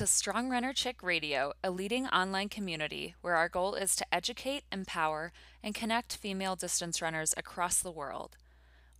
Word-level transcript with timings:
To 0.00 0.06
Strong 0.06 0.48
Runner 0.48 0.72
Chick 0.72 1.02
Radio, 1.02 1.52
a 1.62 1.70
leading 1.70 2.06
online 2.06 2.48
community 2.48 3.16
where 3.20 3.36
our 3.36 3.50
goal 3.50 3.74
is 3.74 3.94
to 3.96 4.14
educate, 4.14 4.64
empower, 4.72 5.30
and 5.62 5.74
connect 5.74 6.16
female 6.16 6.56
distance 6.56 7.02
runners 7.02 7.34
across 7.36 7.82
the 7.82 7.90
world. 7.90 8.38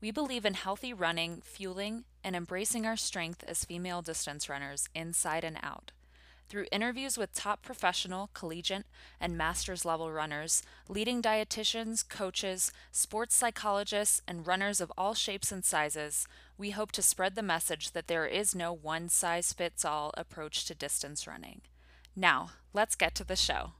We 0.02 0.10
believe 0.10 0.44
in 0.44 0.52
healthy 0.52 0.92
running, 0.92 1.40
fueling, 1.42 2.04
and 2.22 2.36
embracing 2.36 2.84
our 2.84 2.98
strength 2.98 3.42
as 3.48 3.64
female 3.64 4.02
distance 4.02 4.50
runners 4.50 4.90
inside 4.94 5.42
and 5.42 5.56
out. 5.62 5.92
Through 6.50 6.66
interviews 6.70 7.16
with 7.16 7.32
top 7.32 7.62
professional, 7.62 8.28
collegiate, 8.34 8.84
and 9.18 9.38
master's 9.38 9.86
level 9.86 10.12
runners, 10.12 10.62
leading 10.86 11.22
dietitians, 11.22 12.06
coaches, 12.06 12.72
sports 12.92 13.34
psychologists, 13.34 14.20
and 14.28 14.46
runners 14.46 14.82
of 14.82 14.92
all 14.98 15.14
shapes 15.14 15.50
and 15.50 15.64
sizes, 15.64 16.26
we 16.60 16.70
hope 16.70 16.92
to 16.92 17.00
spread 17.00 17.34
the 17.36 17.42
message 17.42 17.92
that 17.92 18.06
there 18.06 18.26
is 18.26 18.54
no 18.54 18.70
one 18.70 19.08
size 19.08 19.50
fits 19.50 19.82
all 19.82 20.12
approach 20.18 20.66
to 20.66 20.74
distance 20.74 21.26
running. 21.26 21.62
Now, 22.14 22.50
let's 22.74 22.96
get 22.96 23.14
to 23.14 23.24
the 23.24 23.34
show. 23.34 23.72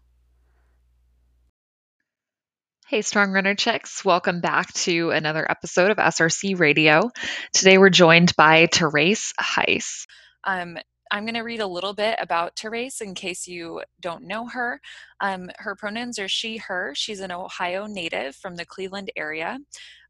Hey, 2.89 3.03
Strong 3.03 3.33
Runner 3.33 3.55
Chicks. 3.55 4.03
Welcome 4.03 4.41
back 4.41 4.73
to 4.73 5.11
another 5.11 5.49
episode 5.49 5.91
of 5.91 5.99
SRC 5.99 6.59
Radio. 6.59 7.11
Today 7.53 7.77
we're 7.77 7.91
joined 7.91 8.35
by 8.35 8.67
Therese 8.73 9.35
Haiss. 9.39 10.07
Um, 10.45 10.79
I'm 11.13 11.25
going 11.25 11.35
to 11.35 11.41
read 11.41 11.61
a 11.61 11.67
little 11.67 11.93
bit 11.93 12.17
about 12.21 12.57
Therese 12.57 13.01
in 13.01 13.15
case 13.15 13.49
you 13.49 13.83
don't 14.01 14.25
know 14.25 14.47
her. 14.49 14.81
Um, 15.21 15.51
her 15.59 15.75
pronouns 15.75 16.21
are 16.21 16.29
she, 16.29 16.59
her. 16.59 16.93
She's 16.95 17.21
an 17.21 17.33
Ohio 17.33 17.87
native 17.87 18.37
from 18.37 18.55
the 18.55 18.65
Cleveland 18.65 19.11
area, 19.17 19.59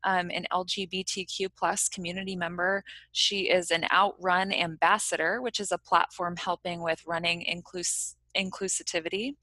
um, 0.04 0.30
an 0.30 0.46
LGBTQ 0.52 1.48
plus 1.58 1.88
community 1.88 2.36
member. 2.36 2.84
She 3.12 3.48
is 3.48 3.70
an 3.70 3.86
Outrun 3.90 4.52
ambassador, 4.52 5.40
which 5.40 5.58
is 5.58 5.72
a 5.72 5.78
platform 5.78 6.36
helping 6.36 6.82
with 6.82 7.02
running 7.06 7.46
inclus- 7.50 8.16
inclusivity. 8.36 9.36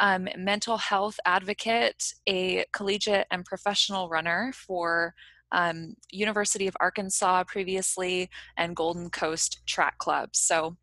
Um, 0.00 0.28
mental 0.36 0.78
health 0.78 1.18
advocate, 1.26 2.14
a 2.26 2.64
collegiate 2.72 3.26
and 3.30 3.44
professional 3.44 4.08
runner 4.08 4.52
for 4.54 5.14
um, 5.52 5.94
University 6.10 6.66
of 6.66 6.76
Arkansas 6.80 7.44
previously, 7.44 8.28
and 8.56 8.76
Golden 8.76 9.10
Coast 9.10 9.60
Track 9.66 9.98
Club. 9.98 10.30
So 10.32 10.76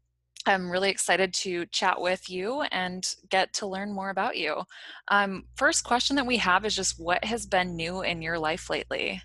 I'm 0.46 0.70
really 0.70 0.90
excited 0.90 1.34
to 1.36 1.66
chat 1.68 2.00
with 2.00 2.30
you 2.30 2.62
and 2.72 3.14
get 3.30 3.54
to 3.56 3.68
learn 3.68 3.94
more 3.94 4.10
about 4.10 4.38
you. 4.38 4.64
Um, 5.08 5.46
first 5.56 5.84
question 5.84 6.16
that 6.18 6.26
we 6.26 6.38
have 6.38 6.66
is 6.66 6.76
just 6.76 7.00
what 7.00 7.24
has 7.24 7.46
been 7.46 7.76
new 7.76 8.02
in 8.02 8.22
your 8.22 8.38
life 8.38 8.70
lately? 8.70 9.22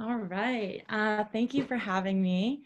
All 0.00 0.16
right. 0.16 0.82
Uh, 0.88 1.24
thank 1.24 1.52
you 1.52 1.64
for 1.64 1.76
having 1.76 2.22
me. 2.22 2.62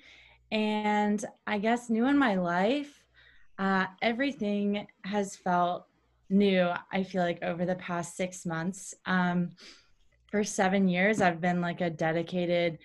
And 0.53 1.25
I 1.47 1.59
guess 1.59 1.91
new 1.91 2.07
in 2.07 2.17
my 2.17 2.37
life, 2.37 3.03
uh, 3.59 3.87
everything 4.03 4.87
has 5.05 5.35
felt 5.35 5.87
new, 6.31 6.71
I 6.93 7.03
feel 7.03 7.23
like, 7.23 7.43
over 7.43 7.65
the 7.65 7.75
past 7.77 8.17
six 8.17 8.47
months. 8.47 8.95
Um, 9.07 9.51
for 10.31 10.45
seven 10.45 10.89
years, 10.89 11.21
I've 11.21 11.41
been 11.41 11.61
like 11.61 11.81
a 11.81 11.91
dedicated 11.91 12.79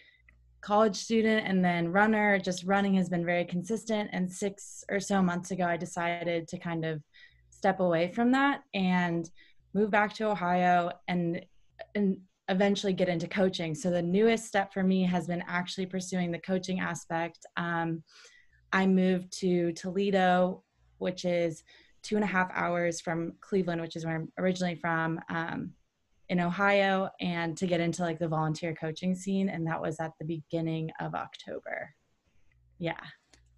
college 0.62 0.96
student 0.96 1.48
and 1.48 1.64
then 1.64 1.92
runner. 1.92 2.40
Just 2.40 2.64
running 2.64 2.96
has 2.96 3.10
been 3.10 3.26
very 3.26 3.46
consistent. 3.46 4.10
And 4.14 4.32
six 4.32 4.84
or 4.90 5.00
so 5.00 5.22
months 5.22 5.52
ago, 5.52 5.66
I 5.66 5.78
decided 5.78 6.48
to 6.50 6.58
kind 6.58 6.86
of 6.86 7.02
step 7.50 7.80
away 7.80 8.12
from 8.12 8.32
that 8.32 8.62
and 8.74 9.30
move 9.74 9.92
back 9.92 10.14
to 10.16 10.30
Ohio 10.30 10.92
and 11.08 11.46
and 11.96 12.18
eventually 12.50 12.94
get 12.94 13.10
into 13.10 13.28
coaching. 13.28 13.76
So 13.76 13.92
the 13.92 14.02
newest 14.02 14.46
step 14.46 14.74
for 14.74 14.84
me 14.84 15.04
has 15.04 15.28
been 15.28 15.44
actually 15.48 15.86
pursuing 15.86 16.32
the 16.32 16.40
coaching 16.40 16.80
aspect. 16.80 17.46
Um, 17.58 18.04
I 18.74 18.88
moved 18.88 19.32
to 19.40 19.72
Toledo, 19.74 20.64
which 20.98 21.26
is 21.26 21.64
two 22.02 22.16
and 22.16 22.24
a 22.24 22.28
half 22.28 22.50
hours 22.54 23.02
from 23.02 23.34
Cleveland, 23.40 23.82
which 23.82 23.96
is 23.96 24.06
where 24.06 24.16
I'm 24.16 24.32
originally 24.38 24.76
from. 24.76 25.20
Um, 25.30 25.74
in 26.30 26.40
Ohio 26.40 27.10
and 27.20 27.58
to 27.58 27.68
get 27.68 27.82
into 27.82 28.04
like 28.04 28.20
the 28.20 28.28
volunteer 28.28 28.74
coaching 28.74 29.16
scene. 29.16 29.50
And 29.50 29.66
that 29.68 29.82
was 29.82 30.00
at 30.00 30.12
the 30.20 30.26
beginning 30.26 30.92
of 31.00 31.16
October. 31.16 31.94
Yeah. 32.78 33.00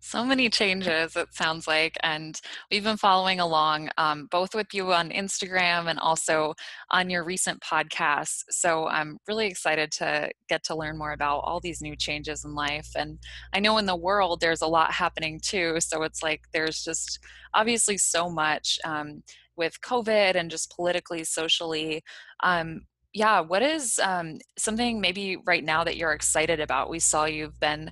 So 0.03 0.25
many 0.25 0.49
changes, 0.49 1.15
it 1.15 1.27
sounds 1.31 1.67
like. 1.67 1.95
And 2.01 2.35
we've 2.71 2.83
been 2.83 2.97
following 2.97 3.39
along 3.39 3.89
um, 3.99 4.27
both 4.31 4.55
with 4.55 4.73
you 4.73 4.91
on 4.93 5.11
Instagram 5.11 5.87
and 5.91 5.99
also 5.99 6.55
on 6.89 7.11
your 7.11 7.23
recent 7.23 7.61
podcasts. 7.61 8.41
So 8.49 8.87
I'm 8.87 9.19
really 9.27 9.45
excited 9.45 9.91
to 9.93 10.31
get 10.49 10.63
to 10.65 10.75
learn 10.75 10.97
more 10.97 11.11
about 11.11 11.41
all 11.41 11.59
these 11.59 11.81
new 11.81 11.95
changes 11.95 12.43
in 12.43 12.55
life. 12.55 12.89
And 12.95 13.19
I 13.53 13.59
know 13.59 13.77
in 13.77 13.85
the 13.85 13.95
world 13.95 14.41
there's 14.41 14.63
a 14.63 14.67
lot 14.67 14.91
happening 14.91 15.39
too. 15.39 15.79
So 15.79 16.01
it's 16.01 16.23
like 16.23 16.41
there's 16.51 16.83
just 16.83 17.19
obviously 17.53 17.99
so 17.99 18.27
much. 18.27 18.79
Um, 18.83 19.21
with 19.55 19.81
COVID 19.81 20.35
and 20.35 20.49
just 20.49 20.75
politically, 20.75 21.23
socially. 21.23 22.03
Um, 22.43 22.81
yeah, 23.13 23.41
what 23.41 23.61
is 23.61 23.99
um, 23.99 24.39
something 24.57 25.01
maybe 25.01 25.37
right 25.45 25.63
now 25.63 25.83
that 25.83 25.97
you're 25.97 26.13
excited 26.13 26.59
about? 26.59 26.89
We 26.89 26.99
saw 26.99 27.25
you've 27.25 27.59
been 27.59 27.91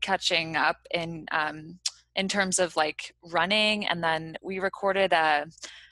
catching 0.00 0.56
up 0.56 0.76
in 0.90 1.26
um, 1.32 1.78
in 2.16 2.28
terms 2.28 2.58
of 2.58 2.76
like 2.76 3.14
running, 3.32 3.86
and 3.86 4.02
then 4.02 4.36
we 4.42 4.58
recorded 4.58 5.12
a, 5.12 5.46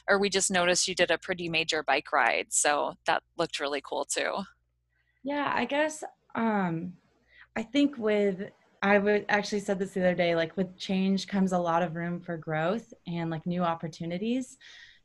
or 0.08 0.18
we 0.18 0.30
just 0.30 0.50
noticed 0.50 0.88
you 0.88 0.94
did 0.94 1.10
a 1.10 1.18
pretty 1.18 1.48
major 1.48 1.82
bike 1.82 2.12
ride, 2.12 2.46
so 2.50 2.94
that 3.06 3.22
looked 3.36 3.60
really 3.60 3.82
cool 3.84 4.04
too. 4.04 4.38
Yeah, 5.24 5.52
I 5.54 5.64
guess 5.64 6.02
um, 6.34 6.94
I 7.56 7.62
think 7.62 7.98
with 7.98 8.50
I 8.82 8.98
would 8.98 9.26
actually 9.28 9.60
said 9.60 9.78
this 9.78 9.92
the 9.92 10.00
other 10.00 10.14
day, 10.14 10.34
like 10.34 10.56
with 10.56 10.76
change 10.76 11.28
comes 11.28 11.52
a 11.52 11.58
lot 11.58 11.82
of 11.82 11.94
room 11.94 12.20
for 12.20 12.36
growth 12.36 12.92
and 13.06 13.30
like 13.30 13.46
new 13.46 13.62
opportunities. 13.62 14.58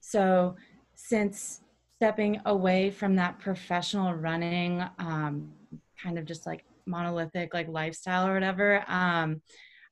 So 0.08 0.56
since 0.96 1.60
stepping 1.98 2.40
away 2.46 2.92
from 2.92 3.18
that 3.18 3.40
professional 3.40 4.14
running, 4.14 4.82
um, 5.00 5.52
kind 6.02 6.18
of 6.18 6.24
just 6.24 6.46
like 6.46 6.64
monolithic 6.86 7.54
like 7.54 7.68
lifestyle 7.68 8.26
or 8.26 8.34
whatever, 8.34 8.86
um, 8.88 9.42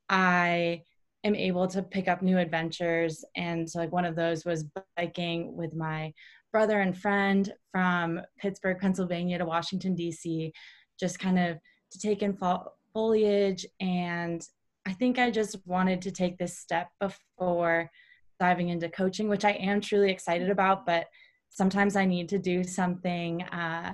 I 0.07 0.83
am 1.25 1.35
able 1.35 1.67
to 1.67 1.83
pick 1.83 2.07
up 2.07 2.21
new 2.21 2.37
adventures. 2.37 3.25
And 3.35 3.69
so 3.69 3.79
like 3.79 3.91
one 3.91 4.05
of 4.05 4.15
those 4.15 4.45
was 4.45 4.63
biking 4.95 5.53
with 5.53 5.75
my 5.75 6.13
brother 6.53 6.79
and 6.79 6.97
friend 6.97 7.51
from 7.73 8.21
Pittsburgh, 8.39 8.79
Pennsylvania 8.79 9.37
to 9.37 9.45
Washington, 9.45 9.97
DC, 9.97 10.53
just 10.97 11.19
kind 11.19 11.37
of 11.37 11.57
to 11.91 11.99
take 11.99 12.21
in 12.21 12.37
fall 12.37 12.77
foliage. 12.93 13.65
And 13.81 14.47
I 14.87 14.93
think 14.93 15.19
I 15.19 15.29
just 15.29 15.57
wanted 15.65 16.03
to 16.03 16.11
take 16.11 16.37
this 16.37 16.57
step 16.57 16.87
before 17.01 17.91
diving 18.39 18.69
into 18.69 18.89
coaching, 18.89 19.29
which 19.29 19.45
I 19.45 19.51
am 19.51 19.81
truly 19.81 20.11
excited 20.11 20.49
about, 20.49 20.85
but 20.85 21.07
sometimes 21.49 21.95
I 21.95 22.05
need 22.05 22.29
to 22.29 22.39
do 22.39 22.63
something 22.63 23.41
uh, 23.43 23.93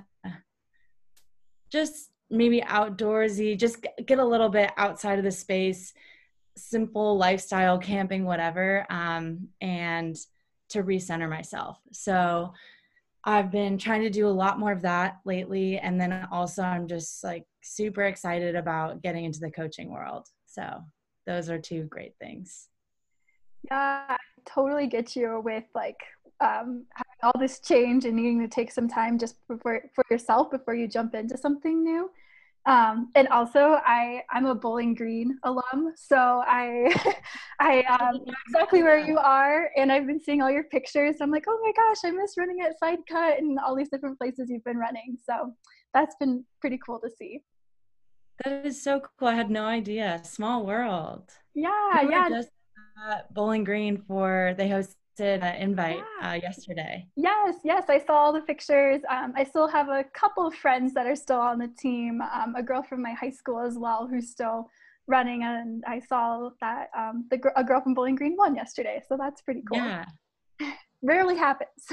just 1.72 2.10
maybe 2.30 2.60
outdoorsy, 2.60 3.58
just 3.58 3.84
get 4.06 4.18
a 4.18 4.24
little 4.24 4.48
bit 4.48 4.70
outside 4.76 5.18
of 5.18 5.24
the 5.24 5.30
space, 5.30 5.92
simple 6.56 7.16
lifestyle, 7.16 7.78
camping, 7.78 8.24
whatever, 8.24 8.86
um, 8.90 9.48
and 9.60 10.16
to 10.68 10.82
recenter 10.82 11.28
myself. 11.28 11.78
So 11.92 12.52
I've 13.24 13.50
been 13.50 13.78
trying 13.78 14.02
to 14.02 14.10
do 14.10 14.26
a 14.26 14.28
lot 14.28 14.58
more 14.58 14.72
of 14.72 14.82
that 14.82 15.20
lately. 15.24 15.78
And 15.78 16.00
then 16.00 16.26
also, 16.30 16.62
I'm 16.62 16.88
just 16.88 17.22
like 17.22 17.44
super 17.62 18.02
excited 18.02 18.56
about 18.56 19.02
getting 19.02 19.24
into 19.24 19.40
the 19.40 19.50
coaching 19.50 19.92
world. 19.92 20.26
So 20.46 20.82
those 21.26 21.48
are 21.48 21.58
two 21.58 21.84
great 21.84 22.14
things. 22.20 22.68
Yeah, 23.70 24.16
totally 24.46 24.86
get 24.86 25.16
you 25.16 25.40
with 25.44 25.64
like 25.74 26.00
um, 26.40 26.84
having 26.94 27.18
all 27.22 27.38
this 27.38 27.60
change 27.60 28.04
and 28.04 28.16
needing 28.16 28.40
to 28.40 28.48
take 28.48 28.72
some 28.72 28.88
time 28.88 29.18
just 29.18 29.36
for, 29.46 29.82
for 29.94 30.04
yourself 30.10 30.50
before 30.50 30.74
you 30.74 30.88
jump 30.88 31.14
into 31.14 31.36
something 31.36 31.82
new. 31.82 32.10
Um, 32.64 33.10
and 33.16 33.26
also, 33.28 33.80
I 33.84 34.22
I'm 34.30 34.46
a 34.46 34.54
Bowling 34.54 34.94
Green 34.94 35.36
alum, 35.42 35.94
so 35.96 36.44
I 36.46 36.94
I 37.60 37.80
um, 37.82 38.20
know 38.24 38.34
exactly 38.46 38.84
where 38.84 39.00
you 39.00 39.18
are, 39.18 39.70
and 39.76 39.90
I've 39.90 40.06
been 40.06 40.20
seeing 40.20 40.42
all 40.42 40.50
your 40.50 40.64
pictures. 40.64 41.16
I'm 41.20 41.32
like, 41.32 41.44
oh 41.48 41.60
my 41.60 41.72
gosh, 41.72 41.98
I 42.04 42.12
miss 42.12 42.34
running 42.38 42.60
at 42.60 42.78
Side 42.78 43.00
Cut 43.08 43.38
and 43.38 43.58
all 43.58 43.74
these 43.74 43.88
different 43.88 44.16
places 44.16 44.48
you've 44.48 44.62
been 44.62 44.76
running. 44.76 45.16
So 45.24 45.52
that's 45.92 46.14
been 46.20 46.44
pretty 46.60 46.78
cool 46.86 47.00
to 47.00 47.10
see. 47.10 47.40
That 48.44 48.64
is 48.64 48.80
so 48.80 49.00
cool. 49.18 49.28
I 49.28 49.34
had 49.34 49.50
no 49.50 49.64
idea. 49.64 50.20
Small 50.24 50.64
world. 50.64 51.30
Yeah, 51.54 52.02
yeah. 52.08 52.28
Just 52.28 52.50
Bowling 53.30 53.64
Green 53.64 54.02
for 54.06 54.54
they 54.56 54.68
hosted 54.68 54.96
an 55.18 55.56
invite 55.56 56.02
yeah. 56.20 56.30
uh, 56.30 56.34
yesterday. 56.34 57.06
Yes, 57.16 57.56
yes, 57.64 57.84
I 57.88 57.98
saw 57.98 58.14
all 58.14 58.32
the 58.32 58.40
pictures. 58.40 59.00
Um, 59.08 59.32
I 59.36 59.44
still 59.44 59.68
have 59.68 59.88
a 59.88 60.04
couple 60.14 60.46
of 60.46 60.54
friends 60.54 60.94
that 60.94 61.06
are 61.06 61.16
still 61.16 61.40
on 61.40 61.58
the 61.58 61.68
team. 61.68 62.20
Um, 62.20 62.54
a 62.54 62.62
girl 62.62 62.82
from 62.82 63.02
my 63.02 63.12
high 63.12 63.30
school 63.30 63.60
as 63.60 63.76
well 63.76 64.06
who's 64.06 64.30
still 64.30 64.68
running, 65.06 65.42
and 65.42 65.84
I 65.86 66.00
saw 66.00 66.50
that 66.60 66.88
um, 66.96 67.26
the 67.30 67.40
a 67.56 67.64
girl 67.64 67.80
from 67.80 67.94
Bowling 67.94 68.14
Green 68.14 68.36
won 68.36 68.54
yesterday. 68.54 69.02
So 69.06 69.16
that's 69.16 69.42
pretty 69.42 69.62
cool. 69.68 69.78
Yeah, 69.78 70.04
rarely 71.02 71.36
happens. 71.36 71.86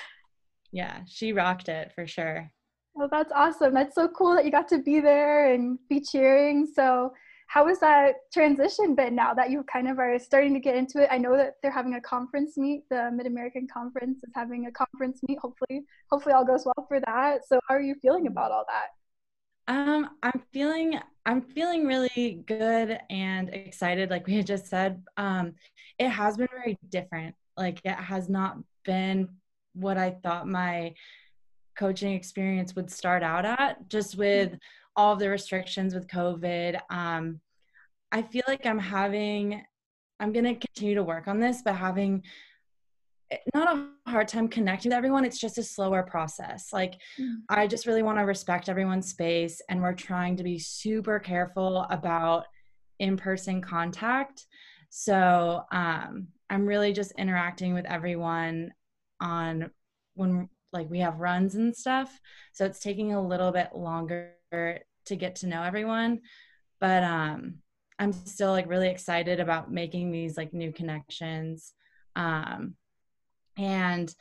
yeah, 0.72 1.00
she 1.06 1.32
rocked 1.32 1.68
it 1.68 1.92
for 1.94 2.06
sure. 2.06 2.50
Well, 2.94 3.08
that's 3.10 3.32
awesome. 3.32 3.74
That's 3.74 3.94
so 3.94 4.08
cool 4.08 4.34
that 4.34 4.46
you 4.46 4.50
got 4.50 4.68
to 4.68 4.78
be 4.78 5.00
there 5.00 5.52
and 5.52 5.78
be 5.88 6.00
cheering. 6.00 6.66
So 6.66 7.12
how 7.48 7.68
has 7.68 7.78
that 7.80 8.14
transition 8.32 8.94
been 8.94 9.14
now 9.14 9.32
that 9.34 9.50
you 9.50 9.62
kind 9.64 9.88
of 9.88 9.98
are 9.98 10.18
starting 10.18 10.52
to 10.54 10.60
get 10.60 10.76
into 10.76 11.02
it? 11.02 11.08
I 11.10 11.18
know 11.18 11.36
that 11.36 11.54
they're 11.62 11.70
having 11.70 11.94
a 11.94 12.00
conference 12.00 12.56
meet. 12.56 12.82
The 12.90 13.10
Mid 13.12 13.26
American 13.26 13.68
Conference 13.72 14.22
is 14.24 14.32
having 14.34 14.66
a 14.66 14.72
conference 14.72 15.20
meet. 15.28 15.38
Hopefully, 15.38 15.84
hopefully 16.10 16.34
all 16.34 16.44
goes 16.44 16.64
well 16.66 16.86
for 16.88 17.00
that. 17.00 17.46
So, 17.46 17.60
how 17.68 17.76
are 17.76 17.80
you 17.80 17.94
feeling 18.02 18.26
about 18.26 18.50
all 18.50 18.64
that? 18.68 19.72
Um, 19.72 20.10
I'm 20.22 20.42
feeling 20.52 20.98
I'm 21.24 21.42
feeling 21.42 21.86
really 21.86 22.42
good 22.46 22.98
and 23.10 23.48
excited. 23.50 24.10
Like 24.10 24.26
we 24.26 24.36
had 24.36 24.46
just 24.46 24.66
said, 24.66 25.02
um, 25.16 25.54
it 25.98 26.08
has 26.08 26.36
been 26.36 26.48
very 26.52 26.78
different. 26.88 27.34
Like 27.56 27.80
it 27.84 27.94
has 27.94 28.28
not 28.28 28.58
been 28.84 29.28
what 29.74 29.98
I 29.98 30.16
thought 30.22 30.48
my 30.48 30.94
coaching 31.76 32.12
experience 32.12 32.74
would 32.74 32.90
start 32.90 33.22
out 33.22 33.44
at, 33.44 33.88
just 33.88 34.16
with 34.16 34.56
all 34.96 35.12
of 35.12 35.18
the 35.18 35.28
restrictions 35.28 35.94
with 35.94 36.08
COVID. 36.08 36.80
Um, 36.90 37.40
I 38.12 38.22
feel 38.22 38.42
like 38.48 38.64
I'm 38.66 38.78
having, 38.78 39.62
I'm 40.20 40.32
going 40.32 40.44
to 40.44 40.54
continue 40.54 40.94
to 40.94 41.02
work 41.02 41.28
on 41.28 41.38
this, 41.38 41.62
but 41.62 41.74
having 41.74 42.22
eh, 43.30 43.38
not 43.54 43.76
a 43.76 44.10
hard 44.10 44.28
time 44.28 44.48
connecting 44.48 44.90
with 44.90 44.96
everyone. 44.96 45.24
It's 45.24 45.40
just 45.40 45.58
a 45.58 45.62
slower 45.62 46.02
process. 46.02 46.72
Like, 46.72 46.94
mm. 47.20 47.36
I 47.48 47.66
just 47.66 47.86
really 47.86 48.02
want 48.02 48.18
to 48.18 48.24
respect 48.24 48.68
everyone's 48.68 49.10
space, 49.10 49.60
and 49.68 49.82
we're 49.82 49.94
trying 49.94 50.36
to 50.36 50.44
be 50.44 50.58
super 50.58 51.18
careful 51.18 51.86
about 51.90 52.44
in 52.98 53.16
person 53.16 53.60
contact. 53.60 54.46
So, 54.88 55.62
um, 55.72 56.28
I'm 56.48 56.64
really 56.64 56.92
just 56.92 57.12
interacting 57.18 57.74
with 57.74 57.86
everyone 57.86 58.72
on 59.20 59.70
when 60.14 60.48
like 60.72 60.88
we 60.90 61.00
have 61.00 61.18
runs 61.18 61.54
and 61.54 61.74
stuff. 61.74 62.18
So 62.52 62.64
it's 62.64 62.80
taking 62.80 63.12
a 63.12 63.26
little 63.26 63.50
bit 63.50 63.70
longer 63.74 64.35
to 64.52 65.16
get 65.16 65.36
to 65.36 65.46
know 65.46 65.62
everyone. 65.62 66.20
But 66.80 67.02
um 67.04 67.56
I'm 67.98 68.12
still 68.12 68.50
like 68.50 68.68
really 68.68 68.88
excited 68.88 69.40
about 69.40 69.72
making 69.72 70.10
these 70.10 70.36
like 70.36 70.52
new 70.52 70.72
connections. 70.72 71.72
Um 72.14 72.74
and 73.58 74.14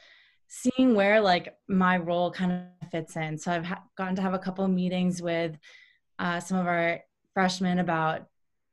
seeing 0.48 0.96
where 0.96 1.20
like 1.22 1.56
my 1.68 1.98
role 1.98 2.32
kind 2.32 2.52
of 2.52 2.90
fits 2.90 3.16
in. 3.16 3.38
So 3.38 3.52
I've 3.52 3.66
ha- 3.66 3.84
gotten 3.98 4.16
to 4.16 4.22
have 4.22 4.34
a 4.34 4.40
couple 4.40 4.68
meetings 4.68 5.22
with 5.22 5.58
uh, 6.20 6.40
some 6.40 6.58
of 6.58 6.68
our 6.68 7.02
freshmen 7.34 7.80
about 7.80 8.28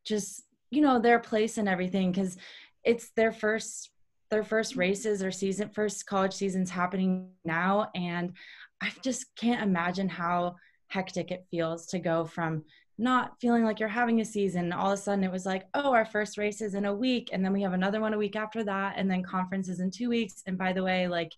just 0.04 0.44
you 0.70 0.80
know 0.80 0.98
their 0.98 1.18
place 1.18 1.58
and 1.58 1.68
everything 1.68 2.10
because 2.12 2.36
it's 2.84 3.10
their 3.10 3.32
first 3.32 3.90
their 4.30 4.44
first 4.44 4.76
races 4.76 5.22
or 5.22 5.30
season 5.30 5.68
first 5.68 6.06
college 6.06 6.32
seasons 6.32 6.70
happening 6.70 7.28
now 7.44 7.90
and 7.94 8.32
i 8.80 8.90
just 9.02 9.26
can't 9.36 9.62
imagine 9.62 10.08
how 10.08 10.56
hectic 10.92 11.30
it 11.30 11.46
feels 11.50 11.86
to 11.86 11.98
go 11.98 12.24
from 12.24 12.62
not 12.98 13.40
feeling 13.40 13.64
like 13.64 13.80
you're 13.80 13.88
having 13.88 14.20
a 14.20 14.24
season 14.24 14.72
all 14.72 14.92
of 14.92 14.98
a 14.98 15.02
sudden 15.02 15.24
it 15.24 15.32
was 15.32 15.46
like 15.46 15.66
oh 15.74 15.92
our 15.92 16.04
first 16.04 16.36
race 16.36 16.60
is 16.60 16.74
in 16.74 16.84
a 16.84 16.94
week 16.94 17.30
and 17.32 17.44
then 17.44 17.52
we 17.52 17.62
have 17.62 17.72
another 17.72 18.00
one 18.00 18.14
a 18.14 18.18
week 18.18 18.36
after 18.36 18.62
that 18.62 18.94
and 18.96 19.10
then 19.10 19.22
conferences 19.22 19.80
in 19.80 19.90
two 19.90 20.08
weeks. 20.08 20.42
And 20.46 20.58
by 20.58 20.72
the 20.72 20.82
way 20.82 21.08
like 21.08 21.32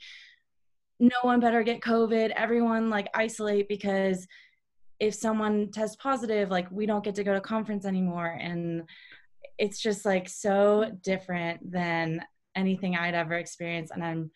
no 1.01 1.17
one 1.23 1.41
better 1.41 1.63
get 1.63 1.81
covid. 1.81 2.31
Everyone 2.37 2.91
like 2.91 3.09
isolate 3.15 3.69
because 3.69 4.27
if 5.01 5.15
someone 5.15 5.71
tests 5.71 5.97
positive 5.97 6.51
like 6.51 6.71
we 6.71 6.87
don't 6.87 7.05
get 7.05 7.15
to 7.17 7.25
go 7.25 7.35
to 7.35 7.41
conference 7.41 7.87
anymore. 7.87 8.37
And 8.41 8.83
it's 9.59 9.81
just 9.81 10.05
like 10.05 10.29
so 10.29 10.91
different 11.03 11.71
than 11.71 12.21
anything 12.57 12.97
I'd 12.97 13.15
ever 13.15 13.35
experienced. 13.35 13.93
And 13.93 14.05
I'm, 14.05 14.31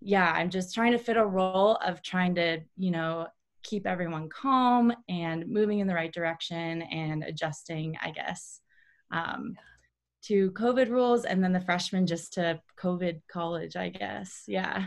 yeah, 0.00 0.32
I'm 0.32 0.50
just 0.50 0.74
trying 0.74 0.92
to 0.92 0.98
fit 0.98 1.16
a 1.16 1.24
role 1.24 1.76
of 1.84 2.02
trying 2.02 2.34
to, 2.36 2.60
you 2.76 2.90
know, 2.90 3.26
keep 3.62 3.86
everyone 3.86 4.28
calm 4.28 4.92
and 5.08 5.46
moving 5.46 5.78
in 5.78 5.86
the 5.86 5.94
right 5.94 6.12
direction 6.12 6.82
and 6.82 7.22
adjusting, 7.22 7.96
I 8.02 8.10
guess, 8.10 8.60
um, 9.10 9.56
to 10.24 10.50
COVID 10.52 10.88
rules. 10.88 11.24
And 11.24 11.42
then 11.42 11.52
the 11.52 11.60
freshmen 11.60 12.06
just 12.06 12.34
to 12.34 12.60
COVID 12.78 13.22
college, 13.30 13.76
I 13.76 13.90
guess. 13.90 14.44
Yeah. 14.46 14.86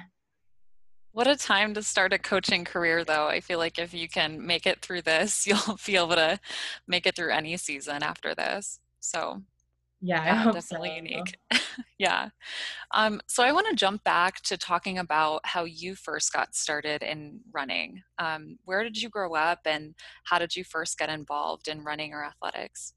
What 1.11 1.27
a 1.27 1.37
time 1.37 1.73
to 1.75 1.81
start 1.81 2.11
a 2.11 2.19
coaching 2.19 2.65
career, 2.65 3.05
though. 3.05 3.27
I 3.27 3.39
feel 3.39 3.57
like 3.57 3.79
if 3.79 3.93
you 3.93 4.09
can 4.09 4.45
make 4.45 4.65
it 4.65 4.81
through 4.81 5.03
this, 5.03 5.47
you'll 5.47 5.79
be 5.85 5.95
able 5.95 6.15
to 6.15 6.39
make 6.87 7.05
it 7.05 7.15
through 7.15 7.31
any 7.31 7.55
season 7.57 8.03
after 8.03 8.35
this. 8.35 8.79
So 8.99 9.41
yeah, 10.05 10.45
yeah 10.45 10.51
definitely 10.51 10.89
so. 10.89 10.95
unique. 10.95 11.37
yeah. 11.97 12.29
Um, 12.91 13.21
so 13.27 13.43
I 13.43 13.51
want 13.51 13.67
to 13.69 13.75
jump 13.75 14.03
back 14.03 14.41
to 14.43 14.57
talking 14.57 14.99
about 14.99 15.41
how 15.43 15.63
you 15.63 15.95
first 15.95 16.31
got 16.31 16.55
started 16.55 17.01
in 17.01 17.39
running. 17.51 18.03
Um, 18.19 18.57
where 18.65 18.83
did 18.83 19.01
you 19.01 19.09
grow 19.09 19.33
up 19.33 19.59
and 19.65 19.95
how 20.25 20.37
did 20.37 20.55
you 20.55 20.63
first 20.63 20.97
get 20.97 21.09
involved 21.09 21.67
in 21.67 21.83
running 21.83 22.13
or 22.13 22.23
athletics? 22.23 22.93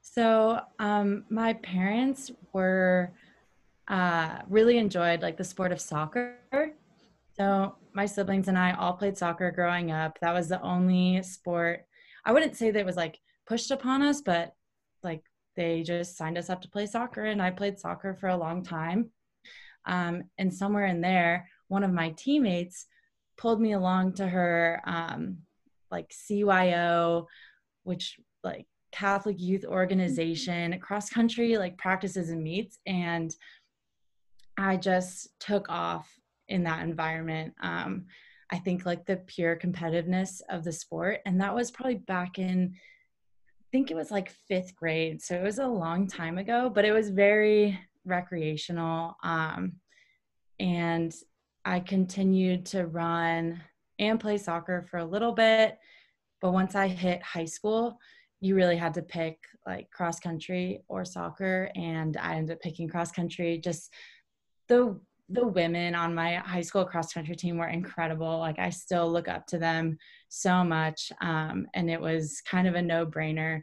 So 0.00 0.60
um, 0.78 1.24
my 1.30 1.52
parents 1.54 2.30
were 2.52 3.12
uh, 3.88 4.38
really 4.48 4.78
enjoyed 4.78 5.22
like 5.22 5.36
the 5.36 5.44
sport 5.44 5.72
of 5.72 5.80
soccer. 5.80 6.36
So 7.38 7.76
my 7.92 8.06
siblings 8.06 8.48
and 8.48 8.58
I 8.58 8.72
all 8.72 8.94
played 8.94 9.16
soccer 9.16 9.50
growing 9.52 9.92
up. 9.92 10.18
That 10.20 10.34
was 10.34 10.48
the 10.48 10.60
only 10.62 11.22
sport. 11.22 11.86
I 12.24 12.32
wouldn't 12.32 12.56
say 12.56 12.70
that 12.70 12.80
it 12.80 12.86
was 12.86 12.96
like 12.96 13.20
pushed 13.46 13.70
upon 13.70 14.02
us, 14.02 14.20
but 14.20 14.54
like 15.02 15.22
they 15.56 15.82
just 15.82 16.16
signed 16.16 16.38
us 16.38 16.50
up 16.50 16.60
to 16.62 16.68
play 16.68 16.86
soccer 16.86 17.24
and 17.24 17.42
i 17.42 17.50
played 17.50 17.78
soccer 17.78 18.14
for 18.14 18.28
a 18.28 18.36
long 18.36 18.62
time. 18.62 19.10
Um, 19.84 20.24
and 20.36 20.52
somewhere 20.52 20.86
in 20.86 21.00
there 21.00 21.48
one 21.68 21.84
of 21.84 21.92
my 21.92 22.10
teammates 22.10 22.86
pulled 23.36 23.60
me 23.60 23.72
along 23.72 24.14
to 24.14 24.26
her 24.26 24.80
um, 24.84 25.38
like 25.90 26.12
cyo 26.12 27.26
which 27.84 28.18
like 28.42 28.66
catholic 28.92 29.40
youth 29.40 29.64
organization 29.64 30.78
cross 30.80 31.08
country 31.10 31.56
like 31.56 31.78
practices 31.78 32.30
and 32.30 32.42
meets. 32.42 32.78
And 32.86 33.34
i 34.58 34.76
just 34.76 35.28
took 35.38 35.68
off 35.68 36.10
in 36.48 36.64
that 36.64 36.82
environment. 36.82 37.54
Um, 37.60 38.06
i 38.50 38.58
think 38.58 38.86
like 38.86 39.06
the 39.06 39.16
pure 39.16 39.56
competitiveness 39.56 40.40
of 40.48 40.64
the 40.64 40.72
sport. 40.72 41.20
And 41.26 41.40
that 41.40 41.54
was 41.54 41.70
probably 41.70 41.96
back 41.96 42.38
in 42.38 42.74
think 43.72 43.90
it 43.90 43.96
was 43.96 44.10
like 44.10 44.30
fifth 44.48 44.74
grade. 44.74 45.22
So 45.22 45.34
it 45.36 45.42
was 45.42 45.58
a 45.58 45.66
long 45.66 46.06
time 46.06 46.38
ago, 46.38 46.70
but 46.72 46.84
it 46.84 46.92
was 46.92 47.10
very 47.10 47.78
recreational. 48.04 49.16
Um, 49.22 49.74
and 50.58 51.14
I 51.64 51.80
continued 51.80 52.66
to 52.66 52.86
run 52.86 53.60
and 53.98 54.20
play 54.20 54.38
soccer 54.38 54.86
for 54.90 54.98
a 54.98 55.04
little 55.04 55.32
bit. 55.32 55.78
But 56.40 56.52
once 56.52 56.74
I 56.74 56.88
hit 56.88 57.22
high 57.22 57.44
school, 57.46 57.98
you 58.40 58.54
really 58.54 58.76
had 58.76 58.94
to 58.94 59.02
pick 59.02 59.38
like 59.66 59.90
cross 59.90 60.20
country 60.20 60.80
or 60.88 61.04
soccer. 61.04 61.70
And 61.74 62.16
I 62.16 62.36
ended 62.36 62.56
up 62.56 62.60
picking 62.60 62.88
cross 62.88 63.10
country. 63.10 63.58
Just 63.58 63.92
the 64.68 65.00
the 65.28 65.46
women 65.46 65.94
on 65.94 66.14
my 66.14 66.36
high 66.36 66.60
school 66.60 66.84
cross 66.84 67.12
country 67.12 67.34
team 67.34 67.56
were 67.56 67.68
incredible. 67.68 68.38
Like 68.38 68.58
I 68.58 68.70
still 68.70 69.10
look 69.10 69.28
up 69.28 69.46
to 69.48 69.58
them 69.58 69.98
so 70.28 70.62
much. 70.62 71.10
Um, 71.20 71.66
and 71.74 71.90
it 71.90 72.00
was 72.00 72.40
kind 72.48 72.68
of 72.68 72.74
a 72.74 72.82
no 72.82 73.04
brainer 73.04 73.62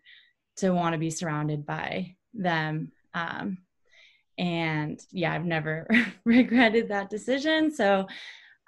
to 0.58 0.72
want 0.72 0.93
to 0.93 1.00
be 1.00 1.10
surrounded 1.10 1.65
by 1.65 2.15
them. 2.34 2.91
Um, 3.13 3.60
and 4.38 5.00
yeah, 5.12 5.34
I've 5.34 5.46
never 5.46 5.88
regretted 6.25 6.89
that 6.89 7.10
decision. 7.10 7.72
So 7.72 8.08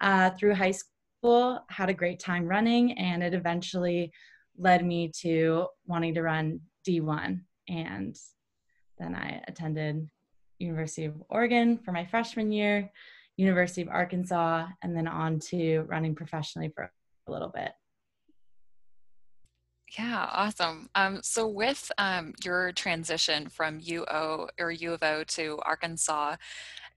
uh, 0.02 0.30
through 0.32 0.56
high 0.56 0.72
school, 0.72 1.60
had 1.70 1.90
a 1.90 1.94
great 1.94 2.20
time 2.20 2.46
running, 2.46 2.92
and 3.00 3.24
it 3.24 3.34
eventually 3.34 4.12
led 4.58 4.86
me 4.86 5.12
to 5.22 5.66
wanting 5.88 6.14
to 6.14 6.22
run 6.22 6.60
D1. 6.88 7.42
And 7.68 8.16
then 9.00 9.16
I 9.16 9.42
attended 9.48 10.08
University 10.60 11.06
of 11.06 11.14
Oregon 11.30 11.78
for 11.78 11.92
my 11.92 12.06
freshman 12.06 12.52
year, 12.52 12.92
University 13.38 13.82
of 13.82 13.90
Arkansas, 13.90 14.68
and 14.82 14.96
then 14.96 15.08
on 15.08 15.40
to 15.40 15.82
running 15.82 16.16
professionally 16.16 16.72
for 16.74 16.92
a 17.28 17.32
little 17.32 17.50
bit. 17.50 17.72
Yeah, 19.98 20.28
awesome. 20.32 20.90
Um, 20.96 21.20
so 21.24 21.48
with 21.48 21.92
um, 21.98 22.34
your 22.44 22.72
transition 22.74 23.48
from 23.48 23.80
UO 23.82 24.50
or 24.60 24.72
U 24.72 24.94
of 24.94 25.04
O 25.04 25.24
to 25.24 25.60
Arkansas, 25.64 26.36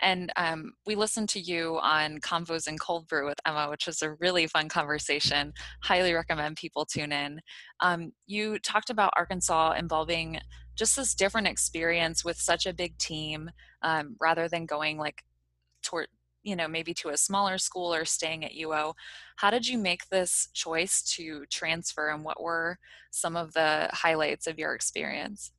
and 0.00 0.32
um, 0.36 0.72
we 0.86 0.94
listened 0.94 1.28
to 1.30 1.40
you 1.40 1.78
on 1.82 2.18
Convos 2.18 2.66
and 2.66 2.80
Cold 2.80 3.08
Brew 3.08 3.26
with 3.26 3.40
Emma, 3.44 3.68
which 3.68 3.86
was 3.86 4.02
a 4.02 4.14
really 4.14 4.46
fun 4.46 4.68
conversation. 4.68 5.52
Highly 5.82 6.12
recommend 6.12 6.56
people 6.56 6.84
tune 6.84 7.12
in. 7.12 7.40
Um, 7.80 8.12
you 8.26 8.58
talked 8.58 8.90
about 8.90 9.12
Arkansas 9.16 9.72
involving 9.72 10.38
just 10.76 10.94
this 10.96 11.14
different 11.14 11.48
experience 11.48 12.24
with 12.24 12.36
such 12.36 12.64
a 12.66 12.72
big 12.72 12.96
team 12.98 13.50
um, 13.82 14.16
rather 14.20 14.48
than 14.48 14.66
going 14.66 14.98
like 14.98 15.24
toward 15.82 16.06
you 16.44 16.54
know 16.54 16.68
maybe 16.68 16.94
to 16.94 17.08
a 17.08 17.16
smaller 17.16 17.58
school 17.58 17.92
or 17.92 18.04
staying 18.04 18.44
at 18.44 18.52
uo 18.52 18.94
how 19.36 19.50
did 19.50 19.66
you 19.66 19.76
make 19.76 20.08
this 20.08 20.48
choice 20.54 21.02
to 21.02 21.44
transfer 21.50 22.10
and 22.10 22.24
what 22.24 22.40
were 22.40 22.78
some 23.10 23.36
of 23.36 23.52
the 23.54 23.88
highlights 23.92 24.46
of 24.46 24.58
your 24.58 24.74
experience 24.74 25.50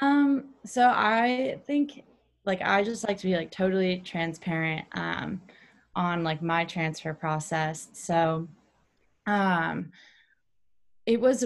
um 0.00 0.46
so 0.66 0.88
i 0.88 1.60
think 1.66 2.02
like 2.44 2.60
i 2.62 2.82
just 2.82 3.06
like 3.06 3.18
to 3.18 3.26
be 3.26 3.36
like 3.36 3.50
totally 3.50 4.02
transparent 4.04 4.84
um 4.92 5.40
on 5.94 6.24
like 6.24 6.42
my 6.42 6.64
transfer 6.64 7.12
process 7.12 7.88
so 7.92 8.48
um 9.26 9.90
it 11.06 11.20
was 11.20 11.44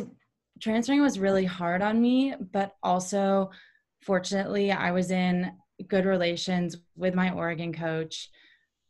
transferring 0.61 1.03
was 1.03 1.19
really 1.19 1.45
hard 1.45 1.83
on 1.83 2.01
me, 2.01 2.35
but 2.53 2.75
also 2.83 3.51
fortunately, 4.03 4.73
I 4.73 4.93
was 4.93 5.11
in 5.11 5.53
good 5.89 6.05
relations 6.05 6.77
with 6.97 7.15
my 7.15 7.33
Oregon 7.33 7.73
coach, 7.73 8.31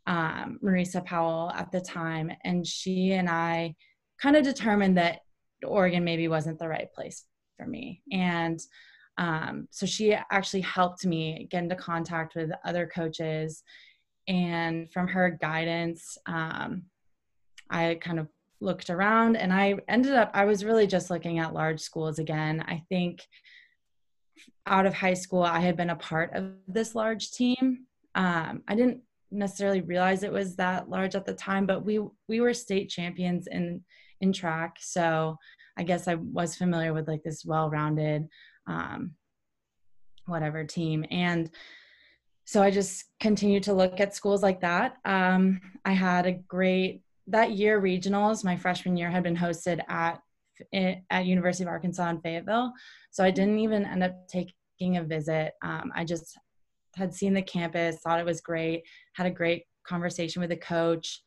um, 0.07 0.59
Maurica 0.63 1.05
Powell, 1.05 1.51
at 1.55 1.73
the 1.73 1.81
time, 1.81 2.31
and 2.45 2.67
she 2.67 3.13
and 3.13 3.29
I 3.29 3.75
kind 4.21 4.37
of 4.37 4.45
determined 4.45 4.99
that 4.99 5.21
Oregon 5.65 6.05
maybe 6.05 6.29
wasn't 6.29 6.59
the 6.59 6.69
right 6.69 6.93
place 6.93 7.25
for 7.57 7.67
me. 7.67 8.03
And 8.13 8.61
um, 9.19 9.69
so 9.71 9.87
she 9.87 10.15
actually 10.31 10.61
helped 10.63 11.07
me 11.07 11.49
get 11.51 11.63
into 11.63 11.77
contact 11.77 12.35
with 12.35 12.51
other 12.65 12.87
coaches. 12.87 13.63
And 14.29 14.93
from 14.93 15.09
her 15.09 15.31
guidance, 15.31 16.19
um, 16.27 16.85
I 17.71 17.99
kind 18.01 18.19
of 18.19 18.29
looked 18.61 18.91
around 18.91 19.37
and 19.37 19.53
I 19.53 19.77
ended 19.89 20.15
up, 20.15 20.31
I 20.35 20.45
was 20.45 20.65
really 20.65 20.87
just 20.87 21.11
looking 21.11 21.39
at 21.39 21.55
large 21.55 21.81
schools 21.81 22.19
again. 22.19 22.65
I 22.67 22.83
think 22.89 23.23
out 24.67 24.87
of 24.87 24.95
high 24.95 25.15
school, 25.15 25.43
I 25.43 25.61
had 25.61 25.77
been 25.77 25.91
a 25.91 25.97
part 25.97 26.33
of 26.35 26.53
this 26.67 26.95
large 26.95 27.31
team. 27.31 27.87
Um, 28.15 28.63
I 28.67 28.75
didn't 28.75 29.01
necessarily 29.31 29.81
realize 29.81 30.23
it 30.23 30.33
was 30.33 30.57
that 30.57 30.89
large 30.89 31.15
at 31.15 31.27
the 31.27 31.35
time, 31.35 31.67
but 31.67 31.85
we 31.85 32.01
we 32.29 32.41
were 32.41 32.55
state 32.55 32.89
champions 32.89 33.47
in 33.47 33.83
in 34.21 34.33
track, 34.33 34.77
so 34.81 35.37
I 35.77 35.83
guess 35.83 36.09
I 36.09 36.15
was 36.15 36.57
familiar 36.57 36.95
with 36.95 37.07
like 37.07 37.23
this 37.23 37.45
well-rounded, 37.45 38.29
um, 38.67 39.13
whatever 40.27 40.65
team, 40.65 41.05
and 41.11 41.51
so 42.45 42.63
I 42.63 42.71
just 42.71 43.05
continued 43.19 43.65
to 43.65 43.75
look 43.75 43.99
at 43.99 44.15
schools 44.15 44.43
like 44.43 44.61
that. 44.61 44.97
Um, 45.05 45.61
I 45.85 45.93
had 45.93 46.27
a 46.27 46.33
great 46.33 47.03
that 47.27 47.53
year 47.53 47.81
regionals. 47.81 48.45
My 48.45 48.57
freshman 48.57 48.97
year 48.97 49.11
had 49.11 49.25
been 49.25 49.37
hosted 49.37 49.81
at 49.89 50.21
at 51.11 51.27
University 51.27 51.65
of 51.65 51.69
Arkansas 51.69 52.09
in 52.09 52.21
Fayetteville. 52.21 52.73
So 53.11 53.25
I 53.25 53.31
didn't 53.31 53.59
even 53.59 53.85
end 53.85 54.03
up 54.03 54.27
taking 54.29 54.97
a 54.97 55.03
visit. 55.03 55.53
Um, 55.63 55.93
I 55.95 56.05
just 56.05 56.39
had 56.95 57.13
seen 57.13 57.35
the 57.35 57.43
campus, 57.43 57.99
thought 58.03 58.21
it 58.21 58.25
was 58.25 58.41
great, 58.41 58.85
had 59.15 59.27
a 59.27 59.31
great 59.31 59.65
conversation 59.87 60.41
with 60.41 60.51
the 60.51 60.57
coach, 60.57 61.23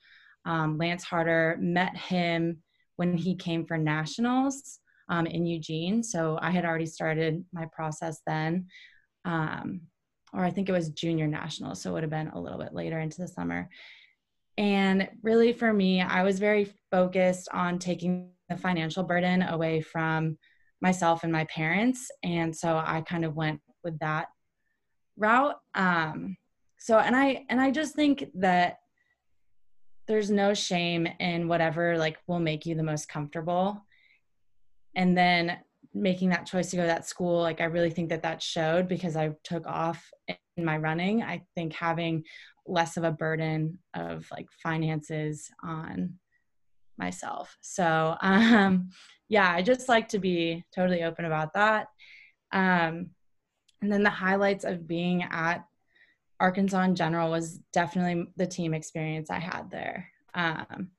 um, 0.45 0.77
Lance 0.77 1.03
Harder, 1.03 1.57
met 1.59 1.95
him 1.95 2.63
when 2.95 3.15
he 3.15 3.35
came 3.35 3.65
for 3.65 3.77
nationals 3.77 4.79
um, 5.09 5.25
in 5.25 5.45
Eugene. 5.45 6.03
So 6.03 6.39
I 6.41 6.51
had 6.51 6.65
already 6.65 6.85
started 6.85 7.43
my 7.51 7.65
process 7.71 8.21
then. 8.25 8.67
Um, 9.25 9.81
or 10.33 10.43
I 10.43 10.51
think 10.51 10.69
it 10.69 10.73
was 10.73 10.89
junior 10.89 11.27
nationals, 11.27 11.81
so 11.81 11.89
it 11.89 11.93
would 11.93 12.03
have 12.03 12.11
been 12.11 12.29
a 12.29 12.39
little 12.39 12.59
bit 12.59 12.73
later 12.73 12.99
into 12.99 13.19
the 13.19 13.27
summer. 13.27 13.67
And 14.57 15.09
really, 15.23 15.53
for 15.53 15.73
me, 15.73 16.01
I 16.01 16.23
was 16.23 16.37
very 16.37 16.71
focused 16.91 17.49
on 17.51 17.79
taking 17.79 18.29
the 18.49 18.57
financial 18.57 19.03
burden 19.03 19.41
away 19.43 19.81
from 19.81 20.37
myself 20.81 21.23
and 21.23 21.31
my 21.31 21.45
parents 21.45 22.09
and 22.23 22.55
so 22.55 22.81
i 22.85 23.01
kind 23.01 23.25
of 23.25 23.35
went 23.35 23.59
with 23.83 23.97
that 23.99 24.27
route 25.17 25.55
um 25.75 26.37
so 26.77 26.97
and 26.97 27.15
i 27.15 27.45
and 27.49 27.59
i 27.59 27.69
just 27.69 27.95
think 27.95 28.25
that 28.33 28.77
there's 30.07 30.31
no 30.31 30.53
shame 30.53 31.07
in 31.19 31.47
whatever 31.47 31.97
like 31.97 32.17
will 32.27 32.39
make 32.39 32.65
you 32.65 32.75
the 32.75 32.83
most 32.83 33.07
comfortable 33.09 33.85
and 34.95 35.17
then 35.17 35.57
making 35.93 36.29
that 36.29 36.45
choice 36.45 36.69
to 36.69 36.75
go 36.75 36.83
to 36.83 36.87
that 36.87 37.07
school 37.07 37.41
like 37.41 37.61
i 37.61 37.65
really 37.65 37.89
think 37.89 38.09
that 38.09 38.21
that 38.23 38.41
showed 38.41 38.87
because 38.87 39.15
i 39.15 39.31
took 39.43 39.65
off 39.65 40.09
in 40.27 40.63
my 40.63 40.77
running 40.77 41.23
i 41.23 41.41
think 41.55 41.73
having 41.73 42.23
less 42.65 42.97
of 42.97 43.03
a 43.03 43.11
burden 43.11 43.79
of 43.95 44.27
like 44.31 44.47
finances 44.61 45.49
on 45.63 46.13
myself. 46.99 47.57
So, 47.61 48.15
um, 48.21 48.89
yeah, 49.29 49.51
I 49.51 49.61
just 49.61 49.89
like 49.89 50.09
to 50.09 50.19
be 50.19 50.63
totally 50.75 51.03
open 51.03 51.25
about 51.25 51.53
that. 51.53 51.87
Um, 52.51 53.11
and 53.81 53.91
then 53.91 54.03
the 54.03 54.09
highlights 54.09 54.65
of 54.65 54.87
being 54.87 55.23
at 55.23 55.65
Arkansas 56.39 56.81
in 56.83 56.95
general 56.95 57.31
was 57.31 57.59
definitely 57.73 58.27
the 58.35 58.47
team 58.47 58.73
experience 58.73 59.29
I 59.29 59.39
had 59.39 59.71
there. 59.71 60.09
Um, 60.33 60.91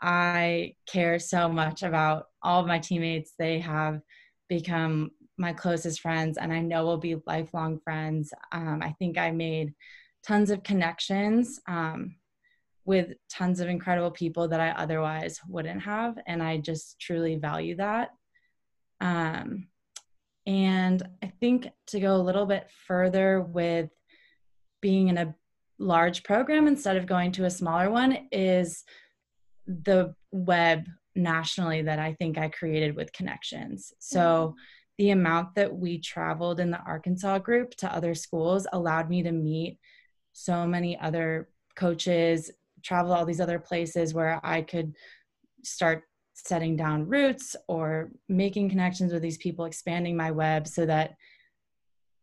I 0.00 0.74
care 0.86 1.18
so 1.18 1.48
much 1.48 1.82
about 1.82 2.26
all 2.42 2.60
of 2.60 2.66
my 2.66 2.78
teammates. 2.78 3.34
They 3.38 3.60
have 3.60 4.00
become 4.48 5.10
my 5.36 5.52
closest 5.52 6.00
friends, 6.00 6.38
and 6.38 6.52
I 6.52 6.60
know 6.60 6.84
will 6.84 6.98
be 6.98 7.16
lifelong 7.26 7.80
friends. 7.80 8.32
Um, 8.52 8.80
I 8.82 8.94
think 8.98 9.18
I 9.18 9.30
made 9.30 9.74
tons 10.26 10.50
of 10.50 10.62
connections. 10.62 11.60
Um, 11.68 12.16
with 12.88 13.12
tons 13.30 13.60
of 13.60 13.68
incredible 13.68 14.10
people 14.10 14.48
that 14.48 14.60
I 14.60 14.70
otherwise 14.70 15.38
wouldn't 15.46 15.82
have. 15.82 16.18
And 16.26 16.42
I 16.42 16.56
just 16.56 16.98
truly 16.98 17.36
value 17.36 17.76
that. 17.76 18.12
Um, 19.02 19.68
and 20.46 21.06
I 21.22 21.30
think 21.38 21.68
to 21.88 22.00
go 22.00 22.16
a 22.16 22.16
little 22.16 22.46
bit 22.46 22.66
further 22.86 23.42
with 23.42 23.90
being 24.80 25.08
in 25.08 25.18
a 25.18 25.34
large 25.78 26.22
program 26.22 26.66
instead 26.66 26.96
of 26.96 27.04
going 27.04 27.30
to 27.32 27.44
a 27.44 27.50
smaller 27.50 27.90
one 27.90 28.26
is 28.32 28.84
the 29.68 30.14
web 30.32 30.86
nationally 31.14 31.82
that 31.82 31.98
I 31.98 32.14
think 32.14 32.38
I 32.38 32.48
created 32.48 32.96
with 32.96 33.12
connections. 33.12 33.92
So 33.98 34.20
mm-hmm. 34.20 34.54
the 34.98 35.10
amount 35.10 35.54
that 35.56 35.74
we 35.74 35.98
traveled 35.98 36.58
in 36.58 36.70
the 36.70 36.80
Arkansas 36.80 37.38
group 37.38 37.74
to 37.76 37.94
other 37.94 38.14
schools 38.14 38.66
allowed 38.72 39.10
me 39.10 39.22
to 39.22 39.32
meet 39.32 39.78
so 40.32 40.66
many 40.66 40.98
other 40.98 41.48
coaches, 41.76 42.50
travel 42.82 43.12
all 43.12 43.26
these 43.26 43.40
other 43.40 43.58
places 43.58 44.14
where 44.14 44.40
I 44.42 44.62
could 44.62 44.94
start 45.64 46.04
setting 46.34 46.76
down 46.76 47.08
roots 47.08 47.56
or 47.66 48.10
making 48.28 48.70
connections 48.70 49.12
with 49.12 49.22
these 49.22 49.38
people, 49.38 49.64
expanding 49.64 50.16
my 50.16 50.30
web 50.30 50.66
so 50.66 50.86
that 50.86 51.14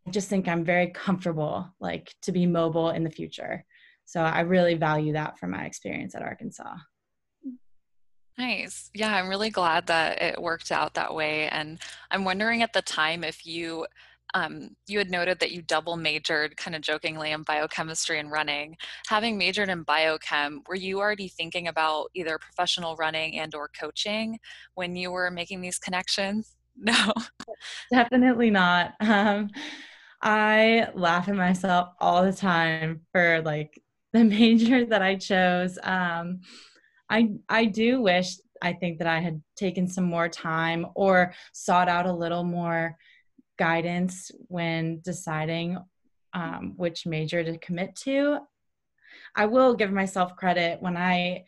I 0.07 0.11
just 0.11 0.29
think 0.29 0.47
I'm 0.47 0.63
very 0.63 0.87
comfortable 0.87 1.67
like 1.79 2.13
to 2.21 2.31
be 2.31 2.45
mobile 2.45 2.91
in 2.91 3.03
the 3.03 3.09
future. 3.09 3.65
So 4.05 4.21
I 4.21 4.41
really 4.41 4.75
value 4.75 5.13
that 5.13 5.37
from 5.37 5.51
my 5.51 5.65
experience 5.65 6.15
at 6.15 6.21
Arkansas. 6.21 6.75
Nice. 8.37 8.89
Yeah, 8.93 9.15
I'm 9.15 9.29
really 9.29 9.49
glad 9.49 9.87
that 9.87 10.21
it 10.21 10.41
worked 10.41 10.71
out 10.71 10.93
that 10.95 11.15
way. 11.15 11.47
And 11.49 11.79
I'm 12.11 12.25
wondering 12.25 12.61
at 12.61 12.73
the 12.73 12.81
time 12.81 13.23
if 13.23 13.45
you 13.45 13.85
um, 14.33 14.71
you 14.87 14.97
had 14.97 15.09
noted 15.09 15.39
that 15.39 15.51
you 15.53 15.61
double 15.61 15.95
majored 15.95 16.57
kind 16.57 16.75
of 16.75 16.81
jokingly 16.81 17.31
in 17.31 17.43
biochemistry 17.43 18.19
and 18.19 18.29
running 18.31 18.75
having 19.07 19.37
majored 19.37 19.69
in 19.69 19.85
biochem 19.85 20.67
were 20.67 20.75
you 20.75 20.99
already 20.99 21.29
thinking 21.29 21.67
about 21.69 22.09
either 22.15 22.37
professional 22.37 22.97
running 22.97 23.37
and 23.39 23.55
or 23.55 23.69
coaching 23.79 24.39
when 24.73 24.95
you 24.95 25.11
were 25.11 25.31
making 25.31 25.61
these 25.61 25.77
connections 25.77 26.57
no 26.75 27.13
definitely 27.91 28.49
not 28.49 28.93
um, 28.99 29.49
i 30.21 30.87
laugh 30.95 31.27
at 31.29 31.35
myself 31.35 31.89
all 31.99 32.23
the 32.23 32.33
time 32.33 33.01
for 33.11 33.41
like 33.43 33.81
the 34.13 34.23
major 34.23 34.85
that 34.85 35.01
i 35.01 35.15
chose 35.15 35.77
um, 35.83 36.41
i 37.09 37.29
i 37.49 37.65
do 37.65 38.01
wish 38.01 38.35
i 38.61 38.73
think 38.73 38.97
that 38.97 39.07
i 39.07 39.19
had 39.19 39.41
taken 39.55 39.87
some 39.87 40.05
more 40.05 40.29
time 40.29 40.85
or 40.95 41.33
sought 41.53 41.89
out 41.89 42.05
a 42.05 42.13
little 42.13 42.43
more 42.43 42.95
guidance 43.57 44.31
when 44.47 44.99
deciding 45.01 45.77
um, 46.35 46.73
which 46.75 47.05
major 47.05 47.43
to 47.43 47.57
commit 47.57 47.95
to. 47.95 48.39
I 49.35 49.45
will 49.45 49.73
give 49.73 49.91
myself 49.91 50.35
credit 50.35 50.81
when 50.81 50.97
I 50.97 51.45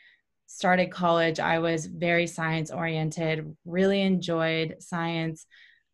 started 0.48 0.92
college, 0.92 1.42
I 1.42 1.60
was 1.60 1.86
very 1.86 2.26
science 2.26 2.72
oriented, 2.72 3.56
really 3.66 4.02
enjoyed 4.02 4.78
science. 4.80 5.46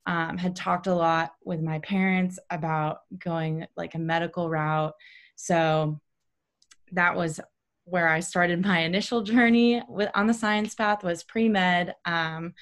Um, 0.05 0.38
had 0.38 0.55
talked 0.55 0.88
a 0.88 0.93
lot 0.93 1.32
with 1.46 1.62
my 1.62 1.79
parents 1.79 2.38
about 2.50 3.00
going 3.17 3.65
like 3.77 3.96
a 3.96 4.00
medical 4.00 4.50
route. 4.50 4.93
So 5.38 6.00
that 6.91 7.15
was 7.15 7.39
where 7.85 8.07
I 8.07 8.19
started 8.19 8.65
my 8.65 8.79
initial 8.79 9.21
journey 9.23 9.81
with, 9.87 10.09
on 10.15 10.27
the 10.27 10.33
science 10.33 10.75
path 10.75 11.03
was 11.03 11.23
pre-med. 11.23 11.93
Um, 12.05 12.53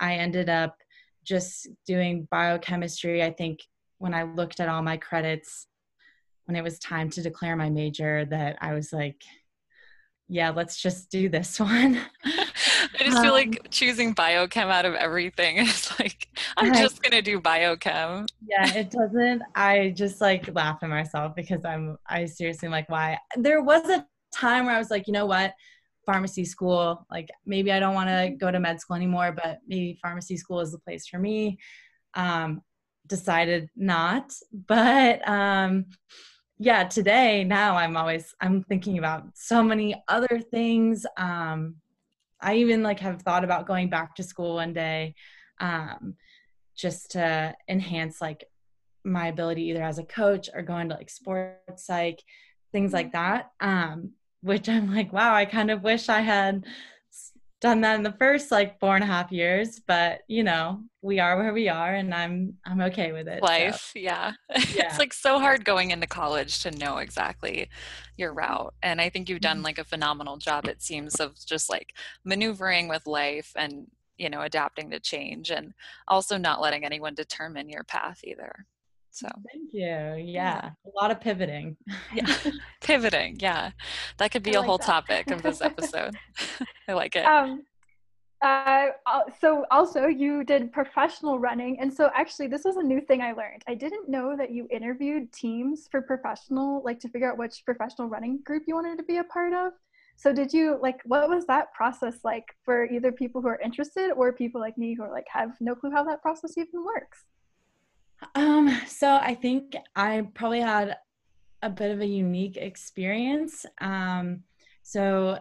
I 0.00 0.14
ended 0.14 0.48
up 0.48 0.76
just 1.24 1.68
doing 1.86 2.26
biochemistry, 2.30 3.22
I 3.22 3.32
think 3.32 3.60
when 3.98 4.14
I 4.14 4.22
looked 4.22 4.60
at 4.60 4.68
all 4.68 4.82
my 4.82 4.96
credits, 4.96 5.66
when 6.46 6.56
it 6.56 6.64
was 6.64 6.78
time 6.78 7.10
to 7.10 7.22
declare 7.22 7.56
my 7.56 7.68
major, 7.68 8.24
that 8.26 8.56
I 8.60 8.72
was 8.72 8.92
like, 8.92 9.22
yeah, 10.28 10.50
let's 10.50 10.80
just 10.80 11.10
do 11.10 11.28
this 11.28 11.60
one. 11.60 12.00
I 12.24 13.04
just 13.04 13.18
um, 13.18 13.22
feel 13.22 13.32
like 13.32 13.60
um, 13.60 13.66
choosing 13.70 14.14
biochem 14.14 14.70
out 14.70 14.86
of 14.86 14.94
everything 14.94 15.56
is 15.58 15.92
like, 15.98 16.28
I'm 16.56 16.72
I, 16.72 16.80
just 16.80 17.02
going 17.02 17.12
to 17.12 17.22
do 17.22 17.40
biochem. 17.40 18.26
Yeah, 18.46 18.72
it 18.74 18.90
doesn't. 18.90 19.42
I 19.54 19.92
just 19.96 20.20
like 20.20 20.54
laugh 20.54 20.78
at 20.82 20.88
myself 20.88 21.34
because 21.34 21.64
I'm, 21.64 21.98
I 22.06 22.24
seriously 22.26 22.68
like, 22.68 22.88
why? 22.88 23.18
There 23.36 23.62
was 23.62 23.88
a 23.88 24.06
time 24.32 24.66
where 24.66 24.74
I 24.74 24.78
was 24.78 24.90
like, 24.90 25.06
you 25.06 25.12
know 25.12 25.26
what? 25.26 25.54
pharmacy 26.06 26.46
school. 26.46 27.06
Like 27.10 27.28
maybe 27.44 27.70
I 27.70 27.78
don't 27.78 27.92
want 27.92 28.08
to 28.08 28.30
go 28.30 28.50
to 28.50 28.58
med 28.58 28.80
school 28.80 28.96
anymore, 28.96 29.30
but 29.30 29.58
maybe 29.66 29.98
pharmacy 30.00 30.38
school 30.38 30.60
is 30.60 30.72
the 30.72 30.78
place 30.78 31.06
for 31.06 31.18
me. 31.18 31.58
Um, 32.14 32.62
decided 33.06 33.68
not, 33.76 34.32
but 34.66 35.26
um, 35.28 35.84
yeah, 36.58 36.84
today 36.84 37.44
now 37.44 37.76
I'm 37.76 37.94
always 37.94 38.34
I'm 38.40 38.62
thinking 38.62 38.96
about 38.96 39.24
so 39.34 39.62
many 39.62 40.02
other 40.08 40.40
things. 40.50 41.04
Um, 41.18 41.76
I 42.40 42.54
even 42.54 42.82
like 42.82 43.00
have 43.00 43.20
thought 43.20 43.44
about 43.44 43.66
going 43.66 43.90
back 43.90 44.14
to 44.14 44.22
school 44.22 44.54
one 44.54 44.72
day. 44.72 45.14
um, 45.60 46.14
just 46.74 47.10
to 47.10 47.54
enhance 47.68 48.20
like 48.20 48.44
my 49.04 49.28
ability 49.28 49.64
either 49.64 49.82
as 49.82 49.98
a 49.98 50.04
coach 50.04 50.48
or 50.54 50.62
going 50.62 50.88
to 50.88 50.94
like 50.94 51.10
sports 51.10 51.84
psych, 51.84 52.22
things 52.72 52.92
like 52.92 53.12
that. 53.12 53.52
Um, 53.60 54.12
which 54.40 54.68
I'm 54.68 54.94
like, 54.94 55.12
wow, 55.12 55.34
I 55.34 55.44
kind 55.44 55.70
of 55.70 55.82
wish 55.82 56.08
I 56.08 56.20
had 56.20 56.64
done 57.60 57.80
that 57.80 57.96
in 57.96 58.02
the 58.02 58.12
first 58.12 58.50
like 58.50 58.78
four 58.78 58.94
and 58.94 59.02
a 59.02 59.06
half 59.06 59.32
years 59.32 59.80
but 59.86 60.20
you 60.28 60.44
know 60.44 60.80
we 61.02 61.18
are 61.18 61.36
where 61.36 61.52
we 61.52 61.68
are 61.68 61.94
and 61.94 62.14
i'm 62.14 62.54
i'm 62.64 62.80
okay 62.80 63.12
with 63.12 63.26
it 63.26 63.42
life 63.42 63.90
so. 63.92 63.98
yeah. 63.98 64.32
yeah. 64.50 64.86
it's 64.86 64.98
like 64.98 65.12
so 65.12 65.40
hard 65.40 65.64
going 65.64 65.90
into 65.90 66.06
college 66.06 66.62
to 66.62 66.70
know 66.72 66.98
exactly 66.98 67.68
your 68.16 68.32
route 68.32 68.74
and 68.82 69.00
i 69.00 69.08
think 69.08 69.28
you've 69.28 69.40
done 69.40 69.58
mm-hmm. 69.58 69.64
like 69.64 69.78
a 69.78 69.84
phenomenal 69.84 70.36
job 70.36 70.66
it 70.66 70.80
seems 70.80 71.16
of 71.16 71.34
just 71.44 71.68
like 71.68 71.94
maneuvering 72.24 72.86
with 72.86 73.06
life 73.06 73.52
and 73.56 73.88
you 74.18 74.30
know 74.30 74.42
adapting 74.42 74.90
to 74.90 75.00
change 75.00 75.50
and 75.50 75.74
also 76.06 76.36
not 76.38 76.60
letting 76.60 76.84
anyone 76.84 77.14
determine 77.14 77.68
your 77.68 77.84
path 77.84 78.20
either 78.22 78.66
so 79.18 79.28
thank 79.52 79.72
you. 79.72 79.80
Yeah, 79.80 80.14
yeah. 80.16 80.70
a 80.86 80.90
lot 81.00 81.10
of 81.10 81.20
pivoting. 81.20 81.76
Yeah 82.14 82.26
pivoting 82.80 83.36
yeah. 83.40 83.70
That 84.18 84.30
could 84.30 84.42
be 84.42 84.54
I 84.54 84.54
a 84.54 84.60
like 84.60 84.68
whole 84.68 84.78
that. 84.78 84.86
topic 84.86 85.30
of 85.30 85.42
this 85.42 85.60
episode. 85.70 86.16
I 86.86 86.92
like 86.92 87.16
it. 87.16 87.24
Um 87.24 87.64
uh, 88.40 88.90
so 89.40 89.66
also 89.72 90.06
you 90.06 90.44
did 90.44 90.72
professional 90.72 91.40
running 91.40 91.80
and 91.80 91.92
so 91.92 92.08
actually 92.14 92.46
this 92.46 92.62
was 92.64 92.76
a 92.76 92.82
new 92.82 93.00
thing 93.00 93.20
i 93.20 93.32
learned. 93.32 93.64
I 93.66 93.74
didn't 93.74 94.08
know 94.08 94.36
that 94.36 94.52
you 94.52 94.68
interviewed 94.70 95.32
teams 95.32 95.88
for 95.90 96.00
professional 96.00 96.80
like 96.84 97.00
to 97.00 97.08
figure 97.08 97.28
out 97.28 97.36
which 97.36 97.64
professional 97.64 98.08
running 98.08 98.38
group 98.44 98.62
you 98.68 98.76
wanted 98.76 98.96
to 98.98 99.02
be 99.04 99.16
a 99.16 99.24
part 99.24 99.52
of. 99.52 99.72
So 100.14 100.32
did 100.32 100.52
you 100.52 100.78
like 100.80 101.00
what 101.04 101.28
was 101.28 101.46
that 101.46 101.74
process 101.74 102.18
like 102.22 102.46
for 102.64 102.84
either 102.84 103.10
people 103.10 103.42
who 103.42 103.48
are 103.48 103.60
interested 103.60 104.12
or 104.12 104.32
people 104.32 104.60
like 104.60 104.78
me 104.78 104.94
who 104.94 105.02
are 105.02 105.12
like 105.12 105.26
have 105.28 105.56
no 105.60 105.74
clue 105.74 105.90
how 105.90 106.04
that 106.04 106.22
process 106.22 106.56
even 106.56 106.84
works 106.84 107.24
um, 108.34 108.80
so 108.86 109.08
I 109.16 109.34
think 109.34 109.76
I 109.94 110.26
probably 110.34 110.60
had 110.60 110.96
a 111.62 111.70
bit 111.70 111.90
of 111.90 112.00
a 112.00 112.06
unique 112.06 112.56
experience. 112.56 113.66
Um, 113.80 114.42
so 114.82 115.38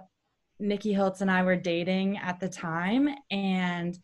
Nikki 0.59 0.93
Hiltz 0.93 1.21
and 1.21 1.31
I 1.31 1.43
were 1.43 1.55
dating 1.55 2.17
at 2.17 2.39
the 2.39 2.49
time, 2.49 3.09
and 3.29 3.97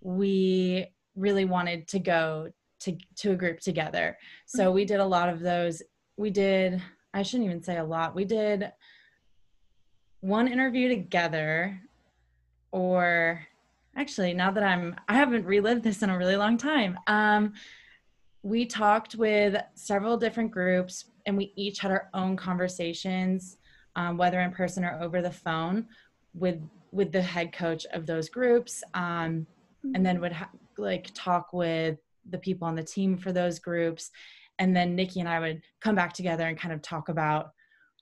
we 0.00 0.86
really 1.14 1.44
wanted 1.44 1.88
to 1.88 1.98
go 1.98 2.48
to 2.80 2.96
to 3.16 3.32
a 3.32 3.36
group 3.36 3.60
together. 3.60 4.18
So 4.46 4.72
we 4.72 4.84
did 4.84 5.00
a 5.00 5.06
lot 5.06 5.28
of 5.28 5.40
those. 5.40 5.82
We 6.16 6.30
did. 6.30 6.82
I 7.14 7.22
shouldn't 7.22 7.48
even 7.48 7.62
say 7.62 7.78
a 7.78 7.84
lot. 7.84 8.14
We 8.14 8.24
did 8.24 8.72
one 10.20 10.48
interview 10.48 10.88
together, 10.88 11.80
or 12.70 13.46
actually, 13.96 14.32
now 14.32 14.50
that 14.50 14.62
I'm, 14.62 14.96
I 15.08 15.14
haven't 15.14 15.44
relived 15.44 15.82
this 15.82 16.02
in 16.02 16.10
a 16.10 16.16
really 16.16 16.36
long 16.36 16.56
time. 16.56 16.98
Um, 17.06 17.52
we 18.42 18.66
talked 18.66 19.14
with 19.14 19.56
several 19.74 20.16
different 20.16 20.50
groups 20.50 21.06
and 21.26 21.36
we 21.36 21.52
each 21.56 21.78
had 21.78 21.90
our 21.90 22.08
own 22.14 22.36
conversations 22.36 23.56
um, 23.96 24.16
whether 24.16 24.40
in 24.40 24.50
person 24.50 24.84
or 24.84 25.00
over 25.02 25.22
the 25.22 25.30
phone 25.30 25.86
with 26.34 26.60
with 26.90 27.12
the 27.12 27.22
head 27.22 27.52
coach 27.52 27.86
of 27.92 28.06
those 28.06 28.28
groups 28.28 28.82
um, 28.94 29.46
and 29.94 30.04
then 30.04 30.20
would 30.20 30.32
ha- 30.32 30.50
like 30.76 31.10
talk 31.14 31.52
with 31.52 31.98
the 32.30 32.38
people 32.38 32.68
on 32.68 32.74
the 32.74 32.82
team 32.82 33.16
for 33.16 33.32
those 33.32 33.58
groups. 33.58 34.10
And 34.58 34.76
then 34.76 34.94
nikki 34.94 35.20
and 35.20 35.28
i 35.28 35.40
would 35.40 35.62
come 35.80 35.94
back 35.94 36.12
together 36.12 36.46
and 36.46 36.58
kind 36.58 36.74
of 36.74 36.82
talk 36.82 37.08
about 37.08 37.50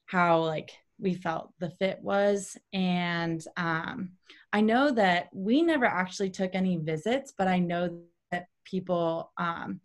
how 0.05 0.41
like 0.41 0.71
we 0.99 1.13
felt 1.13 1.51
the 1.59 1.69
fit 1.69 1.99
was. 2.01 2.57
And 2.73 3.43
um, 3.57 4.11
i 4.53 4.61
know 4.61 4.91
that 4.91 5.29
we 5.33 5.61
never 5.61 5.85
actually 5.85 6.29
took 6.29 6.53
any 6.53 6.77
visits 6.77 7.33
but 7.37 7.47
i 7.47 7.59
know 7.59 7.99
that 8.31 8.47
people 8.65 9.31
um, 9.37 9.79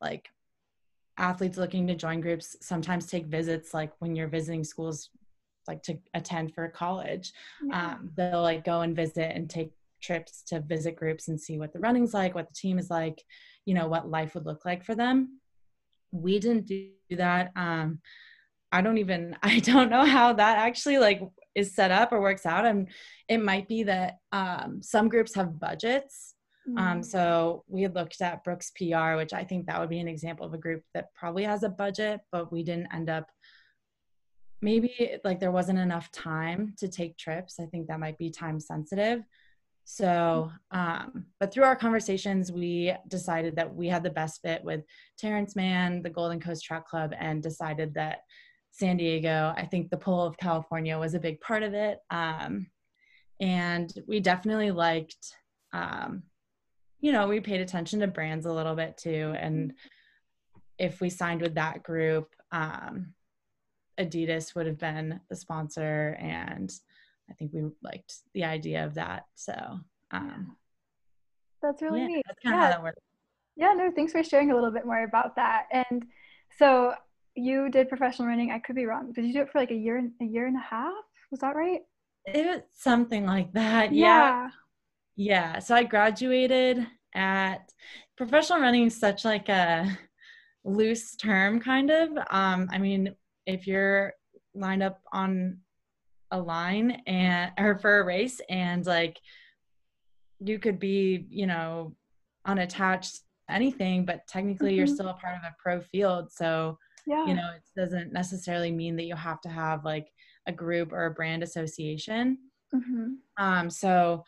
like 0.00 0.28
athletes 1.16 1.58
looking 1.58 1.86
to 1.86 1.94
join 1.94 2.20
groups 2.20 2.56
sometimes 2.60 3.06
take 3.06 3.26
visits 3.26 3.74
like 3.74 3.92
when 3.98 4.14
you're 4.14 4.28
visiting 4.28 4.62
schools 4.62 5.10
like 5.66 5.82
to 5.82 5.98
attend 6.14 6.54
for 6.54 6.68
college. 6.68 7.32
Yeah. 7.62 7.92
um, 7.92 8.10
they'll 8.16 8.42
like 8.42 8.64
go 8.64 8.80
and 8.80 8.96
visit 8.96 9.32
and 9.34 9.50
take 9.50 9.72
trips 10.00 10.42
to 10.46 10.60
visit 10.60 10.96
groups 10.96 11.28
and 11.28 11.40
see 11.40 11.58
what 11.58 11.72
the 11.72 11.80
running's 11.80 12.14
like 12.14 12.34
what 12.34 12.48
the 12.48 12.54
team 12.54 12.78
is 12.78 12.88
like 12.88 13.20
you 13.66 13.74
know 13.74 13.88
what 13.88 14.08
life 14.08 14.34
would 14.34 14.46
look 14.46 14.64
like 14.64 14.84
for 14.84 14.94
them. 14.94 15.40
We 16.12 16.38
didn't 16.38 16.66
do 16.66 16.90
that. 17.10 17.52
Um, 17.56 18.00
i 18.70 18.82
don't 18.82 18.98
even 18.98 19.34
i 19.42 19.60
don't 19.60 19.88
know 19.88 20.04
how 20.04 20.30
that 20.34 20.58
actually 20.58 20.98
like 20.98 21.22
is 21.58 21.74
set 21.74 21.90
up 21.90 22.12
or 22.12 22.20
works 22.20 22.46
out. 22.46 22.64
And 22.64 22.88
it 23.28 23.38
might 23.38 23.68
be 23.68 23.82
that 23.82 24.18
um, 24.32 24.80
some 24.82 25.08
groups 25.08 25.34
have 25.34 25.58
budgets 25.58 26.34
um, 26.76 26.76
mm-hmm. 26.76 27.02
so 27.02 27.64
we 27.68 27.82
had 27.82 27.94
looked 27.94 28.20
at 28.20 28.44
Brooks 28.44 28.72
PR, 28.76 29.14
which 29.14 29.32
I 29.32 29.44
think 29.44 29.66
that 29.66 29.80
would 29.80 29.88
be 29.88 30.00
an 30.00 30.08
example 30.08 30.46
of 30.46 30.54
a 30.54 30.58
group 30.58 30.82
that 30.94 31.14
probably 31.14 31.44
has 31.44 31.62
a 31.62 31.68
budget, 31.68 32.20
but 32.30 32.52
we 32.52 32.62
didn't 32.62 32.92
end 32.92 33.08
up. 33.08 33.30
Maybe 34.60 35.16
like 35.22 35.38
there 35.38 35.52
wasn't 35.52 35.78
enough 35.78 36.10
time 36.10 36.74
to 36.78 36.88
take 36.88 37.16
trips. 37.16 37.60
I 37.60 37.66
think 37.66 37.86
that 37.86 38.00
might 38.00 38.18
be 38.18 38.28
time 38.28 38.58
sensitive. 38.58 39.22
So, 39.84 40.50
um, 40.72 41.26
but 41.40 41.50
through 41.52 41.64
our 41.64 41.76
conversations, 41.76 42.52
we 42.52 42.92
decided 43.06 43.56
that 43.56 43.74
we 43.74 43.88
had 43.88 44.02
the 44.02 44.10
best 44.10 44.42
fit 44.42 44.62
with 44.62 44.82
Terrence 45.16 45.56
Mahon, 45.56 46.02
the 46.02 46.10
Golden 46.10 46.40
Coast 46.40 46.64
Track 46.64 46.86
Club, 46.86 47.14
and 47.18 47.42
decided 47.42 47.94
that 47.94 48.18
San 48.70 48.98
Diego, 48.98 49.54
I 49.56 49.64
think 49.64 49.88
the 49.88 49.96
pull 49.96 50.26
of 50.26 50.36
California 50.36 50.98
was 50.98 51.14
a 51.14 51.20
big 51.20 51.40
part 51.40 51.62
of 51.62 51.72
it. 51.72 52.00
Um, 52.10 52.66
and 53.40 53.92
we 54.06 54.20
definitely 54.20 54.72
liked 54.72 55.34
um, 55.72 56.24
you 57.00 57.12
know, 57.12 57.28
we 57.28 57.40
paid 57.40 57.60
attention 57.60 58.00
to 58.00 58.06
brands 58.06 58.46
a 58.46 58.52
little 58.52 58.74
bit 58.74 58.96
too. 58.96 59.34
And 59.38 59.74
if 60.78 61.00
we 61.00 61.10
signed 61.10 61.42
with 61.42 61.54
that 61.54 61.82
group, 61.82 62.34
um, 62.52 63.14
Adidas 63.98 64.54
would 64.54 64.66
have 64.66 64.78
been 64.78 65.20
the 65.28 65.36
sponsor. 65.36 66.16
And 66.20 66.72
I 67.30 67.34
think 67.34 67.52
we 67.52 67.62
liked 67.82 68.14
the 68.34 68.44
idea 68.44 68.84
of 68.84 68.94
that. 68.94 69.24
So, 69.34 69.54
um, 70.10 70.56
that's 71.62 71.82
really 71.82 72.00
yeah, 72.00 72.06
neat. 72.06 72.24
That's 72.26 72.38
kind 72.40 72.56
yeah. 72.56 72.60
of 72.60 72.64
how 72.64 72.78
that 72.78 72.82
works. 72.82 73.02
Yeah, 73.56 73.72
no, 73.76 73.90
thanks 73.94 74.12
for 74.12 74.22
sharing 74.22 74.52
a 74.52 74.54
little 74.54 74.70
bit 74.70 74.86
more 74.86 75.02
about 75.02 75.34
that. 75.36 75.66
And 75.72 76.04
so 76.58 76.94
you 77.34 77.68
did 77.70 77.88
professional 77.88 78.28
running. 78.28 78.52
I 78.52 78.60
could 78.60 78.76
be 78.76 78.86
wrong. 78.86 79.12
Did 79.12 79.24
you 79.24 79.32
do 79.32 79.40
it 79.42 79.50
for 79.50 79.58
like 79.58 79.72
a 79.72 79.76
year, 79.76 79.98
a 80.20 80.24
year 80.24 80.46
and 80.46 80.56
a 80.56 80.60
half? 80.60 80.94
Was 81.30 81.40
that 81.40 81.56
right? 81.56 81.80
It 82.26 82.46
was 82.46 82.62
something 82.76 83.26
like 83.26 83.52
that. 83.52 83.92
Yeah. 83.92 84.06
yeah. 84.06 84.48
Yeah. 85.18 85.58
So 85.58 85.74
I 85.74 85.82
graduated 85.82 86.86
at 87.12 87.72
professional 88.16 88.60
running 88.60 88.86
is 88.86 88.98
such 88.98 89.24
like 89.24 89.48
a 89.48 89.98
loose 90.64 91.16
term 91.16 91.58
kind 91.58 91.90
of. 91.90 92.10
Um, 92.30 92.68
I 92.70 92.78
mean, 92.78 93.16
if 93.44 93.66
you're 93.66 94.12
lined 94.54 94.84
up 94.84 95.00
on 95.12 95.58
a 96.30 96.40
line 96.40 97.02
and 97.08 97.50
or 97.58 97.78
for 97.80 97.98
a 97.98 98.04
race 98.04 98.40
and 98.48 98.86
like 98.86 99.18
you 100.38 100.60
could 100.60 100.78
be, 100.78 101.26
you 101.30 101.48
know, 101.48 101.96
unattached 102.46 103.18
anything, 103.50 104.04
but 104.04 104.20
technically 104.28 104.70
mm-hmm. 104.70 104.78
you're 104.78 104.86
still 104.86 105.08
a 105.08 105.14
part 105.14 105.34
of 105.34 105.42
a 105.42 105.54
pro 105.60 105.80
field. 105.80 106.30
So 106.30 106.78
yeah. 107.08 107.26
you 107.26 107.34
know, 107.34 107.50
it 107.56 107.62
doesn't 107.76 108.12
necessarily 108.12 108.70
mean 108.70 108.94
that 108.94 109.06
you 109.06 109.16
have 109.16 109.40
to 109.40 109.48
have 109.48 109.84
like 109.84 110.06
a 110.46 110.52
group 110.52 110.92
or 110.92 111.06
a 111.06 111.10
brand 111.10 111.42
association. 111.42 112.38
Mm-hmm. 112.72 113.14
Um, 113.36 113.68
so 113.68 114.22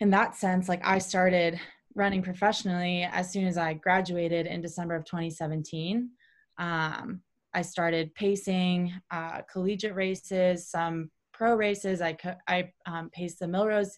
in 0.00 0.10
that 0.10 0.36
sense, 0.36 0.68
like 0.68 0.84
I 0.84 0.98
started 0.98 1.60
running 1.94 2.22
professionally 2.22 3.02
as 3.10 3.32
soon 3.32 3.46
as 3.46 3.58
I 3.58 3.74
graduated 3.74 4.46
in 4.46 4.60
December 4.60 4.94
of 4.94 5.04
2017. 5.04 6.10
Um, 6.58 7.22
I 7.54 7.62
started 7.62 8.14
pacing 8.14 8.92
uh, 9.10 9.40
collegiate 9.50 9.94
races, 9.94 10.68
some 10.68 11.10
pro 11.32 11.54
races. 11.54 12.00
I, 12.00 12.16
I 12.46 12.70
um, 12.86 13.10
paced 13.10 13.40
the 13.40 13.46
Millrose 13.46 13.92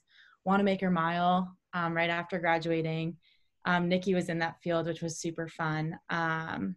Wanamaker 0.45 0.91
Mile 0.91 1.55
um, 1.75 1.95
right 1.95 2.11
after 2.11 2.39
graduating. 2.39 3.17
Um, 3.67 3.89
Nikki 3.89 4.15
was 4.15 4.29
in 4.29 4.39
that 4.39 4.57
field, 4.63 4.87
which 4.87 5.03
was 5.03 5.19
super 5.19 5.49
fun. 5.49 5.99
Um, 6.09 6.77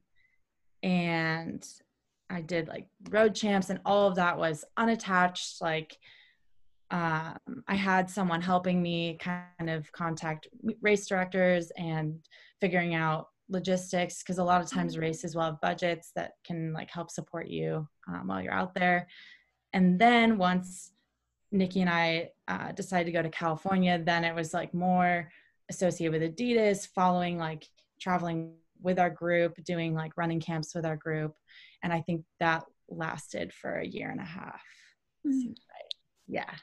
and 0.81 1.65
I 2.29 2.41
did 2.41 2.67
like 2.67 2.87
road 3.09 3.35
champs, 3.35 3.69
and 3.69 3.79
all 3.85 4.07
of 4.07 4.15
that 4.15 4.37
was 4.37 4.65
unattached, 4.75 5.61
like 5.61 5.97
um, 6.93 7.63
I 7.67 7.73
had 7.73 8.07
someone 8.07 8.39
helping 8.39 8.79
me 8.79 9.17
kind 9.19 9.67
of 9.67 9.91
contact 9.91 10.47
race 10.79 11.07
directors 11.07 11.71
and 11.75 12.19
figuring 12.61 12.93
out 12.93 13.29
logistics 13.49 14.21
because 14.21 14.37
a 14.37 14.43
lot 14.43 14.61
of 14.61 14.69
times 14.69 14.93
mm-hmm. 14.93 15.01
races 15.01 15.35
will 15.35 15.41
have 15.41 15.59
budgets 15.59 16.11
that 16.15 16.33
can 16.45 16.71
like 16.71 16.91
help 16.91 17.09
support 17.09 17.47
you 17.47 17.87
um, 18.07 18.27
while 18.27 18.43
you're 18.43 18.53
out 18.53 18.75
there. 18.75 19.07
And 19.73 19.99
then 19.99 20.37
once 20.37 20.91
Nikki 21.51 21.81
and 21.81 21.89
I 21.89 22.29
uh, 22.47 22.73
decided 22.73 23.05
to 23.05 23.11
go 23.11 23.23
to 23.23 23.29
California, 23.29 23.99
then 24.03 24.23
it 24.23 24.35
was 24.35 24.53
like 24.53 24.71
more 24.71 25.29
associated 25.71 26.21
with 26.21 26.35
Adidas, 26.35 26.87
following 26.93 27.39
like 27.39 27.67
traveling 27.99 28.53
with 28.83 28.99
our 28.99 29.09
group, 29.09 29.55
doing 29.63 29.95
like 29.95 30.15
running 30.15 30.39
camps 30.39 30.75
with 30.75 30.85
our 30.85 30.97
group. 30.97 31.33
And 31.81 31.91
I 31.91 32.01
think 32.01 32.23
that 32.39 32.65
lasted 32.87 33.51
for 33.51 33.79
a 33.79 33.87
year 33.87 34.11
and 34.11 34.19
a 34.19 34.25
half. 34.25 34.61
Mm. 35.25 35.47
Right. 35.47 35.93
Yeah. 36.27 36.53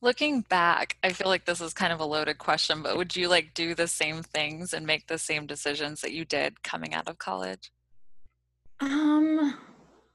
Looking 0.00 0.42
back, 0.42 0.96
I 1.02 1.12
feel 1.12 1.26
like 1.26 1.44
this 1.44 1.60
is 1.60 1.74
kind 1.74 1.92
of 1.92 1.98
a 1.98 2.04
loaded 2.04 2.38
question, 2.38 2.82
but 2.82 2.96
would 2.96 3.16
you 3.16 3.28
like 3.28 3.52
do 3.52 3.74
the 3.74 3.88
same 3.88 4.22
things 4.22 4.72
and 4.72 4.86
make 4.86 5.08
the 5.08 5.18
same 5.18 5.46
decisions 5.46 6.02
that 6.02 6.12
you 6.12 6.24
did 6.24 6.62
coming 6.62 6.94
out 6.94 7.08
of 7.08 7.18
college? 7.18 7.72
Um 8.80 9.58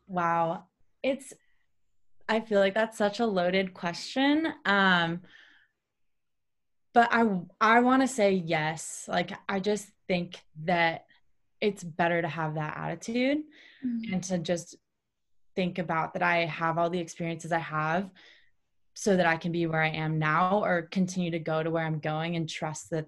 wow. 0.07 0.65
It's 1.01 1.33
I 2.29 2.39
feel 2.39 2.61
like 2.61 2.73
that's 2.73 2.97
such 2.97 3.19
a 3.19 3.25
loaded 3.25 3.73
question. 3.73 4.53
Um 4.65 5.21
but 6.93 7.09
I 7.11 7.25
I 7.59 7.81
want 7.81 8.03
to 8.03 8.07
say 8.07 8.31
yes. 8.31 9.05
Like 9.09 9.31
I 9.49 9.59
just 9.59 9.89
think 10.07 10.39
that 10.63 11.05
it's 11.59 11.83
better 11.83 12.21
to 12.21 12.27
have 12.27 12.55
that 12.55 12.77
attitude 12.77 13.39
mm-hmm. 13.85 14.13
and 14.13 14.23
to 14.25 14.37
just 14.37 14.77
think 15.55 15.77
about 15.77 16.13
that 16.13 16.23
I 16.23 16.45
have 16.45 16.77
all 16.77 16.89
the 16.89 16.99
experiences 16.99 17.51
I 17.51 17.59
have 17.59 18.09
so 18.93 19.15
that 19.15 19.25
I 19.25 19.37
can 19.37 19.51
be 19.51 19.65
where 19.65 19.81
I 19.81 19.89
am 19.89 20.19
now 20.19 20.63
or 20.63 20.83
continue 20.91 21.31
to 21.31 21.39
go 21.39 21.63
to 21.63 21.71
where 21.71 21.85
I'm 21.85 21.99
going 21.99 22.35
and 22.35 22.47
trust 22.47 22.89
that 22.91 23.07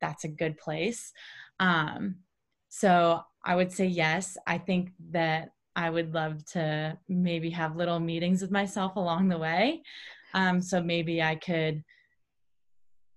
that's 0.00 0.24
a 0.24 0.28
good 0.28 0.58
place. 0.58 1.12
Um, 1.60 2.16
so 2.68 3.20
I 3.44 3.54
would 3.54 3.72
say 3.72 3.86
yes. 3.86 4.36
I 4.46 4.58
think 4.58 4.90
that 5.10 5.50
I 5.74 5.90
would 5.90 6.14
love 6.14 6.44
to 6.52 6.98
maybe 7.08 7.50
have 7.50 7.76
little 7.76 8.00
meetings 8.00 8.40
with 8.40 8.50
myself 8.50 8.96
along 8.96 9.28
the 9.28 9.38
way. 9.38 9.82
Um, 10.34 10.60
so 10.60 10.82
maybe 10.82 11.22
I 11.22 11.36
could 11.36 11.84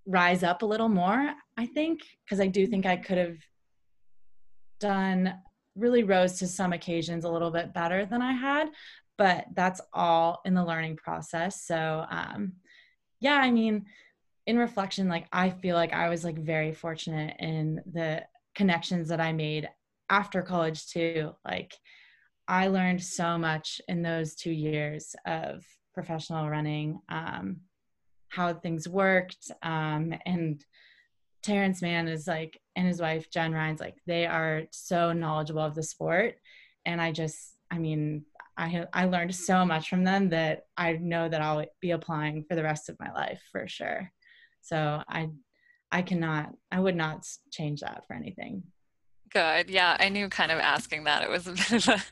rise 0.06 0.44
up 0.44 0.62
a 0.62 0.66
little 0.66 0.90
more, 0.90 1.34
I 1.58 1.66
think, 1.66 2.02
because 2.26 2.40
I 2.40 2.48
do 2.48 2.68
think 2.68 2.86
I 2.86 2.98
could 2.98 3.18
have 3.18 3.38
done 4.80 5.34
really 5.76 6.04
rose 6.04 6.40
to 6.40 6.48
some 6.48 6.74
occasions 6.74 7.26
a 7.26 7.30
little 7.30 7.52
bit 7.52 7.74
better 7.74 8.06
than 8.06 8.22
I 8.22 8.34
had, 8.34 8.70
but 9.20 9.46
that's 9.54 9.82
all 9.92 10.42
in 10.46 10.54
the 10.54 10.64
learning 10.64 10.96
process. 10.96 11.62
So, 11.62 12.06
um, 12.10 12.54
yeah, 13.20 13.36
I 13.36 13.52
mean, 13.52 13.86
in 14.48 14.58
reflection, 14.58 15.10
like 15.10 15.28
I 15.34 15.50
feel 15.50 15.76
like 15.76 15.94
I 15.94 16.08
was 16.08 16.24
like 16.24 16.40
very 16.40 16.72
fortunate 16.72 17.36
in 17.38 17.82
the 17.86 18.24
connections 18.56 19.10
that 19.10 19.20
I 19.20 19.34
made 19.34 19.70
after 20.10 20.42
college 20.42 20.88
too. 20.88 21.34
Like, 21.46 21.76
I 22.48 22.70
learned 22.70 23.04
so 23.04 23.38
much 23.38 23.82
in 23.90 24.02
those 24.02 24.36
two 24.36 24.52
years 24.52 25.16
of 25.28 25.64
professional 25.94 26.50
running, 26.50 27.02
um, 27.10 27.58
how 28.30 28.54
things 28.54 28.88
worked, 28.88 29.52
um, 29.62 30.14
and 30.26 30.66
Terrence 31.44 31.82
Mahon 31.82 32.08
is 32.08 32.26
like, 32.26 32.60
and 32.78 32.88
his 32.88 33.02
wife 33.02 33.30
Jen 33.30 33.52
Rhines 33.52 33.82
like, 33.82 33.98
they 34.08 34.26
are 34.26 34.64
so 34.72 35.12
knowledgeable 35.12 35.62
of 35.62 35.76
the 35.76 35.84
sport, 35.84 36.36
and 36.86 37.02
I 37.02 37.12
just, 37.12 37.56
I 37.70 37.80
mean, 37.80 38.26
I 38.60 38.86
I 38.94 39.06
learned 39.06 39.34
so 39.34 39.66
much 39.66 39.90
from 39.90 40.04
them 40.04 40.30
that 40.30 40.66
I 40.78 40.94
know 40.94 41.30
that 41.30 41.42
I'll 41.42 41.66
be 41.80 41.92
applying 41.92 42.44
for 42.44 42.56
the 42.56 42.64
rest 42.64 42.90
of 42.90 43.00
my 43.00 43.12
life 43.14 43.42
for 43.52 43.68
sure. 43.68 44.12
So 44.62 45.02
I, 45.08 45.30
I 45.92 46.02
cannot, 46.02 46.54
I 46.72 46.80
would 46.80 46.96
not 46.96 47.26
change 47.52 47.82
that 47.82 48.06
for 48.06 48.14
anything. 48.14 48.64
Good. 49.32 49.70
Yeah, 49.70 49.96
I 50.00 50.10
knew 50.10 50.28
kind 50.28 50.52
of 50.52 50.58
asking 50.58 51.04
that. 51.04 51.22
It 51.22 51.30
was 51.30 51.46
a 51.46 51.52
bit 51.70 51.72
of 51.72 51.88
a 51.88 52.04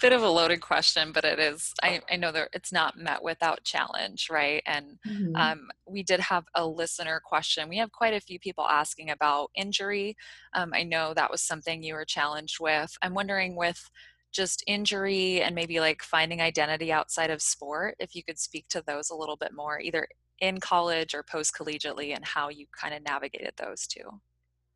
bit 0.00 0.12
of 0.12 0.22
a 0.22 0.28
loaded 0.28 0.60
question, 0.60 1.10
but 1.10 1.24
it 1.24 1.40
is. 1.40 1.72
I, 1.82 2.00
I 2.08 2.14
know 2.14 2.30
that 2.30 2.50
it's 2.52 2.72
not 2.72 2.96
met 2.96 3.24
without 3.24 3.64
challenge, 3.64 4.28
right? 4.30 4.62
And 4.66 4.98
mm-hmm. 5.06 5.34
um, 5.34 5.68
we 5.88 6.04
did 6.04 6.20
have 6.20 6.44
a 6.54 6.64
listener 6.64 7.20
question. 7.24 7.68
We 7.68 7.78
have 7.78 7.90
quite 7.90 8.14
a 8.14 8.20
few 8.20 8.38
people 8.38 8.66
asking 8.68 9.10
about 9.10 9.50
injury. 9.56 10.16
Um, 10.54 10.72
I 10.72 10.84
know 10.84 11.12
that 11.12 11.30
was 11.30 11.42
something 11.42 11.82
you 11.82 11.94
were 11.94 12.04
challenged 12.04 12.60
with. 12.60 12.96
I'm 13.02 13.14
wondering 13.14 13.56
with 13.56 13.90
just 14.32 14.62
injury 14.66 15.42
and 15.42 15.54
maybe 15.54 15.80
like 15.80 16.02
finding 16.02 16.40
identity 16.40 16.92
outside 16.92 17.30
of 17.30 17.42
sport, 17.42 17.96
if 17.98 18.14
you 18.14 18.22
could 18.22 18.38
speak 18.38 18.66
to 18.68 18.82
those 18.86 19.10
a 19.10 19.16
little 19.16 19.36
bit 19.36 19.52
more, 19.54 19.80
either 19.80 20.06
in 20.40 20.58
college 20.58 21.14
or 21.14 21.22
post 21.22 21.54
collegiately, 21.54 22.14
and 22.14 22.24
how 22.24 22.48
you 22.48 22.66
kind 22.78 22.94
of 22.94 23.02
navigated 23.02 23.52
those 23.56 23.86
two. 23.86 24.20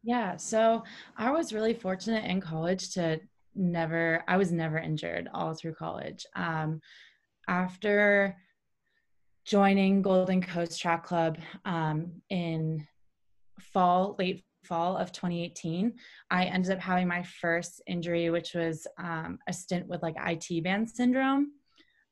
Yeah, 0.02 0.36
so 0.36 0.82
I 1.16 1.30
was 1.30 1.54
really 1.54 1.72
fortunate 1.72 2.24
in 2.24 2.40
college 2.40 2.92
to 2.94 3.20
never, 3.54 4.22
I 4.28 4.36
was 4.36 4.52
never 4.52 4.78
injured 4.78 5.28
all 5.32 5.54
through 5.54 5.74
college. 5.74 6.26
Um, 6.36 6.80
after 7.48 8.36
joining 9.46 10.02
Golden 10.02 10.42
Coast 10.42 10.80
Track 10.80 11.04
Club 11.04 11.38
um, 11.64 12.12
in 12.28 12.86
fall, 13.60 14.16
late 14.18 14.44
fall 14.64 14.96
of 14.96 15.12
2018, 15.12 15.94
I 16.31 16.44
ended 16.44 16.72
up 16.72 16.81
having 16.81 17.09
my 17.09 17.22
first 17.22 17.83
injury, 17.87 18.31
which 18.31 18.55
was 18.55 18.87
um, 18.98 19.38
a 19.48 19.53
stint 19.53 19.87
with 19.87 20.03
like 20.03 20.16
IT 20.18 20.64
band 20.64 20.90
syndrome. 20.90 21.53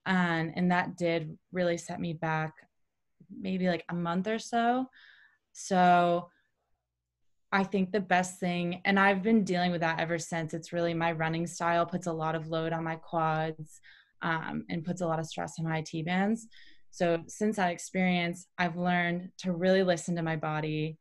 And, 0.06 0.52
and 0.56 0.70
that 0.72 0.96
did 0.96 1.36
really 1.52 1.78
set 1.78 2.00
me 2.00 2.12
back 2.12 2.54
maybe 3.40 3.68
like 3.68 3.84
a 3.88 3.94
month 3.94 4.26
or 4.26 4.38
so. 4.38 4.86
So 5.52 6.28
I 7.52 7.64
think 7.64 7.92
the 7.92 8.00
best 8.00 8.40
thing, 8.40 8.80
and 8.84 8.98
I've 8.98 9.22
been 9.22 9.44
dealing 9.44 9.72
with 9.72 9.82
that 9.82 10.00
ever 10.00 10.18
since, 10.18 10.54
it's 10.54 10.72
really 10.72 10.94
my 10.94 11.12
running 11.12 11.46
style 11.46 11.84
puts 11.84 12.06
a 12.06 12.12
lot 12.12 12.34
of 12.34 12.48
load 12.48 12.72
on 12.72 12.84
my 12.84 12.96
quads 12.96 13.80
um, 14.22 14.64
and 14.70 14.84
puts 14.84 15.02
a 15.02 15.06
lot 15.06 15.18
of 15.18 15.26
stress 15.26 15.54
on 15.58 15.66
my 15.66 15.84
IT 15.86 16.06
bands. 16.06 16.46
So 16.90 17.22
since 17.26 17.56
that 17.56 17.70
experience, 17.70 18.46
I've 18.58 18.76
learned 18.76 19.30
to 19.38 19.52
really 19.52 19.82
listen 19.82 20.16
to 20.16 20.22
my 20.22 20.36
body 20.36 20.98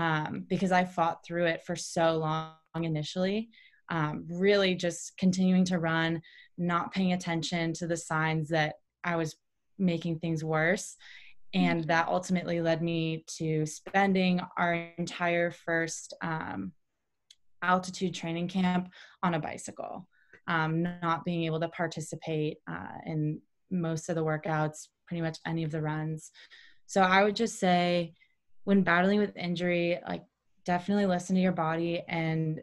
um, 0.00 0.46
because 0.48 0.72
I 0.72 0.84
fought 0.84 1.24
through 1.24 1.44
it 1.44 1.62
for 1.66 1.76
so 1.76 2.16
long 2.16 2.54
initially. 2.74 3.50
Um, 3.90 4.24
really 4.30 4.74
just 4.74 5.12
continuing 5.18 5.64
to 5.66 5.78
run, 5.78 6.22
not 6.56 6.92
paying 6.92 7.12
attention 7.12 7.74
to 7.74 7.86
the 7.86 7.96
signs 7.96 8.48
that 8.48 8.76
I 9.04 9.16
was 9.16 9.36
making 9.78 10.20
things 10.20 10.42
worse 10.42 10.96
and 11.52 11.80
mm-hmm. 11.80 11.88
that 11.88 12.08
ultimately 12.08 12.62
led 12.62 12.82
me 12.82 13.24
to 13.38 13.66
spending 13.66 14.40
our 14.56 14.88
entire 14.96 15.50
first 15.50 16.14
um, 16.22 16.72
altitude 17.62 18.14
training 18.14 18.48
camp 18.48 18.88
on 19.22 19.34
a 19.34 19.40
bicycle 19.40 20.08
um, 20.46 20.82
not 21.02 21.24
being 21.24 21.44
able 21.44 21.60
to 21.60 21.68
participate 21.68 22.58
uh, 22.70 22.98
in 23.06 23.40
most 23.70 24.08
of 24.08 24.14
the 24.14 24.24
workouts 24.24 24.88
pretty 25.06 25.20
much 25.20 25.38
any 25.46 25.64
of 25.64 25.70
the 25.70 25.80
runs 25.80 26.30
so 26.86 27.02
i 27.02 27.22
would 27.22 27.36
just 27.36 27.58
say 27.58 28.12
when 28.64 28.82
battling 28.82 29.18
with 29.18 29.36
injury 29.36 29.98
like 30.06 30.24
definitely 30.64 31.06
listen 31.06 31.34
to 31.34 31.42
your 31.42 31.52
body 31.52 32.02
and 32.08 32.60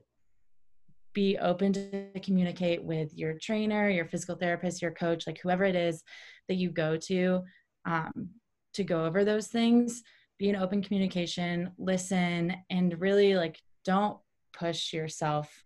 be 1.14 1.38
open 1.40 1.74
to 1.74 2.12
communicate 2.24 2.84
with 2.84 3.14
your 3.16 3.34
trainer 3.40 3.90
your 3.90 4.06
physical 4.06 4.36
therapist 4.36 4.82
your 4.82 4.92
coach 4.92 5.26
like 5.26 5.40
whoever 5.42 5.64
it 5.64 5.76
is 5.76 6.04
that 6.48 6.56
you 6.56 6.70
go 6.70 6.96
to 6.96 7.44
um, 7.86 8.30
to 8.78 8.84
go 8.84 9.06
over 9.06 9.26
those 9.26 9.48
things. 9.48 10.04
Be 10.38 10.50
in 10.50 10.56
open 10.56 10.84
communication 10.84 11.72
listen 11.78 12.56
and 12.70 13.00
really 13.02 13.36
like 13.36 13.60
don't 13.84 14.18
push 14.54 14.94
yourself 14.94 15.64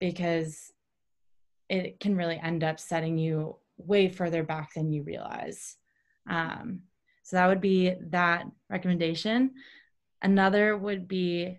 because 0.00 0.72
it 1.68 2.00
can 2.00 2.16
really 2.16 2.40
end 2.42 2.64
up 2.64 2.80
setting 2.80 3.16
you 3.16 3.56
way 3.76 4.08
further 4.08 4.42
back 4.42 4.74
than 4.74 4.92
you 4.92 5.04
realize. 5.04 5.76
Um, 6.28 6.80
so 7.28 7.36
that 7.36 7.46
would 7.46 7.60
be 7.60 7.94
that 8.08 8.46
recommendation. 8.70 9.50
Another 10.22 10.78
would 10.78 11.06
be 11.06 11.58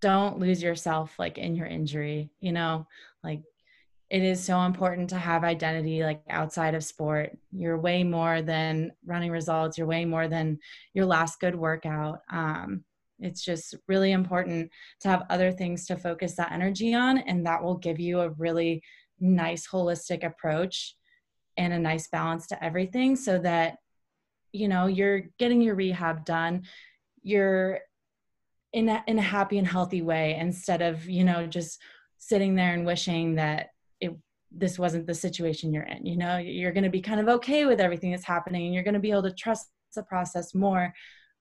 don't 0.00 0.38
lose 0.38 0.62
yourself 0.62 1.18
like 1.18 1.38
in 1.38 1.56
your 1.56 1.66
injury 1.66 2.30
you 2.38 2.52
know? 2.52 2.86
Like 3.24 3.42
it 4.10 4.22
is 4.22 4.40
so 4.40 4.60
important 4.60 5.10
to 5.10 5.18
have 5.18 5.42
identity 5.42 6.04
like 6.04 6.22
outside 6.30 6.76
of 6.76 6.84
sport. 6.84 7.36
You're 7.50 7.80
way 7.80 8.04
more 8.04 8.42
than 8.42 8.92
running 9.04 9.32
results. 9.32 9.76
You're 9.76 9.88
way 9.88 10.04
more 10.04 10.28
than 10.28 10.60
your 10.94 11.06
last 11.06 11.40
good 11.40 11.56
workout. 11.56 12.20
Um, 12.30 12.84
it's 13.18 13.44
just 13.44 13.74
really 13.88 14.12
important 14.12 14.70
to 15.00 15.08
have 15.08 15.26
other 15.30 15.50
things 15.50 15.84
to 15.86 15.96
focus 15.96 16.36
that 16.36 16.52
energy 16.52 16.94
on 16.94 17.18
and 17.18 17.44
that 17.44 17.60
will 17.60 17.78
give 17.78 17.98
you 17.98 18.20
a 18.20 18.30
really 18.30 18.84
nice 19.18 19.66
holistic 19.66 20.24
approach 20.24 20.94
and 21.56 21.72
a 21.72 21.78
nice 21.78 22.06
balance 22.06 22.46
to 22.46 22.64
everything 22.64 23.16
so 23.16 23.36
that 23.40 23.78
you 24.56 24.68
know 24.68 24.86
you're 24.86 25.20
getting 25.38 25.60
your 25.60 25.74
rehab 25.74 26.24
done 26.24 26.62
you're 27.22 27.80
in 28.72 28.88
a, 28.88 29.02
in 29.06 29.18
a 29.18 29.22
happy 29.22 29.58
and 29.58 29.66
healthy 29.66 30.02
way 30.02 30.36
instead 30.38 30.82
of 30.82 31.08
you 31.08 31.24
know 31.24 31.46
just 31.46 31.80
sitting 32.18 32.54
there 32.54 32.74
and 32.74 32.86
wishing 32.86 33.34
that 33.34 33.70
it 34.00 34.16
this 34.50 34.78
wasn't 34.78 35.06
the 35.06 35.14
situation 35.14 35.72
you're 35.72 35.82
in 35.84 36.06
you 36.06 36.16
know? 36.16 36.38
You're 36.38 36.72
going 36.72 36.84
to 36.84 36.90
be 36.90 37.02
kind 37.02 37.20
of 37.20 37.28
okay 37.28 37.66
with 37.66 37.80
everything 37.80 38.10
that's 38.10 38.24
happening 38.24 38.66
and 38.66 38.74
you're 38.74 38.84
going 38.84 38.94
to 38.94 39.00
be 39.00 39.10
able 39.10 39.24
to 39.24 39.32
trust 39.32 39.68
the 39.94 40.02
process 40.02 40.54
more 40.54 40.92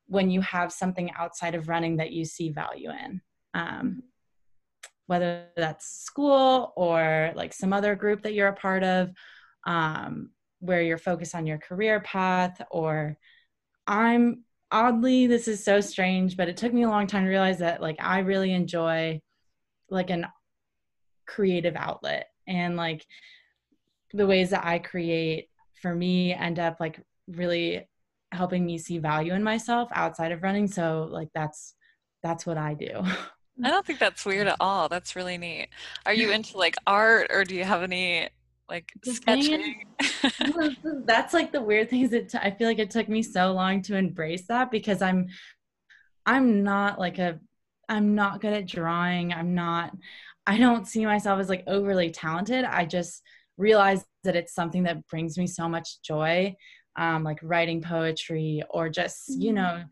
when 0.07 0.29
you 0.29 0.41
have 0.41 0.71
something 0.71 1.11
outside 1.17 1.55
of 1.55 1.67
running 1.67 1.97
that 1.97 2.11
you 2.11 2.25
see 2.25 2.49
value 2.49 2.89
in. 2.89 3.21
Um, 3.53 4.03
whether 5.07 5.45
that's 5.55 6.03
school 6.03 6.73
or 6.75 7.31
like 7.35 7.53
some 7.53 7.73
other 7.73 7.95
group 7.95 8.23
that 8.23 8.33
you're 8.33 8.47
a 8.47 8.55
part 8.55 8.83
of 8.83 9.11
um, 9.67 10.31
where 10.65 10.81
you're 10.81 10.97
focused 10.97 11.35
on 11.35 11.45
your 11.45 11.57
career 11.57 11.99
path 12.01 12.61
or 12.71 13.17
i'm 13.87 14.43
oddly 14.71 15.27
this 15.27 15.47
is 15.47 15.63
so 15.63 15.79
strange 15.79 16.35
but 16.35 16.49
it 16.49 16.57
took 16.57 16.73
me 16.73 16.83
a 16.83 16.89
long 16.89 17.07
time 17.07 17.23
to 17.23 17.29
realize 17.29 17.59
that 17.59 17.81
like 17.81 17.97
i 17.99 18.19
really 18.19 18.51
enjoy 18.51 19.19
like 19.89 20.09
an 20.09 20.25
creative 21.25 21.75
outlet 21.75 22.27
and 22.47 22.75
like 22.75 23.05
the 24.13 24.25
ways 24.25 24.51
that 24.51 24.65
I 24.65 24.79
create 24.79 25.49
for 25.81 25.93
me 25.93 26.33
end 26.33 26.59
up 26.59 26.79
like 26.79 27.01
really 27.27 27.87
helping 28.31 28.65
me 28.65 28.77
see 28.77 28.97
value 28.97 29.33
in 29.33 29.43
myself 29.43 29.89
outside 29.93 30.31
of 30.31 30.43
running. 30.43 30.67
So 30.67 31.07
like 31.11 31.29
that's 31.33 31.75
that's 32.23 32.45
what 32.45 32.57
I 32.57 32.73
do. 32.73 32.91
I 33.63 33.69
don't 33.69 33.85
think 33.85 33.99
that's 33.99 34.25
weird 34.25 34.47
at 34.47 34.57
all. 34.59 34.89
That's 34.89 35.15
really 35.15 35.37
neat. 35.37 35.69
Are 36.05 36.13
you 36.13 36.31
into 36.33 36.57
like 36.57 36.75
art 36.85 37.27
or 37.31 37.43
do 37.43 37.55
you 37.55 37.63
have 37.63 37.83
any 37.83 38.29
like 38.69 38.91
sketching? 39.03 39.85
that's 41.05 41.33
like 41.33 41.51
the 41.51 41.61
weird 41.61 41.89
thing 41.89 42.01
is 42.01 42.13
it 42.13 42.29
t- 42.29 42.39
I 42.41 42.51
feel 42.51 42.67
like 42.67 42.79
it 42.79 42.91
took 42.91 43.09
me 43.09 43.21
so 43.21 43.51
long 43.53 43.81
to 43.83 43.95
embrace 43.95 44.47
that 44.47 44.71
because 44.71 45.01
I'm 45.01 45.27
I'm 46.25 46.63
not 46.63 46.99
like 46.99 47.19
a 47.19 47.39
I'm 47.87 48.15
not 48.15 48.41
good 48.41 48.53
at 48.53 48.67
drawing. 48.67 49.33
I'm 49.33 49.53
not 49.53 49.95
I 50.47 50.57
don't 50.57 50.87
see 50.87 51.05
myself 51.05 51.39
as 51.39 51.49
like 51.49 51.63
overly 51.67 52.11
talented. 52.11 52.65
I 52.65 52.85
just 52.85 53.21
realize 53.57 54.05
that 54.23 54.35
it's 54.35 54.53
something 54.53 54.83
that 54.83 55.07
brings 55.07 55.37
me 55.37 55.47
so 55.47 55.67
much 55.67 56.01
joy. 56.01 56.55
Um, 56.97 57.23
like 57.23 57.39
writing 57.43 57.81
poetry 57.81 58.63
or 58.69 58.87
just, 58.87 59.29
mm-hmm. 59.29 59.41
you 59.41 59.53
know, 59.53 59.83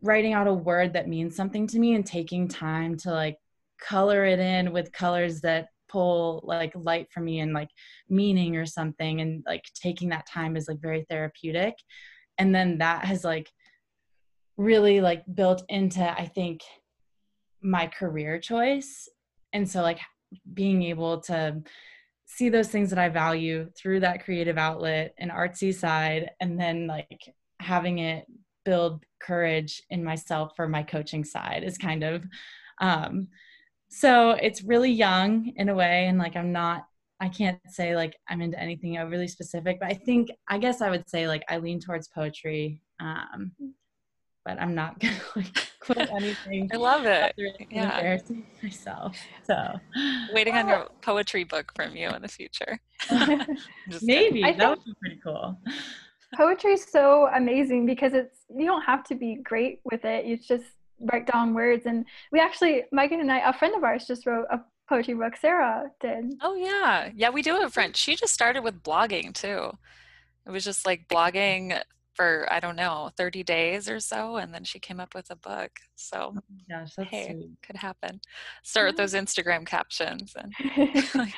writing 0.00 0.32
out 0.32 0.46
a 0.46 0.54
word 0.54 0.94
that 0.94 1.08
means 1.08 1.36
something 1.36 1.66
to 1.66 1.78
me 1.78 1.94
and 1.94 2.06
taking 2.06 2.48
time 2.48 2.96
to 2.98 3.10
like 3.10 3.36
color 3.78 4.24
it 4.24 4.38
in 4.38 4.72
with 4.72 4.92
colors 4.92 5.42
that 5.42 5.68
pull 5.92 6.42
like 6.44 6.72
light 6.74 7.08
for 7.12 7.20
me 7.20 7.40
and 7.40 7.52
like 7.52 7.68
meaning 8.08 8.56
or 8.56 8.66
something 8.66 9.20
and 9.20 9.44
like 9.46 9.64
taking 9.74 10.08
that 10.08 10.26
time 10.26 10.56
is 10.56 10.66
like 10.66 10.80
very 10.80 11.04
therapeutic. 11.10 11.74
And 12.38 12.54
then 12.54 12.78
that 12.78 13.04
has 13.04 13.22
like 13.22 13.50
really 14.56 15.00
like 15.00 15.22
built 15.34 15.62
into 15.68 16.02
i 16.20 16.26
think 16.26 16.60
my 17.62 17.86
career 17.86 18.38
choice. 18.40 19.08
And 19.52 19.68
so 19.70 19.82
like 19.82 20.00
being 20.54 20.82
able 20.82 21.20
to 21.22 21.62
see 22.26 22.48
those 22.48 22.68
things 22.68 22.90
that 22.90 22.98
i 22.98 23.08
value 23.08 23.68
through 23.76 24.00
that 24.00 24.24
creative 24.24 24.56
outlet 24.56 25.14
and 25.18 25.30
artsy 25.30 25.74
side 25.74 26.30
and 26.40 26.58
then 26.58 26.86
like 26.86 27.22
having 27.60 27.98
it 27.98 28.24
build 28.64 29.04
courage 29.20 29.82
in 29.90 30.02
myself 30.02 30.52
for 30.56 30.66
my 30.66 30.82
coaching 30.82 31.24
side 31.24 31.62
is 31.62 31.76
kind 31.76 32.02
of 32.02 32.24
um 32.80 33.28
so 33.92 34.30
it's 34.30 34.62
really 34.62 34.90
young 34.90 35.52
in 35.56 35.68
a 35.68 35.74
way 35.74 36.06
and 36.06 36.18
like 36.18 36.34
i'm 36.34 36.50
not 36.50 36.86
i 37.20 37.28
can't 37.28 37.58
say 37.68 37.94
like 37.94 38.16
i'm 38.28 38.40
into 38.40 38.58
anything 38.58 38.96
overly 38.96 39.28
specific 39.28 39.78
but 39.78 39.90
i 39.90 39.94
think 39.94 40.30
i 40.48 40.56
guess 40.56 40.80
i 40.80 40.88
would 40.88 41.08
say 41.08 41.28
like 41.28 41.44
i 41.50 41.58
lean 41.58 41.78
towards 41.78 42.08
poetry 42.08 42.80
um 43.00 43.52
but 44.46 44.58
i'm 44.60 44.74
not 44.74 44.98
gonna 45.00 45.14
like 45.36 45.68
quit 45.78 46.08
anything 46.16 46.70
i 46.72 46.76
love 46.76 47.04
it. 47.04 47.34
yeah. 47.70 47.96
embarrassing 47.96 48.46
myself 48.62 49.16
so. 49.44 49.78
Waiting 50.32 50.54
on 50.54 50.68
your 50.68 50.88
poetry 51.02 51.44
book 51.44 51.72
from 51.76 51.94
you 51.96 52.08
in 52.08 52.22
the 52.22 52.28
future. 52.28 52.80
Maybe. 54.02 54.42
That 54.42 54.70
would 54.70 54.84
be 54.84 54.94
pretty 55.00 55.20
cool. 55.22 55.58
Poetry 56.34 56.72
is 56.72 56.84
so 56.84 57.28
amazing 57.34 57.84
because 57.84 58.14
it's 58.14 58.38
you 58.56 58.64
don't 58.64 58.82
have 58.82 59.04
to 59.04 59.14
be 59.14 59.40
great 59.42 59.80
with 59.84 60.04
it. 60.04 60.24
It's 60.24 60.46
just 60.46 60.64
write 61.00 61.26
down 61.26 61.54
words. 61.54 61.86
And 61.86 62.04
we 62.30 62.40
actually 62.40 62.84
megan 62.92 63.20
and 63.20 63.30
i 63.30 63.38
a 63.48 63.52
friend 63.52 63.74
of 63.74 63.84
ours 63.84 64.06
just 64.06 64.26
wrote 64.26 64.46
a 64.50 64.60
poetry 64.88 65.14
book 65.14 65.36
sarah 65.36 65.90
did. 66.00 66.34
Oh 66.42 66.54
yeah. 66.54 67.10
Yeah 67.14 67.30
we 67.30 67.42
do 67.42 67.54
have 67.54 67.64
a 67.64 67.70
friend. 67.70 67.96
She 67.96 68.16
just 68.16 68.34
started 68.34 68.62
with 68.62 68.82
blogging 68.82 69.32
too. 69.34 69.72
It 70.46 70.50
was 70.50 70.64
just 70.64 70.86
like 70.86 71.08
blogging 71.08 71.80
for 72.14 72.46
i 72.52 72.60
don't 72.60 72.76
know 72.76 73.10
30 73.16 73.42
days 73.42 73.88
or 73.88 73.98
so 73.98 74.36
and 74.36 74.52
then 74.52 74.64
she 74.64 74.78
came 74.78 75.00
up 75.00 75.14
with 75.14 75.30
a 75.30 75.36
book. 75.36 75.70
So 75.96 76.34
yeah 76.68 76.86
oh 76.98 77.04
hey 77.04 77.26
sweet. 77.26 77.50
could 77.62 77.76
happen. 77.76 78.20
Start 78.62 78.88
with 78.88 78.96
those 78.96 79.14
instagram 79.14 79.66
captions 79.66 80.34
and 80.36 80.52
like, 81.14 81.34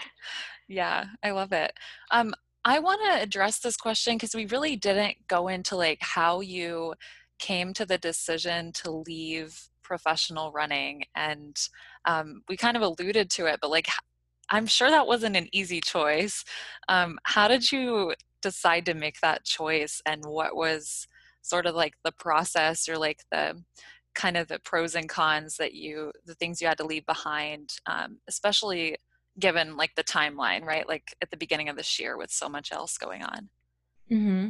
yeah 0.68 1.06
i 1.22 1.30
love 1.30 1.52
it. 1.52 1.72
Um 2.10 2.34
I 2.64 2.78
want 2.78 3.02
to 3.04 3.22
address 3.22 3.58
this 3.58 3.76
question 3.76 4.14
because 4.16 4.34
we 4.34 4.46
really 4.46 4.74
didn't 4.74 5.16
go 5.28 5.48
into 5.48 5.76
like 5.76 5.98
how 6.00 6.40
you 6.40 6.94
came 7.44 7.72
to 7.74 7.85
the 7.85 7.98
decision 7.98 8.72
to 8.72 8.90
leave 8.90 9.68
professional 9.83 10.50
running 10.52 11.04
and 11.14 11.68
um, 12.07 12.42
we 12.48 12.57
kind 12.57 12.76
of 12.76 12.83
alluded 12.83 13.28
to 13.30 13.46
it 13.46 13.59
but 13.61 13.70
like 13.70 13.87
i'm 14.50 14.66
sure 14.66 14.88
that 14.88 15.07
wasn't 15.07 15.37
an 15.37 15.48
easy 15.52 15.80
choice 15.80 16.44
um, 16.88 17.18
how 17.24 17.46
did 17.46 17.70
you 17.70 18.14
decide 18.40 18.87
to 18.87 18.94
make 18.94 19.20
that 19.20 19.44
choice 19.44 20.00
and 20.07 20.24
what 20.24 20.57
was 20.57 21.07
sort 21.42 21.66
of 21.66 21.74
like 21.74 21.94
the 22.04 22.12
process 22.12 22.88
or 22.88 22.96
like 22.96 23.20
the 23.30 23.62
kind 24.14 24.37
of 24.37 24.48
the 24.48 24.59
pros 24.61 24.94
and 24.94 25.09
cons 25.09 25.57
that 25.57 25.74
you 25.74 26.12
the 26.24 26.35
things 26.35 26.62
you 26.62 26.68
had 26.68 26.78
to 26.78 26.87
leave 26.87 27.04
behind 27.04 27.74
um, 27.87 28.18
especially 28.28 28.96
given 29.38 29.76
like 29.76 29.94
the 29.94 30.04
timeline, 30.04 30.64
right? 30.64 30.88
Like 30.88 31.14
at 31.22 31.30
the 31.30 31.37
beginning 31.37 31.68
of 31.68 31.76
this 31.76 31.98
year 31.98 32.16
with 32.16 32.30
so 32.30 32.48
much 32.48 32.72
else 32.72 32.98
going 32.98 33.22
on. 33.22 33.48
Mm-hmm. 34.11 34.48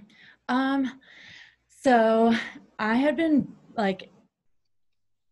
Um, 0.49 1.01
so 1.85 2.35
I 2.79 2.95
had 2.95 3.17
been 3.17 3.53
like, 3.77 4.11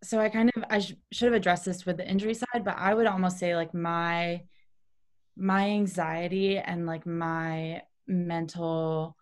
so 0.05 0.19
I 0.19 0.29
kind 0.29 0.51
of 0.55 0.65
I 0.69 0.81
sh- 0.81 0.95
should 1.13 1.27
have 1.27 1.35
addressed 1.35 1.65
this 1.65 1.87
with 1.87 1.97
the 1.97 2.09
injury 2.09 2.35
side, 2.35 2.65
but 2.65 2.77
I 2.77 2.93
would 2.93 3.07
almost 3.07 3.39
say 3.39 3.57
like 3.57 3.73
my 3.73 4.43
my 5.37 5.71
anxiety 5.71 6.59
and 6.59 6.87
like 6.87 7.07
my 7.07 7.83
mental 8.07 9.17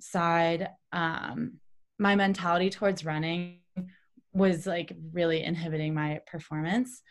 side, 0.00 0.68
um, 0.92 1.54
my 1.98 2.14
mentality 2.14 2.70
towards 2.70 3.04
running 3.04 3.58
was 4.32 4.66
like 4.66 4.92
really 5.12 5.42
inhibiting 5.42 5.92
my 5.92 6.20
performance. 6.26 7.02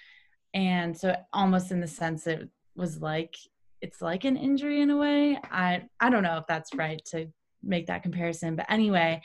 And 0.54 0.98
so 0.98 1.15
almost 1.34 1.72
in 1.72 1.82
the 1.82 1.88
sense 1.88 2.28
it 2.28 2.48
was 2.76 3.02
like 3.02 3.36
it's 3.82 4.02
like 4.02 4.24
an 4.24 4.38
injury 4.38 4.82
in 4.82 4.89
a 4.89 4.98
way. 4.98 5.38
I 5.52 5.84
i 6.00 6.10
don't 6.10 6.24
know 6.24 6.38
if 6.38 6.48
that's 6.48 6.74
right 6.76 7.02
to 7.08 7.28
make 7.63 7.88
that 7.88 8.04
comparison 8.04 8.56
but 8.56 8.65
anyway 8.69 9.22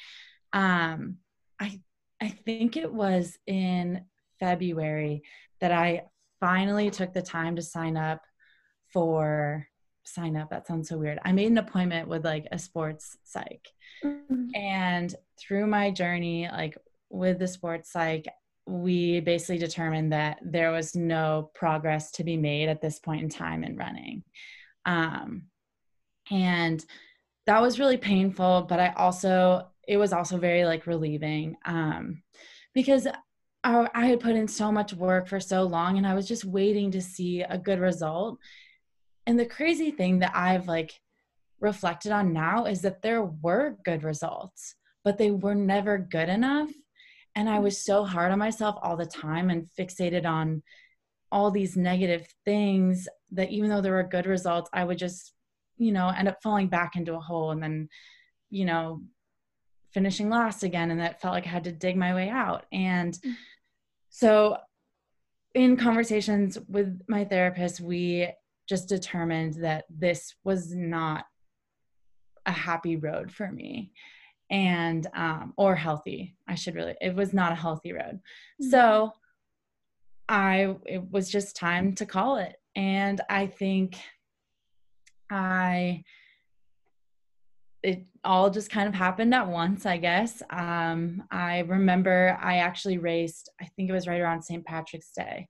um 0.53 1.17
i 1.61 1.81
i 2.21 2.29
think 2.29 2.77
it 2.77 2.93
was 2.93 3.39
in 3.47 4.05
february 4.39 5.23
that 5.61 5.73
i 5.73 6.03
finally 6.41 6.91
took 6.91 7.13
the 7.13 7.23
time 7.23 7.57
to 7.57 7.63
sign 7.63 7.97
up 7.97 8.23
for 8.93 9.67
sign 10.05 10.37
up 10.37 10.51
that 10.51 10.67
sounds 10.67 10.89
so 10.89 10.99
weird 10.99 11.19
i 11.25 11.33
made 11.33 11.51
an 11.51 11.59
appointment 11.59 12.09
with 12.09 12.25
like 12.25 12.47
a 12.53 12.59
sports 12.59 13.17
psych 13.25 13.69
mm-hmm. 14.05 14.47
and 14.55 15.15
through 15.39 15.67
my 15.67 15.91
journey 15.91 16.49
like 16.53 16.77
with 17.11 17.39
the 17.39 17.49
sports 17.49 17.91
psych 17.91 18.27
we 18.67 19.21
basically 19.21 19.59
determined 19.59 20.13
that 20.13 20.39
there 20.43 20.71
was 20.71 20.95
no 20.95 21.51
progress 21.55 22.11
to 22.13 22.25
be 22.25 22.37
made 22.37 22.69
at 22.69 22.81
this 22.81 22.99
point 22.99 23.23
in 23.23 23.29
time 23.29 23.63
in 23.63 23.77
running. 23.77 24.23
Um, 24.87 25.45
and 26.31 26.85
that 27.47 27.61
was 27.61 27.79
really 27.79 27.97
painful, 27.97 28.67
but 28.69 28.81
I 28.81 28.93
also, 28.97 29.69
it 29.87 29.97
was 29.97 30.13
also 30.13 30.39
very 30.39 30.65
like 30.65 30.87
relieving 30.87 31.57
um, 31.65 32.23
because 32.75 33.07
I, 33.63 33.89
I 33.95 34.07
had 34.07 34.21
put 34.21 34.37
in 34.37 34.49
so 34.49 34.73
much 34.73 34.95
work 34.95 35.29
for 35.29 35.41
so 35.41 35.65
long 35.65 35.99
and 35.99 36.07
I 36.07 36.15
was 36.15 36.27
just 36.27 36.45
waiting 36.45 36.91
to 36.93 37.01
see 37.01 37.43
a 37.43 37.59
good 37.59 37.81
result. 37.81 38.39
And 39.27 39.39
the 39.39 39.47
crazy 39.47 39.91
thing 39.91 40.21
that 40.21 40.33
I've 40.35 40.69
like 40.69 40.93
reflected 41.61 42.13
on 42.13 42.33
now 42.33 42.67
is 42.67 42.83
that 42.83 43.03
there 43.03 43.23
were 43.23 43.77
good 43.85 44.05
results, 44.05 44.75
but 45.03 45.19
they 45.19 45.31
were 45.31 45.55
never 45.55 45.99
good 45.99 46.29
enough 46.29 46.71
and 47.35 47.49
i 47.49 47.59
was 47.59 47.85
so 47.85 48.05
hard 48.05 48.33
on 48.33 48.39
myself 48.39 48.77
all 48.83 48.97
the 48.97 49.07
time 49.07 49.51
and 49.51 49.67
fixated 49.79 50.25
on 50.25 50.63
all 51.33 51.51
these 51.51 51.77
negative 51.77 52.27
things 52.45 53.09
that 53.33 53.51
even 53.51 53.69
though 53.69 53.81
there 53.81 53.93
were 53.93 54.03
good 54.03 54.27
results 54.27 54.71
i 54.73 54.85
would 54.85 54.99
just 54.99 55.34
you 55.77 55.93
know 55.93 56.09
end 56.09 56.29
up 56.29 56.43
falling 56.43 56.69
back 56.69 56.97
into 56.97 57.15
a 57.15 57.21
hole 57.21 57.51
and 57.51 57.63
then 57.63 57.89
you 58.51 58.65
know 58.65 59.01
finishing 59.95 60.29
last 60.29 60.65
again 60.65 60.91
and 60.91 61.01
that 61.01 61.21
felt 61.21 61.33
like 61.33 61.47
i 61.47 61.51
had 61.51 61.65
to 61.65 61.73
dig 61.73 61.97
my 61.97 62.15
way 62.15 62.29
out. 62.29 62.67
And 62.73 63.17
so 64.11 64.57
in 65.55 65.77
conversations 65.77 66.59
with 66.69 67.01
my 67.09 67.25
therapist 67.25 67.81
we 67.81 68.29
just 68.69 68.89
determined 68.89 69.55
that 69.63 69.85
this 69.89 70.35
was 70.43 70.75
not 70.75 71.27
a 72.47 72.53
happy 72.53 72.97
road 72.97 73.31
for 73.31 73.51
me 73.51 73.93
and 74.51 75.07
um, 75.15 75.55
or 75.57 75.75
healthy 75.75 76.37
i 76.49 76.55
should 76.55 76.75
really 76.75 76.95
it 77.01 77.15
was 77.15 77.33
not 77.33 77.53
a 77.53 77.57
healthy 77.57 77.93
road. 77.93 78.21
Mm-hmm. 78.61 78.71
so 78.71 79.13
i 80.29 80.75
it 80.87 81.11
was 81.11 81.31
just 81.31 81.57
time 81.57 81.95
to 81.95 82.07
call 82.07 82.37
it. 82.39 82.57
And 82.75 83.21
i 83.31 83.47
think 83.47 83.97
i 85.35 86.03
it 87.83 88.07
all 88.25 88.49
just 88.49 88.71
kind 88.71 88.89
of 88.89 88.95
happened 88.95 89.35
at 89.35 89.47
once 89.47 89.85
i 89.85 89.97
guess 89.97 90.43
um, 90.51 91.23
i 91.31 91.61
remember 91.61 92.39
i 92.41 92.57
actually 92.57 92.99
raced 92.99 93.51
i 93.61 93.65
think 93.77 93.89
it 93.89 93.93
was 93.93 94.07
right 94.07 94.21
around 94.21 94.43
st 94.43 94.65
patrick's 94.65 95.11
day 95.11 95.49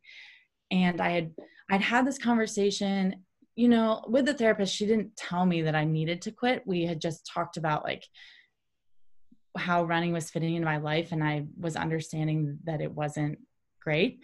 and 0.71 1.01
i 1.01 1.11
had 1.11 1.31
i'd 1.71 1.81
had 1.81 2.07
this 2.07 2.19
conversation 2.19 3.15
you 3.57 3.69
know 3.69 4.05
with 4.09 4.27
the 4.27 4.35
therapist 4.35 4.75
she 4.75 4.87
didn't 4.87 5.15
tell 5.17 5.47
me 5.47 5.63
that 5.63 5.77
i 5.77 5.85
needed 5.85 6.21
to 6.21 6.33
quit 6.33 6.67
we 6.67 6.85
had 6.85 7.01
just 7.01 7.31
talked 7.33 7.57
about 7.57 7.85
like 7.85 8.05
how 9.57 9.85
running 9.85 10.13
was 10.13 10.31
fitting 10.31 10.55
into 10.55 10.67
my 10.67 10.79
life 10.79 11.13
and 11.13 11.23
I 11.23 11.45
was 11.59 11.77
understanding 11.77 12.59
that 12.65 12.81
it 12.81 12.91
wasn't 12.91 13.39
great. 13.81 14.21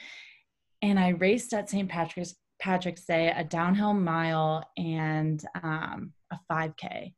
And 0.82 0.98
I 0.98 1.10
raced 1.10 1.52
at 1.52 1.70
St. 1.70 1.88
Patrick's 1.88 2.34
Patrick's 2.60 3.04
say 3.04 3.32
a 3.34 3.44
downhill 3.44 3.94
mile 3.94 4.64
and 4.76 5.44
um, 5.62 6.12
a 6.30 6.38
5K. 6.50 7.14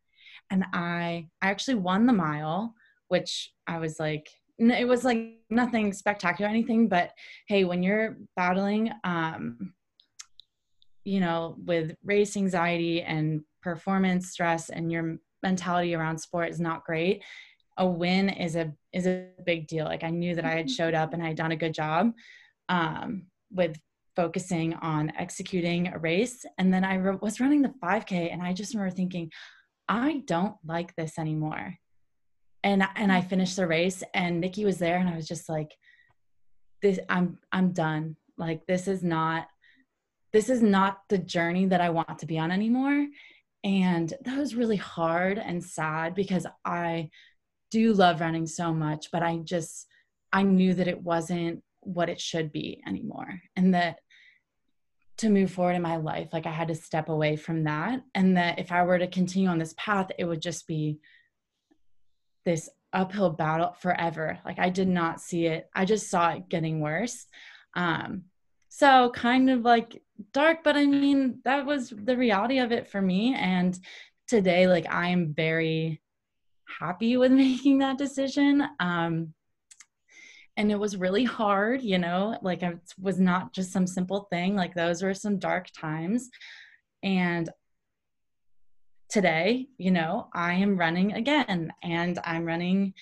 And 0.51 0.65
I 0.73 1.29
I 1.41 1.51
actually 1.51 1.77
won 1.77 2.07
the 2.07 2.13
mile, 2.13 2.75
which 3.09 3.53
I 3.67 3.79
was 3.79 3.99
like, 3.99 4.29
it 4.59 4.87
was 4.87 5.05
like 5.05 5.41
nothing 5.51 5.93
spectacular 5.93 6.49
or 6.49 6.51
anything, 6.51 6.89
but 6.89 7.11
hey, 7.49 7.65
when 7.65 7.83
you're 7.83 8.19
battling, 8.37 8.91
um, 9.05 9.75
you 11.05 11.21
know, 11.21 11.57
with 11.65 11.97
race 12.05 12.37
anxiety 12.37 13.03
and 13.03 13.43
performance 13.63 14.31
stress 14.31 14.69
and 14.69 14.93
your 14.93 15.19
mentality 15.43 15.95
around 15.95 16.19
sport 16.19 16.51
is 16.51 16.61
not 16.61 16.85
great, 16.85 17.23
a 17.79 17.87
win 17.87 18.29
is 18.29 18.57
a 18.57 18.73
is 18.93 19.07
a 19.07 19.29
big 19.45 19.67
deal. 19.67 19.87
Like 19.87 20.05
I 20.05 20.11
knew 20.11 20.35
that 20.35 20.45
I 20.45 20.55
had 20.55 20.71
showed 20.71 20.95
up 20.95 21.15
and 21.15 21.23
I 21.23 21.29
had 21.29 21.37
done 21.37 21.53
a 21.53 21.57
good 21.57 21.75
job 21.75 22.13
um, 22.69 23.27
with 23.51 23.79
focusing 24.17 24.75
on 24.75 25.13
executing 25.19 25.89
a 25.89 25.99
race. 25.99 26.45
And 26.59 26.73
then 26.73 26.85
I 26.85 26.95
re- 26.97 27.19
was 27.21 27.41
running 27.41 27.63
the 27.63 27.75
5K, 27.83 28.33
and 28.33 28.43
I 28.43 28.53
just 28.53 28.75
remember 28.75 28.95
thinking, 28.95 29.31
I 29.89 30.23
don't 30.27 30.57
like 30.65 30.95
this 30.97 31.19
anymore. 31.19 31.75
And 32.65 32.87
and 32.95 33.11
I 33.11 33.23
finished 33.23 33.57
the 33.57 33.67
race, 33.67 34.03
and 34.15 34.41
Nikki 34.41 34.65
was 34.65 34.79
there, 34.79 34.99
and 34.99 35.09
I 35.09 35.17
was 35.17 35.27
just 35.27 35.49
like, 35.49 35.73
this 36.81 36.99
I'm 37.09 37.39
I'm 37.51 37.73
done. 37.73 38.17
Like 38.39 38.67
this 38.67 38.89
is 38.89 39.03
not 39.03 39.47
this 40.33 40.49
is 40.49 40.63
not 40.63 40.99
the 41.09 41.19
journey 41.19 41.67
that 41.67 41.81
I 41.81 41.91
want 41.91 42.19
to 42.19 42.27
be 42.27 42.39
on 42.39 42.51
anymore. 42.51 43.07
And 43.65 44.13
that 44.25 44.39
was 44.39 44.55
really 44.55 44.77
hard 44.77 45.39
and 45.39 45.63
sad 45.63 46.15
because 46.15 46.47
I 46.65 47.11
do 47.71 47.93
love 47.93 48.21
running 48.21 48.47
so 48.47 48.73
much, 48.73 49.09
but 49.13 49.23
I 49.23 49.39
just 49.39 49.87
I 50.33 50.43
knew 50.43 50.75
that 50.75 50.89
it 50.89 51.01
wasn't 51.01 51.63
what 51.81 52.09
it 52.09 52.21
should 52.21 52.53
be 52.53 52.83
anymore 52.87 53.41
and 53.57 53.75
that 53.75 53.99
to 55.19 55.29
move 55.29 55.51
forward 55.51 55.77
in 55.77 55.83
my 55.83 55.97
life 55.97 56.29
like 56.33 56.47
i 56.47 56.51
had 56.51 56.69
to 56.69 56.75
step 56.75 57.09
away 57.09 57.37
from 57.37 57.65
that 57.65 58.01
and 58.15 58.37
that 58.37 58.59
if 58.59 58.73
i 58.73 58.83
were 58.83 58.99
to 58.99 59.07
continue 59.07 59.49
on 59.49 59.59
this 59.59 59.75
path 59.77 60.09
it 60.19 60.25
would 60.25 60.41
just 60.41 60.67
be 60.67 60.99
this 62.45 62.69
uphill 62.93 63.31
battle 63.31 63.75
forever. 63.81 64.39
Like 64.45 64.59
i 64.59 64.69
did 64.69 64.89
not 64.89 65.21
see 65.21 65.47
it. 65.47 65.69
I 65.75 65.85
just 65.85 66.11
saw 66.11 66.31
it 66.31 66.49
getting 66.49 66.81
worse. 66.81 67.27
Um 67.75 68.25
so 68.69 69.11
kind 69.11 69.51
of 69.51 69.61
like 69.63 70.03
dark 70.33 70.65
but 70.65 70.77
i 70.77 70.87
mean 70.87 71.41
that 71.45 71.67
was 71.67 71.91
the 71.91 72.17
reality 72.17 72.59
of 72.59 72.73
it 72.73 72.89
for 72.89 73.03
me 73.03 73.35
and 73.35 73.79
today 74.27 74.67
like 74.67 74.91
i 74.91 75.09
am 75.09 75.35
very 75.35 76.01
happy 76.81 77.19
with 77.19 77.33
making 77.47 77.79
that 77.79 77.99
decision. 77.99 78.67
Um 78.81 79.35
and 80.57 80.71
it 80.71 80.79
was 80.79 80.97
really 80.97 81.25
hard 81.25 81.83
you 81.83 81.99
know 81.99 82.39
like 82.43 82.63
it 82.63 82.79
was 83.01 83.19
not 83.19 83.53
just 83.53 83.73
some 83.73 83.87
simple 83.87 84.27
thing 84.31 84.55
like 84.55 84.75
those 84.75 85.03
were 85.03 85.15
some 85.15 85.39
dark 85.39 85.69
times. 85.79 86.29
And 87.03 87.51
today 89.13 89.67
you 89.77 89.91
know 89.91 90.29
i 90.33 90.55
am 90.55 90.75
running 90.79 91.13
again 91.13 91.71
and 91.83 92.19
i'm 92.25 92.47
running 92.47 92.95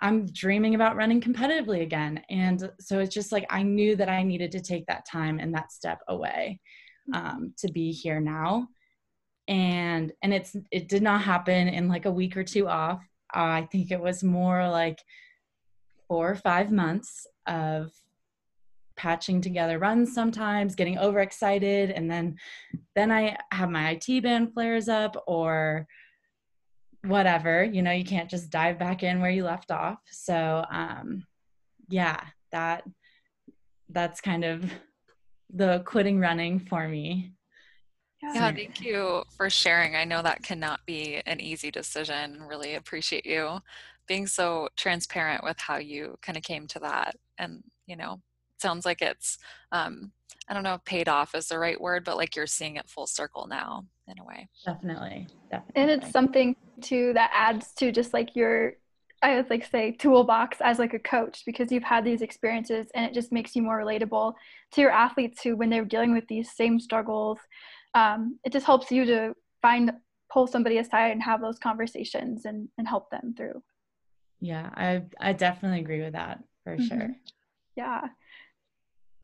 i'm 0.00 0.24
dreaming 0.26 0.76
about 0.76 0.94
running 0.94 1.20
competitively 1.20 1.82
again. 1.82 2.22
And 2.30 2.70
so 2.78 3.00
it's 3.00 3.14
just 3.14 3.32
like 3.32 3.46
i 3.50 3.62
knew 3.62 3.96
that 3.96 4.08
i 4.08 4.22
needed 4.22 4.52
to 4.52 4.60
take 4.60 4.86
that 4.86 5.06
time 5.10 5.40
and 5.40 5.52
that 5.54 5.72
step 5.72 5.98
away 6.08 6.60
um, 7.12 7.54
to 7.58 7.72
be 7.72 7.90
here 7.90 8.20
now. 8.20 8.68
And 9.48 10.12
and 10.22 10.32
it's 10.32 10.54
it 10.70 10.88
did 10.88 11.02
not 11.02 11.22
happen 11.22 11.68
in 11.68 11.88
like 11.88 12.06
a 12.06 12.12
week 12.12 12.36
or 12.36 12.44
two 12.44 12.68
off. 12.68 13.00
Uh, 13.34 13.64
i 13.64 13.68
think 13.72 13.90
it 13.90 14.00
was 14.00 14.22
more 14.22 14.68
like 14.68 14.98
four 16.12 16.30
or 16.30 16.34
five 16.34 16.70
months 16.70 17.26
of 17.46 17.90
patching 18.96 19.40
together 19.40 19.78
runs 19.78 20.12
sometimes 20.12 20.74
getting 20.74 20.98
overexcited 20.98 21.90
and 21.90 22.10
then 22.10 22.36
then 22.94 23.10
i 23.10 23.34
have 23.50 23.70
my 23.70 23.98
it 24.06 24.22
band 24.22 24.52
flares 24.52 24.90
up 24.90 25.16
or 25.26 25.86
whatever 27.06 27.64
you 27.64 27.80
know 27.80 27.92
you 27.92 28.04
can't 28.04 28.28
just 28.28 28.50
dive 28.50 28.78
back 28.78 29.02
in 29.02 29.22
where 29.22 29.30
you 29.30 29.42
left 29.42 29.70
off 29.70 30.00
so 30.10 30.62
um 30.70 31.24
yeah 31.88 32.20
that 32.50 32.84
that's 33.88 34.20
kind 34.20 34.44
of 34.44 34.70
the 35.54 35.82
quitting 35.86 36.20
running 36.20 36.60
for 36.60 36.86
me 36.88 37.32
yeah, 38.22 38.52
thank 38.52 38.80
you 38.80 39.24
for 39.36 39.50
sharing. 39.50 39.96
I 39.96 40.04
know 40.04 40.22
that 40.22 40.44
cannot 40.44 40.86
be 40.86 41.20
an 41.26 41.40
easy 41.40 41.72
decision. 41.72 42.44
Really 42.44 42.76
appreciate 42.76 43.26
you 43.26 43.58
being 44.06 44.26
so 44.26 44.68
transparent 44.76 45.44
with 45.44 45.58
how 45.58 45.76
you 45.76 46.16
kind 46.22 46.36
of 46.36 46.42
came 46.42 46.66
to 46.66 46.78
that 46.78 47.16
and 47.38 47.62
you 47.86 47.96
know 47.96 48.20
sounds 48.60 48.86
like 48.86 49.02
it's 49.02 49.38
um 49.72 50.12
i 50.48 50.54
don't 50.54 50.62
know 50.62 50.74
if 50.74 50.84
paid 50.84 51.08
off 51.08 51.34
is 51.34 51.48
the 51.48 51.58
right 51.58 51.80
word 51.80 52.04
but 52.04 52.16
like 52.16 52.36
you're 52.36 52.46
seeing 52.46 52.76
it 52.76 52.88
full 52.88 53.06
circle 53.06 53.46
now 53.46 53.84
in 54.08 54.18
a 54.18 54.24
way. 54.24 54.48
Definitely 54.64 55.26
definitely 55.50 55.82
and 55.82 55.90
it's 55.90 56.10
something 56.10 56.56
too 56.80 57.12
that 57.14 57.30
adds 57.34 57.72
to 57.74 57.92
just 57.92 58.12
like 58.12 58.34
your 58.34 58.74
i 59.22 59.36
would 59.36 59.48
like 59.50 59.64
say 59.64 59.92
toolbox 59.92 60.58
as 60.60 60.78
like 60.78 60.94
a 60.94 60.98
coach 60.98 61.42
because 61.46 61.70
you've 61.70 61.82
had 61.82 62.04
these 62.04 62.22
experiences 62.22 62.88
and 62.94 63.04
it 63.04 63.14
just 63.14 63.32
makes 63.32 63.54
you 63.54 63.62
more 63.62 63.80
relatable 63.80 64.34
to 64.72 64.80
your 64.80 64.90
athletes 64.90 65.42
who 65.42 65.56
when 65.56 65.70
they're 65.70 65.84
dealing 65.84 66.12
with 66.12 66.26
these 66.28 66.50
same 66.50 66.80
struggles. 66.80 67.38
Um, 67.94 68.38
it 68.42 68.52
just 68.52 68.66
helps 68.66 68.90
you 68.90 69.04
to 69.04 69.34
find 69.60 69.92
pull 70.32 70.46
somebody 70.46 70.78
aside 70.78 71.12
and 71.12 71.22
have 71.22 71.40
those 71.40 71.58
conversations 71.58 72.46
and, 72.46 72.68
and 72.78 72.88
help 72.88 73.10
them 73.10 73.34
through 73.36 73.62
yeah 74.42 74.68
i 74.74 75.02
i 75.20 75.32
definitely 75.32 75.80
agree 75.80 76.02
with 76.02 76.12
that 76.12 76.42
for 76.64 76.76
mm-hmm. 76.76 76.86
sure 76.86 77.16
yeah 77.76 78.08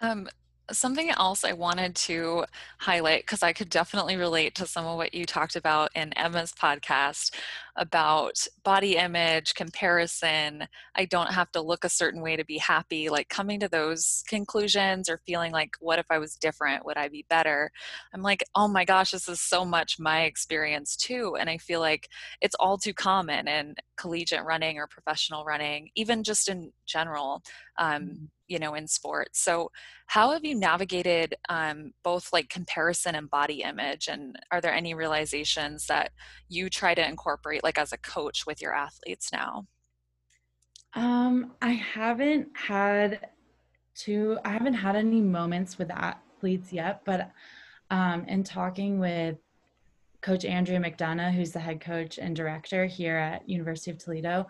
um 0.00 0.28
something 0.70 1.10
else 1.10 1.44
I 1.44 1.52
wanted 1.52 1.94
to 1.94 2.44
highlight 2.78 3.22
because 3.22 3.42
I 3.42 3.52
could 3.52 3.70
definitely 3.70 4.16
relate 4.16 4.54
to 4.56 4.66
some 4.66 4.86
of 4.86 4.96
what 4.96 5.14
you 5.14 5.24
talked 5.24 5.56
about 5.56 5.90
in 5.94 6.12
Emma's 6.12 6.52
podcast 6.52 7.34
about 7.78 8.46
body 8.64 8.96
image, 8.96 9.54
comparison. 9.54 10.66
I 10.94 11.04
don't 11.04 11.32
have 11.32 11.50
to 11.52 11.62
look 11.62 11.84
a 11.84 11.88
certain 11.88 12.20
way 12.20 12.36
to 12.36 12.44
be 12.44 12.58
happy. 12.58 13.08
Like 13.08 13.28
coming 13.28 13.60
to 13.60 13.68
those 13.68 14.22
conclusions 14.28 15.08
or 15.08 15.20
feeling 15.26 15.52
like, 15.52 15.70
what 15.80 15.98
if 15.98 16.06
I 16.10 16.18
was 16.18 16.34
different? 16.34 16.84
Would 16.84 16.96
I 16.96 17.08
be 17.08 17.24
better? 17.30 17.70
I'm 18.12 18.22
like, 18.22 18.44
oh 18.54 18.68
my 18.68 18.84
gosh, 18.84 19.12
this 19.12 19.28
is 19.28 19.40
so 19.40 19.64
much 19.64 19.98
my 19.98 20.24
experience 20.24 20.96
too. 20.96 21.36
And 21.38 21.48
I 21.48 21.56
feel 21.58 21.80
like 21.80 22.08
it's 22.40 22.56
all 22.58 22.76
too 22.76 22.94
common 22.94 23.48
in 23.48 23.76
collegiate 23.96 24.44
running 24.44 24.78
or 24.78 24.86
professional 24.86 25.44
running, 25.44 25.90
even 25.94 26.24
just 26.24 26.48
in 26.48 26.72
general. 26.86 27.42
Um, 27.78 28.02
mm-hmm 28.02 28.24
you 28.48 28.58
know 28.58 28.74
in 28.74 28.88
sports 28.88 29.40
so 29.40 29.70
how 30.06 30.30
have 30.30 30.44
you 30.44 30.54
navigated 30.54 31.34
um, 31.50 31.92
both 32.02 32.32
like 32.32 32.48
comparison 32.48 33.14
and 33.14 33.30
body 33.30 33.62
image 33.62 34.08
and 34.08 34.36
are 34.50 34.60
there 34.60 34.72
any 34.72 34.94
realizations 34.94 35.86
that 35.86 36.10
you 36.48 36.68
try 36.70 36.94
to 36.94 37.06
incorporate 37.06 37.62
like 37.68 37.78
as 37.78 37.92
a 37.92 37.98
coach 37.98 38.46
with 38.46 38.62
your 38.62 38.72
athletes 38.72 39.30
now 39.30 39.66
um 40.94 41.52
i 41.60 41.72
haven't 41.72 42.48
had 42.54 43.28
to 43.94 44.38
i 44.42 44.48
haven't 44.48 44.72
had 44.72 44.96
any 44.96 45.20
moments 45.20 45.76
with 45.76 45.90
athletes 45.90 46.72
yet 46.72 47.02
but 47.04 47.30
um 47.90 48.24
in 48.24 48.42
talking 48.42 48.98
with 48.98 49.36
coach 50.22 50.46
andrea 50.46 50.80
mcdonough 50.80 51.30
who's 51.30 51.52
the 51.52 51.60
head 51.60 51.78
coach 51.78 52.16
and 52.16 52.34
director 52.34 52.86
here 52.86 53.18
at 53.18 53.46
university 53.46 53.90
of 53.90 53.98
toledo 53.98 54.46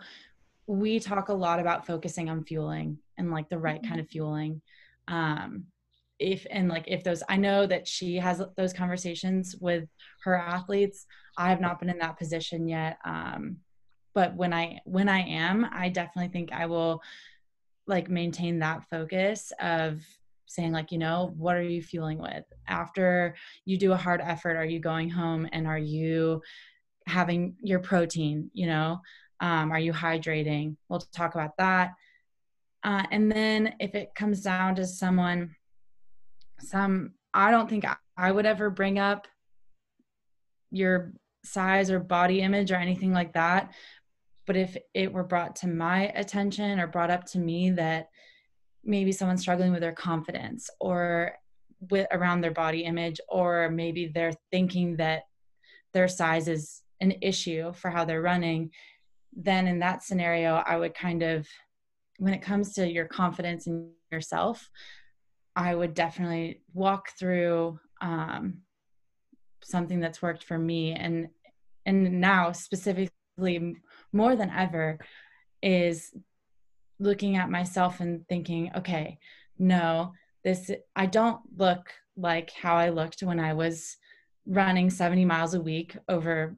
we 0.65 0.97
talk 0.97 1.27
a 1.27 1.33
lot 1.33 1.59
about 1.59 1.85
focusing 1.85 2.29
on 2.29 2.41
fueling 2.45 2.97
and 3.17 3.31
like 3.31 3.49
the 3.49 3.59
right 3.59 3.81
kind 3.81 3.95
mm-hmm. 3.95 3.99
of 3.99 4.09
fueling 4.09 4.61
um 5.09 5.65
if 6.19 6.45
and 6.51 6.69
like 6.69 6.85
if 6.87 7.03
those 7.03 7.21
i 7.27 7.35
know 7.35 7.65
that 7.65 7.85
she 7.85 8.15
has 8.15 8.41
those 8.55 8.71
conversations 8.71 9.57
with 9.59 9.89
her 10.23 10.35
athletes 10.37 11.05
i 11.39 11.49
have 11.49 11.61
not 11.61 11.79
been 11.79 11.89
in 11.89 11.97
that 11.97 12.17
position 12.17 12.67
yet 12.67 12.97
um 13.05 13.57
but 14.13 14.35
when 14.35 14.53
i 14.53 14.79
when 14.85 15.09
i 15.09 15.21
am 15.21 15.65
i 15.71 15.89
definitely 15.89 16.31
think 16.31 16.51
i 16.51 16.65
will 16.65 17.01
like 17.87 18.09
maintain 18.09 18.59
that 18.59 18.83
focus 18.89 19.51
of 19.59 20.03
saying 20.45 20.71
like 20.71 20.91
you 20.91 20.97
know 20.97 21.33
what 21.37 21.55
are 21.55 21.63
you 21.63 21.81
fueling 21.81 22.19
with 22.19 22.43
after 22.67 23.35
you 23.65 23.77
do 23.77 23.93
a 23.93 23.97
hard 23.97 24.21
effort 24.21 24.55
are 24.55 24.65
you 24.65 24.79
going 24.79 25.09
home 25.09 25.47
and 25.51 25.65
are 25.65 25.79
you 25.79 26.41
having 27.07 27.55
your 27.61 27.79
protein 27.79 28.51
you 28.53 28.67
know 28.67 28.99
um, 29.41 29.71
are 29.71 29.79
you 29.79 29.93
hydrating? 29.93 30.75
We'll 30.87 30.99
talk 30.99 31.35
about 31.35 31.57
that. 31.57 31.93
Uh, 32.83 33.03
and 33.11 33.31
then 33.31 33.75
if 33.79 33.95
it 33.95 34.15
comes 34.15 34.41
down 34.41 34.75
to 34.75 34.85
someone, 34.85 35.55
some, 36.59 37.13
I 37.33 37.51
don't 37.51 37.69
think 37.69 37.85
I, 37.85 37.95
I 38.17 38.31
would 38.31 38.45
ever 38.45 38.69
bring 38.69 38.99
up 38.99 39.27
your 40.71 41.13
size 41.43 41.89
or 41.91 41.99
body 41.99 42.41
image 42.41 42.71
or 42.71 42.75
anything 42.75 43.13
like 43.13 43.33
that. 43.33 43.71
But 44.45 44.57
if 44.57 44.75
it 44.93 45.13
were 45.13 45.23
brought 45.23 45.55
to 45.57 45.67
my 45.67 46.07
attention 46.15 46.79
or 46.79 46.87
brought 46.87 47.11
up 47.11 47.25
to 47.27 47.39
me 47.39 47.71
that 47.71 48.07
maybe 48.83 49.11
someone's 49.11 49.41
struggling 49.41 49.71
with 49.71 49.81
their 49.81 49.93
confidence 49.93 50.69
or 50.79 51.33
with 51.91 52.07
around 52.11 52.41
their 52.41 52.51
body 52.51 52.83
image, 52.83 53.19
or 53.29 53.69
maybe 53.69 54.07
they're 54.07 54.33
thinking 54.51 54.97
that 54.97 55.23
their 55.93 56.07
size 56.07 56.47
is 56.47 56.81
an 56.99 57.13
issue 57.21 57.71
for 57.73 57.89
how 57.89 58.03
they're 58.03 58.21
running, 58.21 58.71
then 59.33 59.67
in 59.67 59.79
that 59.79 60.03
scenario, 60.03 60.55
I 60.55 60.77
would 60.77 60.93
kind 60.93 61.23
of, 61.23 61.47
when 62.17 62.33
it 62.33 62.41
comes 62.41 62.73
to 62.73 62.89
your 62.89 63.05
confidence 63.05 63.67
in 63.67 63.91
yourself, 64.11 64.69
I 65.55 65.73
would 65.73 65.93
definitely 65.93 66.61
walk 66.73 67.11
through 67.17 67.79
um, 68.01 68.61
something 69.69 69.99
that's 69.99 70.21
worked 70.21 70.43
for 70.43 70.57
me. 70.57 70.93
And 70.93 71.29
and 71.85 72.19
now 72.21 72.51
specifically 72.51 73.75
more 74.11 74.35
than 74.35 74.49
ever, 74.49 74.99
is 75.61 76.13
looking 76.99 77.37
at 77.37 77.49
myself 77.49 77.99
and 77.99 78.27
thinking, 78.27 78.71
okay, 78.75 79.17
no, 79.57 80.13
this, 80.43 80.71
I 80.95 81.05
don't 81.05 81.41
look 81.57 81.91
like 82.17 82.51
how 82.51 82.75
I 82.75 82.89
looked 82.89 83.21
when 83.21 83.39
I 83.39 83.53
was 83.53 83.97
running 84.45 84.89
70 84.89 85.25
miles 85.25 85.53
a 85.53 85.61
week 85.61 85.97
over 86.07 86.57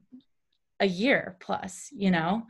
a 0.80 0.86
year 0.86 1.36
plus, 1.40 1.88
you 1.92 2.10
know? 2.10 2.42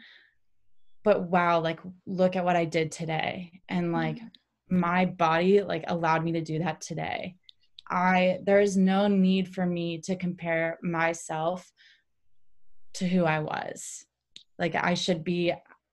But 1.04 1.24
wow, 1.28 1.60
like, 1.60 1.80
look 2.06 2.36
at 2.36 2.44
what 2.44 2.56
I 2.56 2.64
did 2.64 2.92
today. 2.92 3.60
And 3.68 3.92
like, 3.92 4.16
mm-hmm. 4.16 4.78
my 4.78 5.06
body 5.06 5.62
like 5.62 5.84
allowed 5.88 6.24
me 6.24 6.32
to 6.32 6.40
do 6.40 6.60
that 6.60 6.80
today. 6.80 7.36
I, 7.92 8.38
there 8.44 8.60
is 8.60 8.76
no 8.76 9.06
need 9.06 9.48
for 9.48 9.66
me 9.66 9.98
to 10.02 10.16
compare 10.16 10.78
myself 10.82 11.70
to 12.94 13.06
who 13.06 13.24
I 13.24 13.40
was. 13.40 14.04
Like, 14.58 14.74
I 14.74 14.94
should 14.94 15.22
be 15.22 15.52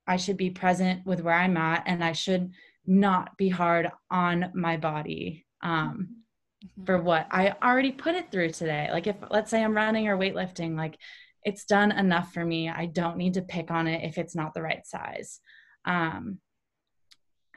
I 0.09 0.17
should 0.17 0.37
be 0.37 0.49
present 0.49 1.05
with 1.05 1.21
where 1.21 1.35
I'm 1.35 1.55
at 1.55 1.83
and 1.85 2.03
I 2.03 2.13
should 2.13 2.51
not 2.87 3.37
be 3.37 3.47
hard 3.47 3.91
on 4.09 4.51
my 4.55 4.75
body 4.75 5.45
um, 5.61 6.17
mm-hmm. 6.65 6.85
for 6.85 6.99
what 6.99 7.27
I 7.29 7.55
already 7.61 7.91
put 7.91 8.15
it 8.15 8.31
through 8.31 8.49
today. 8.49 8.89
Like 8.91 9.05
if 9.05 9.17
let's 9.29 9.51
say 9.51 9.63
I'm 9.63 9.75
running 9.75 10.07
or 10.07 10.17
weightlifting, 10.17 10.75
like 10.75 10.97
it's 11.43 11.65
done 11.65 11.91
enough 11.91 12.33
for 12.33 12.43
me. 12.43 12.69
I 12.69 12.87
don't 12.87 13.17
need 13.17 13.35
to 13.35 13.43
pick 13.43 13.69
on 13.69 13.87
it 13.87 14.03
if 14.03 14.17
it's 14.17 14.35
not 14.35 14.55
the 14.55 14.63
right 14.63 14.85
size. 14.85 15.41
Um, 15.85 16.39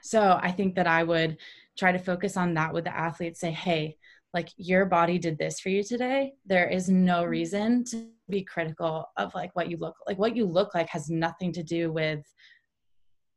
so 0.03 0.39
I 0.41 0.53
think 0.53 0.75
that 0.75 0.87
I 0.87 1.05
would 1.05 1.39
try 1.79 1.93
to 1.93 1.99
focus 1.99 2.37
on 2.37 2.55
that 2.55 2.75
with 2.75 2.85
the 2.85 2.95
athletes. 2.95 3.41
Say, 3.41 3.53
hey, 3.53 3.97
like 4.35 4.49
your 4.57 4.87
body 4.87 5.19
did 5.19 5.39
this 5.39 5.61
for 5.61 5.69
you 5.69 5.83
today. 5.83 6.33
There 6.47 6.69
is 6.69 6.89
no 6.89 7.21
mm-hmm. 7.23 7.31
reason 7.31 7.85
to 7.87 8.07
be 8.29 8.43
critical 8.43 9.07
of 9.17 9.35
like 9.35 9.55
what 9.55 9.69
you 9.71 9.77
look 9.77 9.97
like. 10.07 10.19
What 10.19 10.37
you 10.37 10.47
look 10.47 10.75
like 10.75 10.89
has 10.89 11.11
nothing 11.11 11.53
to 11.53 11.63
do 11.63 11.93
with 11.93 12.25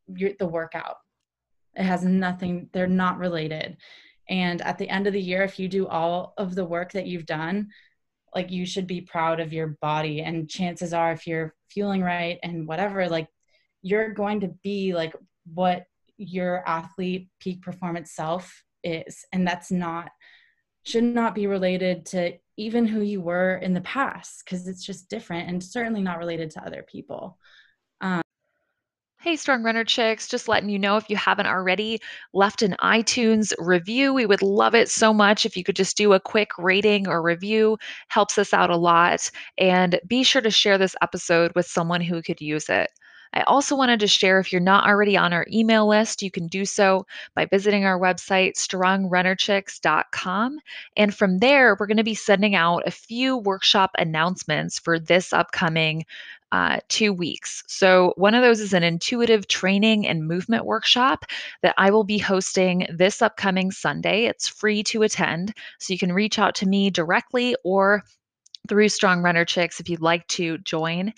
your, 0.07 0.31
the 0.39 0.47
workout. 0.47 0.97
It 1.75 1.83
has 1.83 2.05
nothing, 2.05 2.69
they're 2.71 2.87
not 2.87 3.17
related. 3.17 3.77
And 4.29 4.61
at 4.61 4.77
the 4.77 4.89
end 4.89 5.07
of 5.07 5.13
the 5.13 5.21
year, 5.21 5.43
if 5.43 5.59
you 5.59 5.67
do 5.67 5.87
all 5.87 6.33
of 6.37 6.55
the 6.55 6.65
work 6.65 6.93
that 6.93 7.05
you've 7.07 7.25
done, 7.25 7.67
like 8.33 8.49
you 8.49 8.65
should 8.65 8.87
be 8.87 9.01
proud 9.01 9.39
of 9.39 9.53
your 9.53 9.77
body. 9.81 10.21
And 10.21 10.49
chances 10.49 10.93
are, 10.93 11.11
if 11.11 11.27
you're 11.27 11.53
feeling 11.69 12.01
right 12.01 12.39
and 12.43 12.67
whatever, 12.67 13.07
like 13.07 13.27
you're 13.81 14.13
going 14.13 14.39
to 14.41 14.47
be 14.63 14.93
like 14.93 15.13
what 15.53 15.85
your 16.17 16.67
athlete 16.67 17.29
peak 17.39 17.61
performance 17.61 18.13
self 18.13 18.63
is. 18.83 19.25
And 19.31 19.47
that's 19.47 19.71
not, 19.71 20.09
should 20.85 21.03
not 21.03 21.35
be 21.35 21.47
related 21.47 22.05
to 22.05 22.33
even 22.57 22.85
who 22.85 23.01
you 23.01 23.19
were 23.19 23.57
in 23.57 23.73
the 23.73 23.81
past 23.81 24.43
because 24.45 24.67
it's 24.67 24.85
just 24.85 25.09
different 25.09 25.49
and 25.49 25.61
certainly 25.61 26.01
not 26.01 26.19
related 26.19 26.51
to 26.51 26.65
other 26.65 26.83
people. 26.83 27.37
Um, 28.01 28.21
hey, 29.19 29.35
Strong 29.35 29.63
Runner 29.63 29.83
Chicks, 29.83 30.27
just 30.27 30.47
letting 30.47 30.69
you 30.69 30.77
know 30.77 30.97
if 30.97 31.09
you 31.09 31.15
haven't 31.17 31.47
already 31.47 31.99
left 32.33 32.61
an 32.61 32.75
iTunes 32.79 33.51
review, 33.57 34.13
we 34.13 34.27
would 34.27 34.43
love 34.43 34.75
it 34.75 34.87
so 34.87 35.11
much 35.11 35.45
if 35.45 35.57
you 35.57 35.63
could 35.63 35.75
just 35.75 35.97
do 35.97 36.13
a 36.13 36.19
quick 36.19 36.51
rating 36.59 37.07
or 37.07 37.21
review. 37.23 37.77
Helps 38.09 38.37
us 38.37 38.53
out 38.53 38.69
a 38.69 38.77
lot. 38.77 39.29
And 39.57 39.99
be 40.07 40.23
sure 40.23 40.43
to 40.43 40.51
share 40.51 40.77
this 40.77 40.95
episode 41.01 41.51
with 41.55 41.65
someone 41.65 42.01
who 42.01 42.21
could 42.21 42.39
use 42.39 42.69
it. 42.69 42.91
I 43.35 43.41
also 43.41 43.75
wanted 43.75 43.99
to 43.99 44.07
share 44.07 44.39
if 44.39 44.53
you're 44.53 44.61
not 44.61 44.87
already 44.87 45.17
on 45.17 45.33
our 45.33 45.45
email 45.51 45.87
list, 45.87 46.21
you 46.21 46.31
can 46.31 46.47
do 46.47 46.63
so 46.65 47.05
by 47.35 47.45
visiting 47.45 47.83
our 47.83 47.99
website, 47.99 48.55
strongrunnerchicks.com. 48.55 50.59
And 50.95 51.13
from 51.13 51.39
there, 51.39 51.75
we're 51.77 51.87
going 51.87 51.97
to 51.97 52.03
be 52.03 52.15
sending 52.15 52.55
out 52.55 52.87
a 52.87 52.91
few 52.91 53.35
workshop 53.37 53.91
announcements 53.97 54.79
for 54.79 54.99
this 54.99 55.33
upcoming 55.33 56.05
uh, 56.51 56.79
two 56.87 57.11
weeks. 57.11 57.63
So, 57.67 58.13
one 58.15 58.33
of 58.33 58.41
those 58.41 58.61
is 58.61 58.71
an 58.71 58.83
intuitive 58.83 59.47
training 59.47 60.07
and 60.07 60.25
movement 60.25 60.65
workshop 60.65 61.25
that 61.61 61.75
I 61.77 61.91
will 61.91 62.05
be 62.05 62.17
hosting 62.17 62.87
this 62.89 63.21
upcoming 63.21 63.71
Sunday. 63.71 64.23
It's 64.25 64.47
free 64.47 64.81
to 64.83 65.03
attend, 65.03 65.53
so 65.79 65.91
you 65.91 65.99
can 65.99 66.13
reach 66.13 66.39
out 66.39 66.55
to 66.55 66.65
me 66.65 66.89
directly 66.89 67.57
or 67.65 68.05
through 68.67 68.89
Strong 68.89 69.21
Runner 69.21 69.45
Chicks 69.45 69.79
if 69.79 69.89
you'd 69.89 70.01
like 70.01 70.27
to 70.29 70.57
join. 70.59 71.13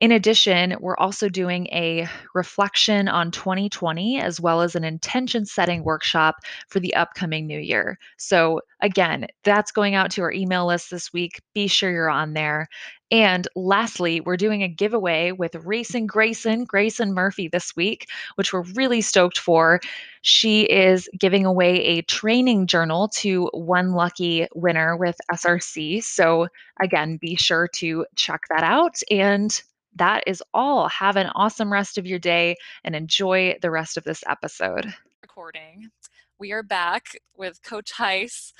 In 0.00 0.12
addition, 0.12 0.76
we're 0.78 0.96
also 0.96 1.28
doing 1.28 1.66
a 1.72 2.06
reflection 2.32 3.08
on 3.08 3.32
2020 3.32 4.20
as 4.20 4.40
well 4.40 4.60
as 4.62 4.76
an 4.76 4.84
intention 4.84 5.44
setting 5.44 5.82
workshop 5.82 6.36
for 6.68 6.78
the 6.78 6.94
upcoming 6.94 7.46
new 7.48 7.58
year. 7.58 7.98
So, 8.16 8.60
again, 8.80 9.26
that's 9.42 9.72
going 9.72 9.96
out 9.96 10.12
to 10.12 10.22
our 10.22 10.30
email 10.32 10.66
list 10.66 10.90
this 10.90 11.12
week. 11.12 11.40
Be 11.52 11.66
sure 11.66 11.90
you're 11.90 12.10
on 12.10 12.34
there. 12.34 12.68
And 13.10 13.48
lastly, 13.56 14.20
we're 14.20 14.36
doing 14.36 14.62
a 14.62 14.68
giveaway 14.68 15.32
with 15.32 15.54
Racing 15.56 16.06
Grayson, 16.06 16.64
Grayson 16.64 17.12
Murphy 17.14 17.48
this 17.48 17.74
week, 17.74 18.06
which 18.36 18.52
we're 18.52 18.64
really 18.74 19.00
stoked 19.00 19.38
for. 19.38 19.80
She 20.22 20.62
is 20.62 21.08
giving 21.18 21.44
away 21.46 21.76
a 21.84 22.02
training 22.02 22.66
journal 22.66 23.08
to 23.16 23.48
one 23.52 23.92
lucky 23.92 24.46
winner 24.54 24.96
with 24.96 25.16
SRC. 25.30 26.00
So, 26.00 26.48
again, 26.80 27.16
be 27.16 27.34
sure 27.34 27.68
to 27.76 28.06
check 28.14 28.42
that 28.50 28.62
out. 28.62 29.00
And 29.10 29.60
that 29.98 30.24
is 30.26 30.42
all. 30.54 30.88
Have 30.88 31.16
an 31.16 31.30
awesome 31.34 31.72
rest 31.72 31.98
of 31.98 32.06
your 32.06 32.18
day 32.18 32.56
and 32.84 32.96
enjoy 32.96 33.56
the 33.62 33.70
rest 33.70 33.96
of 33.96 34.04
this 34.04 34.24
episode. 34.26 34.92
Recording. 35.22 35.90
We 36.38 36.52
are 36.52 36.62
back 36.62 37.16
with 37.36 37.62
Coach 37.62 37.92
Haiss 37.96 38.52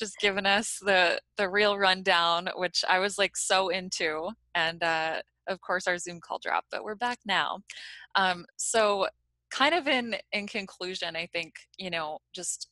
just 0.00 0.18
giving 0.18 0.46
us 0.46 0.80
the 0.82 1.20
the 1.36 1.48
real 1.48 1.78
rundown, 1.78 2.48
which 2.56 2.84
I 2.88 2.98
was 2.98 3.18
like 3.18 3.36
so 3.36 3.68
into, 3.68 4.30
and 4.54 4.82
uh, 4.82 5.20
of 5.46 5.60
course 5.60 5.86
our 5.86 5.98
Zoom 5.98 6.20
call 6.20 6.40
dropped, 6.40 6.68
but 6.72 6.82
we're 6.82 6.96
back 6.96 7.18
now. 7.26 7.60
Um, 8.16 8.46
so, 8.56 9.06
kind 9.50 9.74
of 9.74 9.86
in 9.86 10.16
in 10.32 10.48
conclusion, 10.48 11.14
I 11.14 11.26
think 11.26 11.54
you 11.78 11.90
know 11.90 12.18
just 12.32 12.68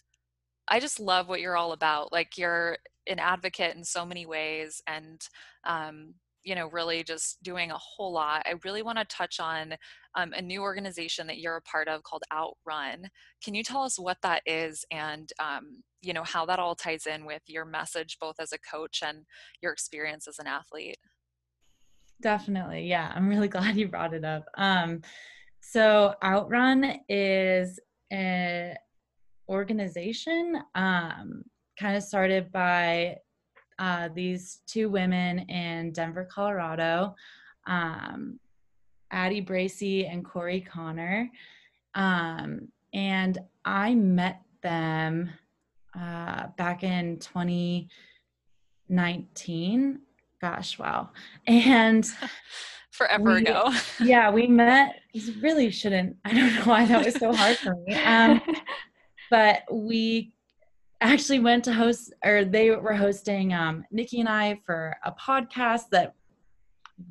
I 0.69 0.81
just 0.81 0.99
love 0.99 1.29
what 1.29 1.41
you're 1.41 1.57
all 1.57 1.73
about. 1.73 2.13
Like 2.13 2.39
you're 2.39 2.79
an 3.07 3.19
advocate 3.19 3.77
in 3.77 3.85
so 3.85 4.05
many 4.07 4.27
ways, 4.27 4.83
and 4.87 5.21
um, 5.65 6.15
you 6.49 6.55
know, 6.55 6.69
really 6.69 7.05
just 7.05 7.43
doing 7.43 7.71
a 7.71 7.77
whole 7.77 8.11
lot. 8.11 8.43
I 8.47 8.55
really 8.65 8.81
want 8.81 8.97
to 8.97 9.05
touch 9.05 9.39
on 9.39 9.75
um, 10.15 10.33
a 10.33 10.41
new 10.41 10.63
organization 10.63 11.27
that 11.27 11.41
you're 11.41 11.57
a 11.57 11.63
part 11.63 11.89
of 11.89 12.03
called 12.05 12.23
Outrun. 12.33 13.11
Can 13.45 13.55
you 13.55 13.63
tell 13.63 13.83
us 13.83 13.99
what 13.99 14.17
that 14.23 14.41
is 14.47 14.83
and, 14.91 15.31
um, 15.39 15.83
you 16.01 16.15
know, 16.15 16.25
how 16.25 16.47
that 16.47 16.59
all 16.59 16.75
ties 16.75 17.05
in 17.05 17.27
with 17.27 17.43
your 17.49 17.67
message, 17.67 18.17
both 18.19 18.37
as 18.41 18.55
a 18.55 18.59
coach 18.61 19.03
and 19.05 19.27
your 19.61 19.73
experience 19.73 20.27
as 20.27 20.39
an 20.39 20.47
athlete? 20.47 20.97
Definitely. 22.23 22.87
Yeah. 22.87 23.13
I'm 23.15 23.29
really 23.29 23.49
glad 23.57 23.77
you 23.77 23.87
brought 23.87 24.15
it 24.15 24.25
up. 24.25 24.47
Um, 24.57 25.03
so 25.61 26.15
Outrun 26.25 26.95
is 27.11 27.79
an 28.11 28.75
organization 29.51 30.57
um, 30.75 31.43
kind 31.79 31.95
of 31.95 32.03
started 32.03 32.51
by 32.51 33.17
uh, 33.79 34.09
these 34.15 34.61
two 34.67 34.89
women 34.89 35.41
in 35.41 35.93
Denver, 35.93 36.27
Colorado, 36.31 37.15
um, 37.67 38.39
Addie 39.11 39.41
Bracy 39.41 40.07
and 40.07 40.25
Corey 40.25 40.61
Connor. 40.61 41.29
Um, 41.95 42.69
and 42.93 43.39
I 43.65 43.95
met 43.95 44.43
them 44.63 45.31
uh, 45.99 46.49
back 46.57 46.83
in 46.83 47.19
2019. 47.19 50.01
Gosh, 50.41 50.79
wow. 50.79 51.11
And 51.47 52.07
forever 52.91 53.35
we, 53.35 53.43
ago. 53.43 53.71
yeah, 54.01 54.31
we 54.31 54.47
met. 54.47 55.01
Really 55.41 55.71
shouldn't. 55.71 56.17
I 56.25 56.35
don't 56.35 56.55
know 56.55 56.65
why 56.65 56.87
that 56.87 57.05
was 57.05 57.15
so 57.15 57.33
hard 57.33 57.57
for 57.57 57.77
me. 57.87 57.95
Um, 57.95 58.41
but 59.31 59.63
we 59.71 60.33
actually 61.01 61.39
went 61.39 61.65
to 61.65 61.73
host 61.73 62.13
or 62.25 62.45
they 62.45 62.71
were 62.71 62.95
hosting 62.95 63.53
um, 63.53 63.85
Nikki 63.91 64.21
and 64.21 64.29
I 64.29 64.61
for 64.65 64.97
a 65.05 65.13
podcast 65.13 65.91
that 65.93 66.15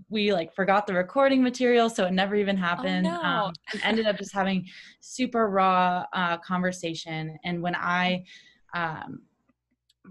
we 0.10 0.34
like 0.34 0.54
forgot 0.54 0.88
the 0.88 0.94
recording 0.94 1.42
material 1.42 1.90
so 1.90 2.06
it 2.06 2.14
never 2.14 2.36
even 2.36 2.58
oh, 2.58 2.62
happened 2.62 3.08
oh, 3.08 3.12
no. 3.12 3.22
um, 3.22 3.54
and 3.72 3.82
ended 3.84 4.06
up 4.06 4.18
just 4.18 4.34
having 4.34 4.66
super 5.00 5.50
raw 5.50 6.06
uh, 6.14 6.38
conversation 6.38 7.38
and 7.44 7.62
when 7.62 7.76
i 7.76 8.24
um, 8.76 9.22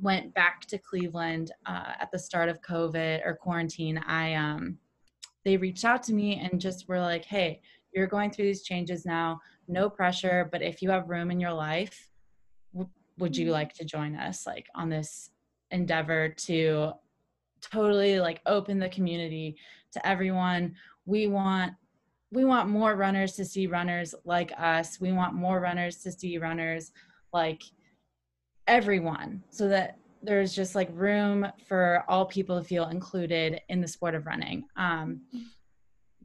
went 0.01 0.33
back 0.35 0.63
to 0.63 0.79
cleveland 0.79 1.53
uh, 1.67 1.93
at 2.01 2.11
the 2.11 2.19
start 2.19 2.49
of 2.49 2.61
covid 2.63 3.25
or 3.27 3.35
quarantine 3.35 3.99
i 4.07 4.35
um, 4.35 4.79
they 5.45 5.57
reached 5.57 5.85
out 5.85 6.03
to 6.03 6.15
me 6.15 6.41
and 6.41 6.61
just 6.61 6.89
were 6.89 7.01
like 7.01 7.25
hey 7.25 7.61
you're 7.93 8.07
going 8.07 8.31
through 8.31 8.47
these 8.47 8.63
changes 8.63 9.05
now 9.05 9.39
no 9.69 9.89
pressure 9.91 10.49
but 10.51 10.63
if 10.63 10.81
you 10.81 10.91
have 10.91 11.09
room 11.09 11.31
in 11.31 11.41
your 11.41 11.53
life 11.53 12.09
would 13.19 13.37
you 13.37 13.47
mm-hmm. 13.47 13.53
like 13.53 13.75
to 13.75 13.85
join 13.85 14.15
us 14.17 14.47
like 14.47 14.69
on 14.75 14.89
this 14.89 15.31
endeavor 15.71 16.29
to 16.29 16.93
totally 17.61 18.21
like 18.21 18.41
open 18.47 18.79
the 18.79 18.89
community 18.89 19.57
to 19.93 20.07
everyone? 20.07 20.75
We 21.05 21.27
want 21.27 21.73
we 22.33 22.45
want 22.45 22.69
more 22.69 22.97
runners 22.97 23.35
to 23.35 23.45
see 23.45 23.67
runners 23.67 24.15
like 24.25 24.53
us. 24.59 25.01
We 25.01 25.13
want 25.13 25.35
more 25.35 25.61
runners 25.61 25.99
to 25.99 26.13
see 26.13 26.39
runners 26.39 26.91
like 27.33 27.63
everyone 28.67 29.43
so 29.51 29.69
that 29.69 29.99
there's 30.23 30.55
just 30.55 30.75
like 30.75 30.89
room 30.93 31.47
for 31.69 32.05
all 32.09 32.27
people 32.27 32.59
to 32.59 32.67
feel 32.67 32.89
included 32.89 33.61
in 33.69 33.81
the 33.81 33.87
sport 33.87 34.15
of 34.15 34.27
running. 34.27 34.65
Um, 34.77 35.21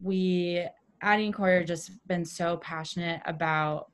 we 0.02 0.66
Addie 1.04 1.26
and 1.26 1.34
Corey 1.34 1.58
have 1.58 1.68
just 1.68 1.92
been 2.08 2.26
so 2.26 2.58
passionate 2.58 3.22
about 3.26 3.91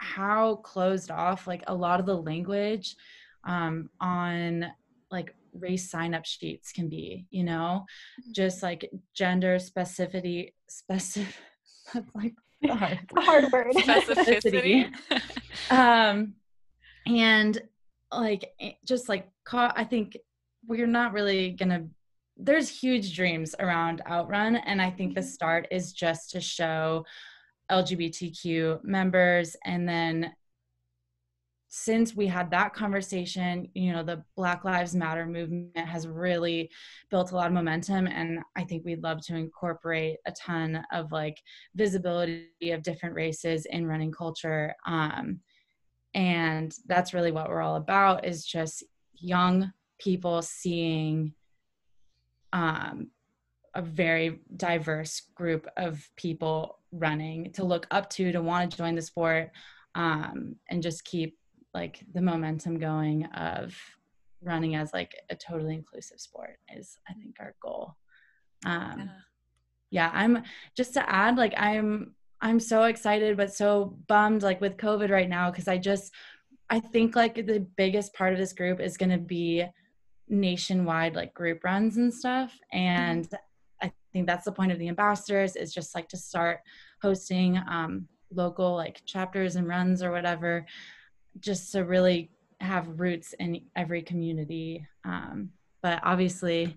how 0.00 0.56
closed 0.56 1.10
off 1.10 1.46
like 1.46 1.62
a 1.66 1.74
lot 1.74 2.00
of 2.00 2.06
the 2.06 2.16
language 2.16 2.96
um, 3.44 3.90
on 4.00 4.66
like 5.10 5.34
race 5.52 5.90
sign 5.90 6.14
up 6.14 6.24
sheets 6.24 6.72
can 6.72 6.88
be, 6.88 7.26
you 7.30 7.44
know, 7.44 7.84
mm-hmm. 8.20 8.32
just 8.32 8.62
like 8.62 8.90
gender 9.14 9.56
specificity, 9.56 10.52
specific, 10.68 11.34
like 12.14 12.34
hard, 12.66 12.98
hard 13.16 13.52
word, 13.52 13.72
specificity. 13.74 14.90
um, 15.70 16.34
and 17.06 17.60
like 18.12 18.50
just 18.84 19.08
like 19.08 19.28
I 19.52 19.84
think 19.84 20.16
we're 20.66 20.86
not 20.86 21.12
really 21.12 21.50
gonna. 21.50 21.86
There's 22.36 22.68
huge 22.70 23.14
dreams 23.14 23.54
around 23.58 24.00
Outrun, 24.08 24.56
and 24.56 24.80
I 24.80 24.90
think 24.90 25.14
the 25.14 25.20
mm-hmm. 25.20 25.28
start 25.28 25.68
is 25.70 25.92
just 25.92 26.30
to 26.30 26.40
show 26.40 27.04
LGBTQ 27.70 28.84
members 28.84 29.56
and 29.64 29.88
then 29.88 30.32
since 31.72 32.16
we 32.16 32.26
had 32.26 32.50
that 32.50 32.74
conversation, 32.74 33.68
you 33.74 33.92
know, 33.92 34.02
the 34.02 34.24
Black 34.36 34.64
Lives 34.64 34.92
Matter 34.92 35.24
movement 35.24 35.78
has 35.78 36.08
really 36.08 36.68
built 37.12 37.30
a 37.30 37.36
lot 37.36 37.46
of 37.46 37.52
momentum. 37.52 38.08
And 38.08 38.40
I 38.56 38.64
think 38.64 38.84
we'd 38.84 39.04
love 39.04 39.24
to 39.26 39.36
incorporate 39.36 40.18
a 40.26 40.32
ton 40.32 40.84
of 40.92 41.12
like 41.12 41.40
visibility 41.76 42.48
of 42.72 42.82
different 42.82 43.14
races 43.14 43.66
in 43.66 43.86
running 43.86 44.10
culture. 44.10 44.74
Um, 44.84 45.38
and 46.12 46.74
that's 46.88 47.14
really 47.14 47.30
what 47.30 47.48
we're 47.48 47.62
all 47.62 47.76
about 47.76 48.26
is 48.26 48.44
just 48.44 48.82
young 49.14 49.72
people 50.00 50.42
seeing 50.42 51.34
um, 52.52 53.12
a 53.74 53.82
very 53.82 54.40
diverse 54.56 55.22
group 55.34 55.66
of 55.76 56.08
people 56.16 56.78
running 56.92 57.52
to 57.52 57.64
look 57.64 57.86
up 57.90 58.10
to, 58.10 58.32
to 58.32 58.42
want 58.42 58.70
to 58.70 58.76
join 58.76 58.94
the 58.94 59.02
sport. 59.02 59.50
Um, 59.94 60.56
and 60.68 60.82
just 60.82 61.04
keep 61.04 61.36
like 61.74 62.04
the 62.12 62.22
momentum 62.22 62.78
going 62.78 63.26
of 63.26 63.76
running 64.42 64.74
as 64.74 64.92
like 64.92 65.14
a 65.30 65.36
totally 65.36 65.74
inclusive 65.74 66.20
sport 66.20 66.58
is 66.74 66.98
i 67.08 67.12
think 67.14 67.36
our 67.40 67.54
goal 67.60 67.94
um 68.64 68.94
yeah, 68.98 69.08
yeah 69.90 70.10
i'm 70.14 70.42
just 70.76 70.94
to 70.94 71.10
add 71.10 71.36
like 71.36 71.54
i'm 71.56 72.14
i'm 72.40 72.58
so 72.58 72.84
excited 72.84 73.36
but 73.36 73.52
so 73.52 73.96
bummed 74.06 74.42
like 74.42 74.60
with 74.60 74.76
covid 74.76 75.10
right 75.10 75.28
now 75.28 75.50
because 75.50 75.68
i 75.68 75.76
just 75.76 76.12
i 76.70 76.80
think 76.80 77.14
like 77.14 77.34
the 77.34 77.66
biggest 77.76 78.14
part 78.14 78.32
of 78.32 78.38
this 78.38 78.52
group 78.52 78.80
is 78.80 78.96
going 78.96 79.10
to 79.10 79.18
be 79.18 79.64
nationwide 80.28 81.14
like 81.14 81.34
group 81.34 81.62
runs 81.64 81.96
and 81.96 82.12
stuff 82.12 82.56
and 82.72 83.26
mm-hmm. 83.26 83.36
I 84.10 84.12
think 84.12 84.26
that's 84.26 84.44
the 84.44 84.52
point 84.52 84.72
of 84.72 84.78
the 84.78 84.88
ambassadors 84.88 85.56
is 85.56 85.72
just 85.72 85.94
like 85.94 86.08
to 86.08 86.16
start 86.16 86.60
hosting 87.02 87.60
um 87.68 88.06
local 88.32 88.76
like 88.76 89.04
chapters 89.04 89.56
and 89.56 89.66
runs 89.66 90.02
or 90.02 90.12
whatever 90.12 90.66
just 91.38 91.72
to 91.72 91.84
really 91.84 92.30
have 92.60 93.00
roots 93.00 93.34
in 93.38 93.62
every 93.76 94.02
community. 94.02 94.86
Um, 95.04 95.50
but 95.82 96.00
obviously, 96.02 96.76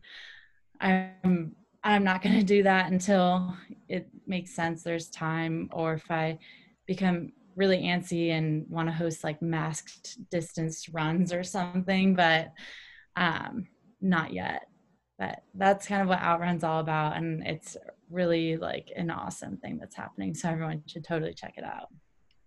I'm 0.80 1.56
I'm 1.84 2.04
not 2.04 2.22
going 2.22 2.40
to 2.40 2.46
do 2.46 2.64
that 2.64 2.92
until 2.92 3.56
it 3.90 4.08
makes 4.26 4.52
sense. 4.52 4.84
There's 4.84 5.10
time, 5.10 5.70
or 5.74 5.94
if 5.94 6.10
I 6.10 6.40
become 6.88 7.34
really 7.56 7.84
antsy 7.84 8.32
and 8.32 8.66
want 8.70 8.88
to 8.88 8.94
host 8.94 9.24
like 9.24 9.42
masked 9.42 10.18
distance 10.32 10.88
runs 10.90 11.34
or 11.34 11.44
something, 11.44 12.16
but 12.16 12.52
um, 13.16 13.68
not 14.02 14.34
yet. 14.34 14.68
But 15.20 15.44
that's 15.54 15.88
kind 15.88 16.02
of 16.02 16.08
what 16.08 16.20
Outrun's 16.20 16.64
all 16.64 16.80
about, 16.80 17.18
and 17.18 17.46
it's 17.46 17.78
really 18.10 18.58
like 18.58 18.92
an 18.96 19.12
awesome 19.12 19.58
thing 19.58 19.78
that's 19.78 19.96
happening. 19.96 20.34
So 20.34 20.50
everyone 20.50 20.84
should 20.88 21.04
totally 21.04 21.34
check 21.34 21.54
it 21.58 21.64
out. 21.64 21.90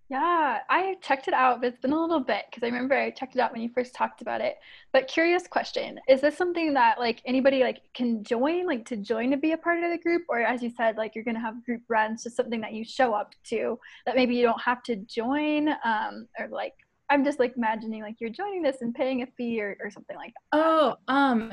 Yeah, 0.09 0.61
I 0.71 0.97
checked 1.03 1.27
it 1.27 1.35
out, 1.35 1.61
but 1.61 1.69
it's 1.69 1.81
been 1.81 1.93
a 1.93 2.01
little 2.01 2.21
bit 2.21 2.45
because 2.49 2.63
I 2.63 2.67
remember 2.67 2.95
I 2.95 3.11
checked 3.11 3.35
it 3.35 3.41
out 3.41 3.53
when 3.53 3.61
you 3.61 3.69
first 3.75 3.93
talked 3.93 4.23
about 4.23 4.41
it. 4.41 4.55
But 4.93 5.09
curious 5.09 5.49
question, 5.49 5.99
is 6.09 6.21
this 6.21 6.37
something 6.37 6.75
that 6.75 7.01
like 7.01 7.21
anybody 7.27 7.65
like 7.65 7.81
can 7.93 8.23
join, 8.23 8.67
like 8.67 8.85
to 8.87 8.97
join 8.97 9.33
to 9.33 9.37
be 9.37 9.51
a 9.51 9.59
part 9.59 9.83
of 9.83 9.91
the 9.91 9.99
group? 9.99 10.23
Or 10.29 10.41
as 10.41 10.63
you 10.63 10.71
said, 10.71 10.97
like 10.97 11.17
you're 11.17 11.25
gonna 11.25 11.41
have 11.41 11.65
group 11.65 11.83
runs, 11.89 12.23
just 12.23 12.37
something 12.37 12.61
that 12.61 12.73
you 12.73 12.85
show 12.85 13.15
up 13.15 13.35
to 13.47 13.81
that 14.07 14.15
maybe 14.15 14.37
you 14.37 14.45
don't 14.45 14.63
have 14.63 14.85
to 14.85 14.97
join, 14.97 15.71
um, 15.85 16.29
or 16.39 16.47
like 16.51 16.75
I'm 17.11 17.25
just 17.25 17.41
like 17.41 17.55
imagining 17.57 18.03
like 18.03 18.17
you're 18.21 18.31
joining 18.31 18.63
this 18.63 18.83
and 18.83 18.95
paying 18.95 19.23
a 19.23 19.27
fee 19.37 19.61
or, 19.61 19.77
or 19.83 19.91
something 19.91 20.17
like 20.17 20.33
that. 20.35 20.59
Oh, 20.61 20.95
um 21.09 21.53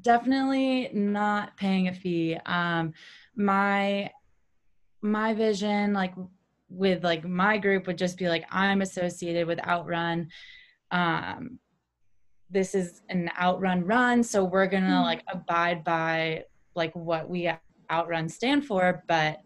definitely 0.00 0.90
not 0.92 1.56
paying 1.56 1.88
a 1.88 1.94
fee. 1.94 2.38
Um 2.46 2.92
my 3.34 4.10
my 5.02 5.34
vision 5.34 5.92
like 5.92 6.14
with 6.68 7.04
like 7.04 7.24
my 7.24 7.58
group 7.58 7.86
would 7.86 7.98
just 7.98 8.16
be 8.16 8.28
like 8.28 8.44
i'm 8.50 8.80
associated 8.80 9.46
with 9.46 9.64
outrun 9.66 10.28
um 10.90 11.58
this 12.50 12.74
is 12.74 13.02
an 13.08 13.30
outrun 13.38 13.84
run 13.84 14.22
so 14.22 14.44
we're 14.44 14.66
gonna 14.66 14.86
mm-hmm. 14.86 15.02
like 15.02 15.22
abide 15.32 15.82
by 15.84 16.42
like 16.74 16.94
what 16.94 17.28
we 17.28 17.50
outrun 17.90 18.28
stand 18.28 18.64
for 18.64 19.02
but 19.08 19.38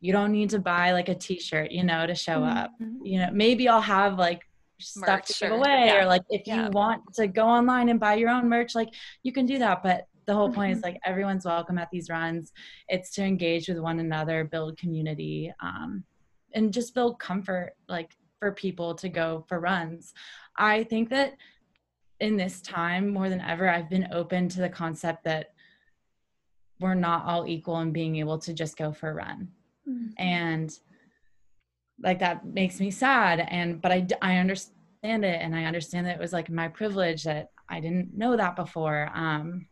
you 0.00 0.12
don't 0.12 0.32
need 0.32 0.50
to 0.50 0.58
buy 0.58 0.92
like 0.92 1.08
a 1.08 1.14
t-shirt 1.14 1.70
you 1.72 1.82
know 1.82 2.06
to 2.06 2.14
show 2.14 2.40
mm-hmm. 2.40 2.58
up 2.58 2.70
you 3.02 3.18
know 3.18 3.28
maybe 3.32 3.68
i'll 3.68 3.80
have 3.80 4.18
like 4.18 4.45
stuff 4.78 5.06
merch, 5.06 5.26
to 5.26 5.34
give 5.40 5.52
away 5.52 5.84
yeah. 5.86 6.02
or 6.02 6.06
like 6.06 6.22
if 6.30 6.42
yeah. 6.46 6.64
you 6.64 6.70
want 6.70 7.02
to 7.14 7.26
go 7.26 7.46
online 7.46 7.88
and 7.88 7.98
buy 7.98 8.14
your 8.14 8.30
own 8.30 8.48
merch 8.48 8.74
like 8.74 8.88
you 9.22 9.32
can 9.32 9.46
do 9.46 9.58
that 9.58 9.82
but 9.82 10.06
the 10.26 10.34
whole 10.34 10.52
point 10.52 10.70
mm-hmm. 10.70 10.78
is 10.78 10.82
like 10.82 10.98
everyone's 11.04 11.44
welcome 11.44 11.78
at 11.78 11.88
these 11.90 12.08
runs 12.10 12.52
it's 12.88 13.10
to 13.12 13.22
engage 13.22 13.68
with 13.68 13.78
one 13.78 14.00
another 14.00 14.44
build 14.44 14.76
community 14.76 15.52
um, 15.60 16.04
and 16.54 16.72
just 16.72 16.94
build 16.94 17.18
comfort 17.18 17.74
like 17.88 18.16
for 18.38 18.52
people 18.52 18.94
to 18.94 19.08
go 19.08 19.44
for 19.48 19.60
runs. 19.60 20.14
I 20.56 20.84
think 20.84 21.10
that 21.10 21.34
in 22.20 22.36
this 22.36 22.60
time 22.60 23.08
more 23.08 23.28
than 23.28 23.40
ever 23.40 23.68
I've 23.68 23.90
been 23.90 24.08
open 24.12 24.48
to 24.50 24.60
the 24.60 24.68
concept 24.68 25.24
that 25.24 25.50
we're 26.80 26.94
not 26.94 27.24
all 27.26 27.46
equal 27.46 27.80
in 27.80 27.92
being 27.92 28.16
able 28.16 28.38
to 28.38 28.52
just 28.52 28.76
go 28.76 28.92
for 28.92 29.10
a 29.10 29.14
run. 29.14 29.48
Mm-hmm. 29.88 30.08
And 30.18 30.78
like 32.02 32.18
that 32.18 32.44
makes 32.44 32.80
me 32.80 32.90
sad 32.90 33.40
and 33.50 33.80
but 33.80 33.92
I 33.92 34.06
I 34.20 34.36
understand 34.36 35.24
it 35.24 35.40
and 35.40 35.54
I 35.54 35.64
understand 35.64 36.06
that 36.06 36.16
it 36.16 36.20
was 36.20 36.32
like 36.32 36.50
my 36.50 36.68
privilege 36.68 37.24
that 37.24 37.50
I 37.68 37.80
didn't 37.80 38.16
know 38.16 38.36
that 38.36 38.56
before. 38.56 39.10
Um 39.14 39.66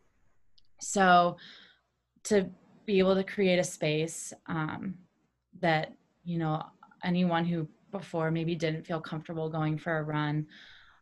so 0.80 1.36
to 2.24 2.48
be 2.86 2.98
able 2.98 3.14
to 3.14 3.24
create 3.24 3.58
a 3.58 3.64
space 3.64 4.32
um 4.46 4.94
that 5.60 5.92
you 6.24 6.38
know 6.38 6.62
anyone 7.04 7.44
who 7.44 7.68
before 7.90 8.30
maybe 8.30 8.54
didn't 8.54 8.86
feel 8.86 9.00
comfortable 9.00 9.48
going 9.48 9.78
for 9.78 9.98
a 9.98 10.02
run 10.02 10.46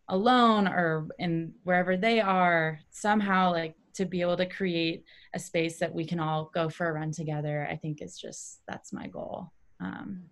alone 0.09 0.67
or 0.69 1.09
in 1.19 1.53
wherever 1.65 1.97
they 1.97 2.21
are 2.21 2.79
somehow 2.91 3.51
like 3.51 3.75
to 3.95 4.05
be 4.05 4.21
able 4.21 4.37
to 4.37 4.47
create 4.47 5.05
a 5.35 5.39
space 5.39 5.79
that 5.79 5.95
we 5.95 6.05
can 6.05 6.19
all 6.21 6.51
go 6.53 6.69
for 6.69 6.89
a 6.89 6.93
run 6.93 7.11
together 7.13 7.67
i 7.71 7.77
think 7.77 8.03
is 8.03 8.19
just 8.19 8.61
that's 8.69 8.93
my 8.93 9.07
goal 9.07 9.51
um 9.81 10.23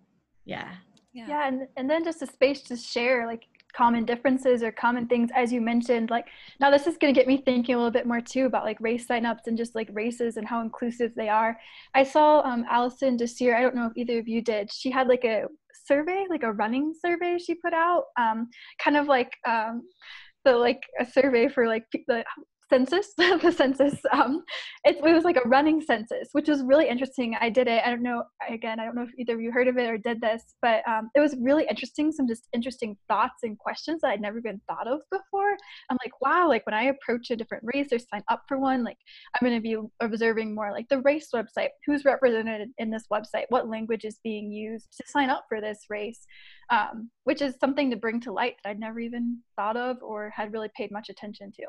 yeah. 0.45 0.69
Yeah, 1.13 1.25
yeah 1.27 1.47
and, 1.47 1.67
and 1.75 1.89
then 1.89 2.03
just 2.03 2.21
a 2.21 2.27
space 2.27 2.61
to 2.63 2.77
share 2.77 3.27
like 3.27 3.43
common 3.73 4.05
differences 4.05 4.63
or 4.63 4.71
common 4.71 5.07
things 5.07 5.29
as 5.35 5.51
you 5.51 5.61
mentioned 5.61 6.09
like 6.09 6.25
now 6.59 6.69
this 6.69 6.87
is 6.87 6.97
going 6.97 7.13
to 7.13 7.17
get 7.17 7.27
me 7.27 7.37
thinking 7.37 7.75
a 7.75 7.77
little 7.77 7.91
bit 7.91 8.05
more 8.05 8.21
too 8.21 8.45
about 8.45 8.65
like 8.65 8.77
race 8.79 9.07
signups 9.07 9.47
and 9.47 9.57
just 9.57 9.75
like 9.75 9.89
races 9.93 10.37
and 10.37 10.47
how 10.47 10.61
inclusive 10.61 11.11
they 11.15 11.29
are. 11.29 11.57
I 11.93 12.03
saw 12.03 12.41
um, 12.41 12.65
alison 12.69 13.17
desir 13.17 13.55
i 13.55 13.61
don't 13.61 13.75
know 13.75 13.87
if 13.87 13.93
either 13.95 14.19
of 14.19 14.27
you 14.27 14.41
did 14.41 14.71
she 14.71 14.91
had 14.91 15.07
like 15.07 15.23
a 15.23 15.45
survey 15.85 16.25
like 16.29 16.43
a 16.43 16.53
running 16.53 16.93
survey 16.93 17.37
she 17.37 17.55
put 17.55 17.73
out 17.73 18.05
um, 18.19 18.49
kind 18.83 18.97
of 18.97 19.07
like 19.07 19.31
um, 19.47 19.83
the 20.45 20.55
like 20.55 20.81
a 20.99 21.05
survey 21.05 21.47
for 21.47 21.67
like 21.67 21.85
the 22.07 22.23
census, 22.71 23.13
the 23.17 23.51
census. 23.51 23.99
Um, 24.13 24.43
it, 24.85 24.97
it, 24.97 25.13
was 25.13 25.23
like 25.23 25.35
a 25.35 25.47
running 25.47 25.81
census, 25.81 26.29
which 26.31 26.47
was 26.47 26.63
really 26.63 26.87
interesting. 26.87 27.35
I 27.39 27.49
did 27.49 27.67
it. 27.67 27.83
I 27.85 27.89
don't 27.89 28.01
know. 28.01 28.23
Again, 28.49 28.79
I 28.79 28.85
don't 28.85 28.95
know 28.95 29.03
if 29.03 29.09
either 29.19 29.35
of 29.35 29.41
you 29.41 29.51
heard 29.51 29.67
of 29.67 29.77
it 29.77 29.89
or 29.89 29.97
did 29.97 30.21
this, 30.21 30.55
but 30.61 30.87
um, 30.87 31.09
it 31.15 31.19
was 31.19 31.35
really 31.39 31.65
interesting. 31.69 32.11
Some 32.11 32.27
just 32.27 32.47
interesting 32.53 32.95
thoughts 33.07 33.43
and 33.43 33.57
questions 33.59 34.01
that 34.01 34.09
I'd 34.11 34.21
never 34.21 34.41
been 34.41 34.61
thought 34.67 34.87
of 34.87 35.01
before. 35.11 35.57
I'm 35.89 35.97
like, 36.03 36.13
wow. 36.21 36.47
Like 36.47 36.65
when 36.65 36.73
I 36.73 36.83
approach 36.83 37.29
a 37.29 37.35
different 37.35 37.65
race 37.73 37.89
or 37.91 37.99
sign 37.99 38.23
up 38.29 38.43
for 38.47 38.57
one, 38.57 38.83
like 38.83 38.97
I'm 39.35 39.47
going 39.47 39.57
to 39.57 39.61
be 39.61 39.77
observing 39.99 40.55
more 40.55 40.71
like 40.71 40.87
the 40.89 41.01
race 41.01 41.27
website, 41.35 41.69
who's 41.85 42.05
represented 42.05 42.69
in 42.77 42.89
this 42.89 43.05
website, 43.11 43.45
what 43.49 43.67
language 43.67 44.05
is 44.05 44.19
being 44.23 44.51
used 44.51 44.87
to 44.97 45.03
sign 45.07 45.29
up 45.29 45.45
for 45.49 45.59
this 45.59 45.85
race, 45.89 46.25
um, 46.69 47.09
which 47.25 47.41
is 47.41 47.55
something 47.59 47.91
to 47.91 47.97
bring 47.97 48.21
to 48.21 48.31
light 48.31 48.55
that 48.63 48.71
I'd 48.71 48.79
never 48.79 48.99
even 48.99 49.39
thought 49.57 49.75
of 49.75 49.97
or 50.01 50.31
had 50.33 50.53
really 50.53 50.69
paid 50.75 50.91
much 50.91 51.09
attention 51.09 51.51
to. 51.57 51.65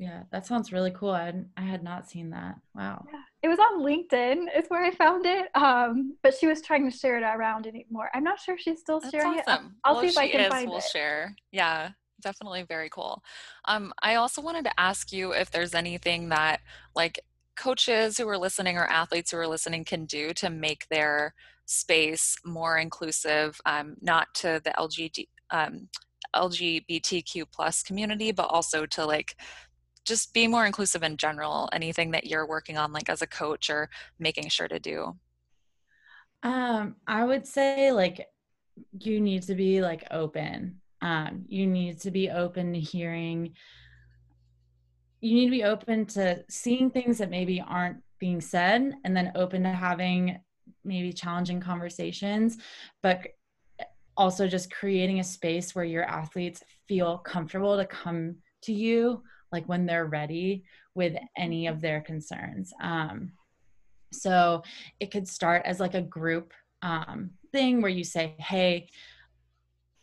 Yeah, 0.00 0.22
that 0.32 0.46
sounds 0.46 0.72
really 0.72 0.92
cool. 0.92 1.10
I, 1.10 1.26
had, 1.26 1.46
I 1.58 1.60
had 1.60 1.84
not 1.84 2.08
seen 2.08 2.30
that. 2.30 2.54
Wow. 2.74 3.04
Yeah, 3.06 3.20
it 3.42 3.48
was 3.48 3.58
on 3.58 3.82
LinkedIn 3.82 4.46
is 4.58 4.64
where 4.68 4.82
I 4.82 4.92
found 4.92 5.26
it. 5.26 5.54
Um, 5.54 6.16
but 6.22 6.32
she 6.34 6.46
was 6.46 6.62
trying 6.62 6.90
to 6.90 6.96
share 6.96 7.18
it 7.18 7.22
around 7.22 7.66
anymore. 7.66 8.08
I'm 8.14 8.24
not 8.24 8.40
sure 8.40 8.56
she's 8.56 8.80
still 8.80 9.00
That's 9.00 9.12
sharing 9.12 9.38
awesome. 9.40 9.66
it. 9.66 9.70
I'll, 9.84 9.96
I'll 9.96 10.00
see 10.00 10.08
if 10.08 10.16
I 10.16 10.28
can 10.28 10.40
is, 10.40 10.48
find 10.48 10.70
we'll 10.70 10.78
it. 10.78 10.84
share. 10.84 11.36
Yeah, 11.52 11.90
definitely 12.22 12.62
very 12.62 12.88
cool. 12.88 13.22
Um, 13.66 13.92
I 14.02 14.14
also 14.14 14.40
wanted 14.40 14.64
to 14.64 14.80
ask 14.80 15.12
you 15.12 15.32
if 15.32 15.50
there's 15.50 15.74
anything 15.74 16.30
that 16.30 16.60
like 16.96 17.20
coaches 17.54 18.16
who 18.16 18.26
are 18.26 18.38
listening 18.38 18.78
or 18.78 18.86
athletes 18.86 19.32
who 19.32 19.36
are 19.36 19.46
listening 19.46 19.84
can 19.84 20.06
do 20.06 20.32
to 20.32 20.48
make 20.48 20.86
their 20.88 21.34
space 21.66 22.36
more 22.42 22.78
inclusive, 22.78 23.60
um, 23.66 23.96
not 24.00 24.28
to 24.36 24.62
the 24.64 24.72
LGBT, 24.78 25.26
um, 25.50 25.88
LGBTQ 26.34 27.44
plus 27.52 27.82
community, 27.82 28.32
but 28.32 28.46
also 28.46 28.86
to 28.86 29.04
like 29.04 29.36
just 30.04 30.32
be 30.32 30.46
more 30.46 30.66
inclusive 30.66 31.02
in 31.02 31.16
general. 31.16 31.68
Anything 31.72 32.10
that 32.12 32.26
you're 32.26 32.46
working 32.46 32.78
on, 32.78 32.92
like 32.92 33.08
as 33.08 33.22
a 33.22 33.26
coach, 33.26 33.70
or 33.70 33.90
making 34.18 34.48
sure 34.48 34.68
to 34.68 34.78
do. 34.78 35.16
Um, 36.42 36.96
I 37.06 37.24
would 37.24 37.46
say 37.46 37.92
like 37.92 38.26
you 38.98 39.20
need 39.20 39.42
to 39.44 39.54
be 39.54 39.82
like 39.82 40.06
open. 40.10 40.80
Um, 41.02 41.44
you 41.48 41.66
need 41.66 42.00
to 42.00 42.10
be 42.10 42.30
open 42.30 42.72
to 42.72 42.80
hearing. 42.80 43.54
You 45.20 45.34
need 45.34 45.46
to 45.46 45.50
be 45.50 45.64
open 45.64 46.06
to 46.06 46.44
seeing 46.48 46.90
things 46.90 47.18
that 47.18 47.30
maybe 47.30 47.60
aren't 47.60 47.98
being 48.18 48.40
said, 48.40 48.94
and 49.04 49.16
then 49.16 49.32
open 49.34 49.62
to 49.64 49.70
having 49.70 50.38
maybe 50.84 51.12
challenging 51.12 51.60
conversations, 51.60 52.58
but 53.02 53.20
also 54.16 54.46
just 54.46 54.72
creating 54.72 55.20
a 55.20 55.24
space 55.24 55.74
where 55.74 55.84
your 55.84 56.04
athletes 56.04 56.62
feel 56.88 57.18
comfortable 57.18 57.76
to 57.76 57.86
come 57.86 58.36
to 58.62 58.72
you 58.72 59.22
like 59.52 59.68
when 59.68 59.86
they're 59.86 60.06
ready 60.06 60.64
with 60.94 61.16
any 61.36 61.66
of 61.66 61.80
their 61.80 62.00
concerns. 62.00 62.72
Um, 62.80 63.32
so 64.12 64.62
it 64.98 65.10
could 65.10 65.28
start 65.28 65.62
as 65.64 65.80
like 65.80 65.94
a 65.94 66.02
group 66.02 66.52
um, 66.82 67.30
thing 67.52 67.82
where 67.82 67.90
you 67.90 68.04
say 68.04 68.34
hey 68.38 68.88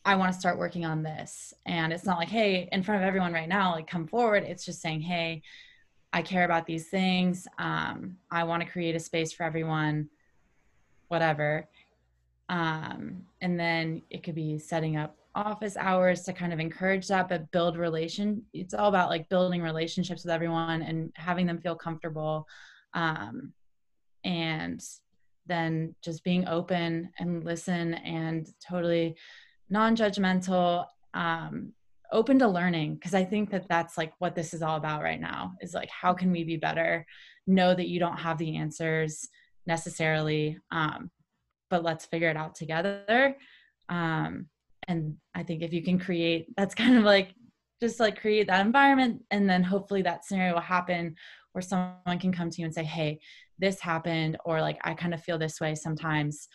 i 0.06 0.16
want 0.16 0.32
to 0.32 0.40
start 0.40 0.58
working 0.58 0.86
on 0.86 1.04
this. 1.04 1.54
And 1.66 1.92
it's 1.92 2.06
not 2.06 2.18
like 2.18 2.30
hey 2.30 2.70
in 2.72 2.84
front 2.84 3.02
of 3.02 3.08
everyone 3.08 3.34
right 3.34 3.50
now 3.50 3.74
like 3.74 3.88
come 3.88 4.08
forward. 4.08 4.44
It's 4.44 4.66
just 4.66 4.82
saying 4.82 5.02
hey 5.02 5.42
i 6.14 6.22
care 6.22 6.46
about 6.46 6.66
these 6.66 6.88
things. 6.88 7.48
Um, 7.58 8.18
i 8.32 8.44
want 8.44 8.64
to 8.64 8.70
create 8.70 8.96
a 8.96 9.00
space 9.00 9.34
for 9.34 9.44
everyone 9.44 10.10
whatever. 11.10 11.68
Um, 12.50 13.24
and 13.42 13.60
then 13.60 14.02
it 14.10 14.24
could 14.24 14.36
be 14.36 14.58
setting 14.58 14.98
up 14.98 15.17
office 15.38 15.78
hours 15.78 16.24
to 16.24 16.34
kind 16.34 16.52
of 16.52 16.60
encourage 16.60 17.08
that 17.08 17.30
but 17.30 17.50
build 17.52 17.78
relation 17.78 18.44
it's 18.54 18.74
all 18.74 18.90
about 18.90 19.10
like 19.10 19.30
building 19.30 19.62
relationships 19.62 20.24
with 20.24 20.34
everyone 20.34 20.82
and 20.82 21.12
having 21.16 21.46
them 21.46 21.60
feel 21.60 21.76
comfortable 21.76 22.48
um, 22.96 23.54
and 24.24 24.84
then 25.46 25.94
just 26.04 26.24
being 26.24 26.48
open 26.48 27.12
and 27.20 27.44
listen 27.46 27.94
and 27.94 28.50
totally 28.68 29.16
non-judgmental 29.70 30.86
um, 31.14 31.72
open 32.12 32.40
to 32.40 32.48
learning 32.48 32.96
because 32.96 33.14
i 33.14 33.24
think 33.24 33.52
that 33.52 33.68
that's 33.70 33.96
like 33.96 34.14
what 34.18 34.34
this 34.34 34.56
is 34.56 34.64
all 34.64 34.78
about 34.78 35.04
right 35.04 35.22
now 35.22 35.54
is 35.62 35.74
like 35.76 35.90
how 35.90 36.14
can 36.14 36.32
we 36.32 36.44
be 36.44 36.58
better? 36.58 37.06
Know 37.46 37.74
that 37.76 37.88
you 37.88 38.00
don't 38.00 38.18
have 38.18 38.38
the 38.40 38.58
answers 38.58 39.30
necessarily 39.68 40.58
um, 40.72 41.12
but 41.70 41.84
let's 41.84 42.06
figure 42.06 42.30
it 42.30 42.38
out 42.38 42.56
together 42.56 43.38
um, 43.88 44.48
and 44.88 45.16
i 45.36 45.44
think 45.44 45.62
if 45.62 45.74
you 45.74 45.84
can 45.84 46.00
create 46.00 46.48
that's 46.56 46.76
kind 46.76 46.98
of 46.98 47.04
like 47.04 47.34
just 47.80 48.00
like 48.00 48.20
create 48.20 48.48
that 48.48 48.66
environment 48.66 49.22
and 49.32 49.50
then 49.50 49.64
hopefully 49.64 50.02
that 50.02 50.26
scenario 50.26 50.54
will 50.54 50.62
happen 50.62 51.16
where 51.52 51.62
someone 51.62 52.20
can 52.20 52.32
come 52.32 52.50
to 52.50 52.62
you 52.62 52.66
and 52.66 52.74
say 52.74 52.84
hey 52.84 53.20
this 53.60 53.80
happened 53.80 54.38
or 54.46 54.62
like 54.62 54.78
i 54.84 54.94
kind 54.94 55.14
of 55.14 55.24
feel 55.24 55.38
this 55.38 55.60
way 55.60 55.76
sometimes. 55.76 56.48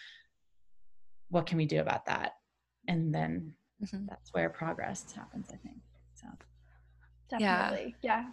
What 1.28 1.46
can 1.46 1.56
we 1.56 1.64
do 1.64 1.80
about 1.80 2.04
that? 2.06 2.32
And 2.88 3.12
then 3.14 3.54
mm-hmm. 3.82 4.04
that's 4.06 4.32
where 4.32 4.50
progress 4.50 5.10
happens 5.12 5.48
i 5.52 5.56
think 5.56 5.78
so. 6.14 6.26
Definitely 7.30 7.96
yeah. 8.02 8.22
yeah 8.22 8.28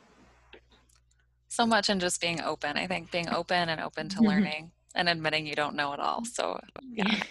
so 1.51 1.65
much 1.65 1.89
in 1.89 1.99
just 1.99 2.21
being 2.21 2.41
open. 2.41 2.77
I 2.77 2.85
think 2.85 3.09
being 3.09 3.27
open 3.29 3.69
and 3.69 3.81
open 3.81 4.07
to 4.09 4.21
learning 4.21 4.71
and 4.93 5.09
admitting 5.09 5.47
you 5.47 5.55
don't 5.55 5.75
know 5.75 5.93
it 5.93 5.99
all. 5.99 6.23
So 6.23 6.59
yeah 6.93 7.23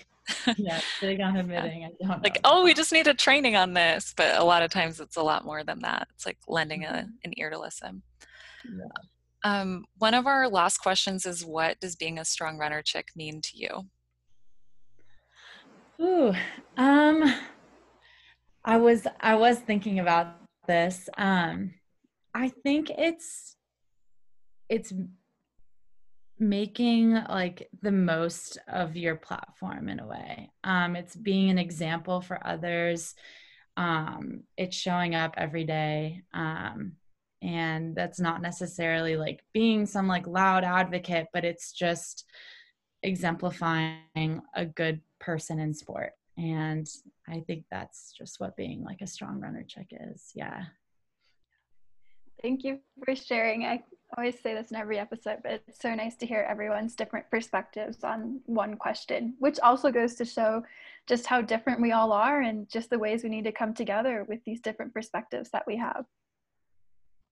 yeah, 0.56 0.80
big 1.00 1.20
on 1.20 1.36
admitting 1.36 1.84
I 2.02 2.06
don't 2.06 2.22
like, 2.22 2.40
oh, 2.44 2.64
we 2.64 2.74
just 2.74 2.92
need 2.92 3.06
a 3.06 3.14
training 3.14 3.56
on 3.56 3.74
this. 3.74 4.14
But 4.16 4.38
a 4.38 4.44
lot 4.44 4.62
of 4.62 4.70
times 4.70 5.00
it's 5.00 5.16
a 5.16 5.22
lot 5.22 5.44
more 5.44 5.64
than 5.64 5.80
that. 5.80 6.08
It's 6.14 6.26
like 6.26 6.38
lending 6.46 6.84
a, 6.84 6.88
mm-hmm. 6.88 7.08
an 7.24 7.32
ear 7.36 7.50
to 7.50 7.58
listen. 7.58 8.02
Yeah. 8.64 8.84
Um, 9.44 9.84
one 9.98 10.14
of 10.14 10.26
our 10.26 10.48
last 10.48 10.78
questions 10.78 11.24
is 11.24 11.44
what 11.44 11.78
does 11.80 11.96
being 11.96 12.18
a 12.18 12.24
strong 12.24 12.58
runner 12.58 12.82
chick 12.82 13.08
mean 13.14 13.40
to 13.42 13.50
you? 13.56 13.86
Ooh, 16.00 16.32
um, 16.76 17.34
I 18.64 18.76
was 18.76 19.06
I 19.20 19.34
was 19.34 19.58
thinking 19.58 19.98
about 19.98 20.36
this. 20.66 21.08
Um, 21.16 21.74
I 22.34 22.50
think 22.62 22.90
it's 22.90 23.56
it's 24.68 24.92
making 26.39 27.14
like 27.14 27.68
the 27.82 27.93
most 27.93 28.59
of 28.68 28.97
your 28.97 29.16
platform 29.16 29.89
in 29.89 30.01
a 30.01 30.07
way. 30.07 30.51
Um, 30.64 30.97
it's 30.97 31.16
being 31.16 31.51
an 31.51 31.59
example 31.59 32.20
for 32.20 32.45
others. 32.47 33.14
Um, 33.76 34.45
it's 34.57 34.76
showing 34.76 35.14
up 35.14 35.34
every 35.36 35.64
day. 35.64 36.22
Um, 36.32 36.93
and 37.43 37.95
that's 37.95 38.18
not 38.18 38.43
necessarily 38.43 39.16
like 39.16 39.45
being 39.53 39.86
some 39.86 40.09
like 40.09 40.26
loud 40.26 40.64
advocate 40.64 41.28
but 41.32 41.45
it's 41.45 41.70
just 41.70 42.24
exemplifying 43.05 44.43
a 44.55 44.66
good 44.66 45.01
person 45.20 45.61
in 45.61 45.72
sport. 45.72 46.12
And 46.36 46.89
i 47.28 47.41
think 47.47 47.64
that's 47.70 48.12
just 48.16 48.41
what 48.41 48.57
being 48.57 48.82
like 48.82 49.01
a 49.03 49.07
strong 49.07 49.41
runner 49.41 49.64
chick 49.66 49.93
is. 49.93 50.30
Yeah. 50.34 50.64
Thank 52.43 52.62
you 52.62 52.78
for 53.05 53.16
sharing. 53.16 53.64
I 53.64 53.82
always 54.16 54.38
say 54.40 54.54
this 54.54 54.70
in 54.70 54.76
every 54.76 54.98
episode, 54.98 55.38
but 55.42 55.62
it's 55.66 55.80
so 55.80 55.94
nice 55.94 56.16
to 56.16 56.26
hear 56.26 56.46
everyone's 56.48 56.94
different 56.94 57.30
perspectives 57.30 58.02
on 58.04 58.40
one 58.46 58.76
question, 58.76 59.34
which 59.38 59.59
also 59.61 59.90
goes 59.90 60.14
to 60.14 60.24
show 60.24 60.62
just 61.06 61.26
how 61.26 61.42
different 61.42 61.80
we 61.80 61.92
all 61.92 62.12
are 62.12 62.40
and 62.40 62.68
just 62.68 62.90
the 62.90 62.98
ways 62.98 63.22
we 63.22 63.28
need 63.28 63.44
to 63.44 63.52
come 63.52 63.74
together 63.74 64.24
with 64.28 64.40
these 64.44 64.61
different 64.61 64.94
perspectives 64.94 65.50
that 65.50 65.64
we 65.66 65.76
have. 65.76 66.04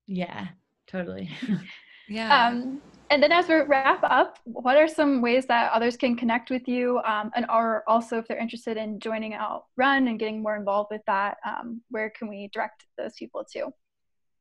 Yeah, 0.06 0.48
totally. 0.86 1.30
yeah. 2.08 2.46
Um, 2.46 2.80
and 3.10 3.22
then 3.22 3.32
as 3.32 3.48
we 3.48 3.54
wrap 3.54 4.02
up, 4.02 4.38
what 4.44 4.76
are 4.76 4.88
some 4.88 5.22
ways 5.22 5.46
that 5.46 5.72
others 5.72 5.96
can 5.96 6.16
connect 6.16 6.50
with 6.50 6.66
you? 6.66 7.00
Um, 7.06 7.30
and 7.34 7.46
are 7.48 7.84
also, 7.86 8.18
if 8.18 8.28
they're 8.28 8.38
interested 8.38 8.76
in 8.76 8.98
joining 8.98 9.34
out 9.34 9.64
Run 9.76 10.08
and 10.08 10.18
getting 10.18 10.42
more 10.42 10.56
involved 10.56 10.88
with 10.90 11.02
that, 11.06 11.38
um, 11.46 11.80
where 11.90 12.10
can 12.10 12.28
we 12.28 12.50
direct 12.52 12.84
those 12.98 13.14
people 13.14 13.44
to? 13.52 13.72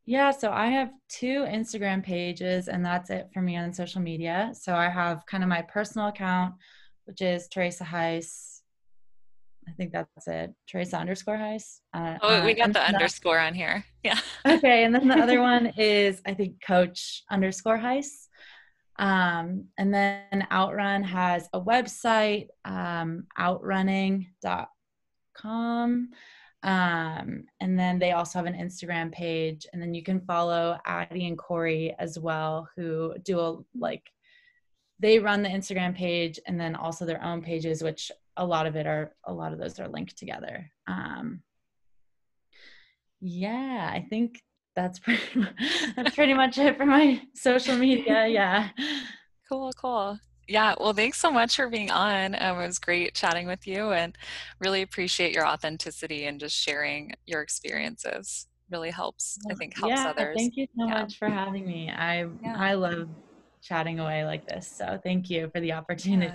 Yeah, 0.08 0.30
so 0.32 0.52
I 0.52 0.68
have 0.68 0.92
two 1.10 1.46
Instagram 1.46 2.04
pages, 2.04 2.68
and 2.68 2.86
that's 2.86 3.10
it 3.10 3.30
for 3.34 3.42
me 3.42 3.58
on 3.58 3.74
social 3.74 4.02
media. 4.02 4.52
So 4.54 4.76
I 4.76 4.88
have 4.88 5.26
kind 5.26 5.44
of 5.44 5.50
my 5.50 5.64
personal 5.64 6.08
account, 6.08 6.54
which 7.06 7.22
is 7.22 7.48
Teresa 7.48 7.84
Haiss. 7.84 8.60
I 9.68 9.72
think 9.72 9.92
that's 9.92 10.28
it. 10.28 10.54
Teresa 10.70 10.98
underscore 10.98 11.38
Haiss. 11.38 11.80
Uh, 11.92 12.20
oh, 12.22 12.46
we 12.46 12.54
got 12.54 12.72
the 12.72 12.86
underscore 12.86 13.40
on 13.40 13.56
here. 13.56 13.84
Yeah. 14.04 14.20
okay, 14.46 14.84
and 14.84 14.94
then 14.94 15.08
the 15.08 15.16
other 15.16 15.42
one 15.42 15.74
is 15.78 16.22
I 16.28 16.36
think 16.36 16.64
Coach 16.64 17.24
underscore 17.32 17.80
Haiss. 17.80 18.28
Um, 19.00 19.70
and 19.80 19.92
then 19.92 20.46
Outrun 20.52 21.04
has 21.04 21.50
a 21.52 21.60
website, 21.60 22.50
um, 22.64 23.26
outrunning.com. 23.40 26.10
Um, 26.66 27.46
and 27.60 27.78
then 27.78 28.00
they 28.00 28.14
also 28.14 28.40
have 28.40 28.48
an 28.48 28.56
Instagram 28.56 29.12
page, 29.12 29.68
and 29.72 29.82
then 29.82 29.94
you 29.94 30.02
can 30.02 30.20
follow 30.20 30.78
Addie 30.86 31.28
and 31.28 31.38
Corey 31.38 31.96
as 32.00 32.18
well, 32.18 32.68
who 32.76 33.14
do 33.24 33.40
a 33.40 33.58
like 33.78 34.02
they 35.00 35.20
run 35.20 35.44
the 35.44 35.50
Instagram 35.50 35.96
page 35.96 36.40
and 36.48 36.60
then 36.60 36.76
also 36.76 37.06
their 37.06 37.24
own 37.24 37.44
pages, 37.44 37.84
which 37.84 38.12
a 38.38 38.46
lot 38.46 38.66
of 38.66 38.76
it 38.76 38.88
are 38.88 39.14
a 39.26 39.34
lot 39.34 39.54
of 39.54 39.60
those 39.60 39.80
are 39.80 39.88
linked 39.88 40.18
together. 40.18 40.72
Um, 40.88 41.44
yeah, 43.22 43.92
I 43.94 44.08
think 44.10 44.42
that's 44.76 44.98
pretty 45.00 45.22
that's 45.96 46.16
pretty 46.16 46.34
much 46.34 46.58
it 46.58 46.78
for 46.78 46.86
my 46.88 47.22
social 47.36 47.78
media. 47.78 48.26
Yeah. 48.28 48.70
Cool, 49.48 49.72
cool. 49.74 50.18
Yeah, 50.48 50.76
well, 50.80 50.94
thanks 50.94 51.20
so 51.20 51.32
much 51.32 51.56
for 51.56 51.70
being 51.70 51.90
on. 51.90 52.36
Um, 52.36 52.60
it 52.60 52.68
was 52.68 52.80
great 52.80 53.16
chatting 53.16 53.48
with 53.48 53.66
you 53.66 53.92
and 53.92 54.16
really 54.60 54.82
appreciate 54.82 55.34
your 55.34 55.48
authenticity 55.48 56.26
and 56.26 56.40
just 56.40 56.56
sharing 56.56 57.14
your 57.26 57.42
experiences. 57.42 58.48
Really 58.70 58.92
helps, 58.92 59.38
I 59.50 59.54
think, 59.54 59.78
helps 59.78 59.96
yeah, 59.96 60.10
others. 60.10 60.36
Thank 60.38 60.58
you 60.58 60.68
so 60.78 60.88
yeah. 60.88 61.02
much 61.02 61.18
for 61.18 61.30
having 61.30 61.68
me. 61.68 61.90
I 61.90 62.28
yeah. 62.42 62.56
I 62.58 62.74
love 62.74 63.08
chatting 63.62 64.00
away 64.00 64.26
like 64.26 64.48
this. 64.48 64.68
So 64.68 65.00
thank 65.04 65.30
you 65.30 65.52
for 65.54 65.60
the 65.62 65.74
opportunity. 65.74 66.34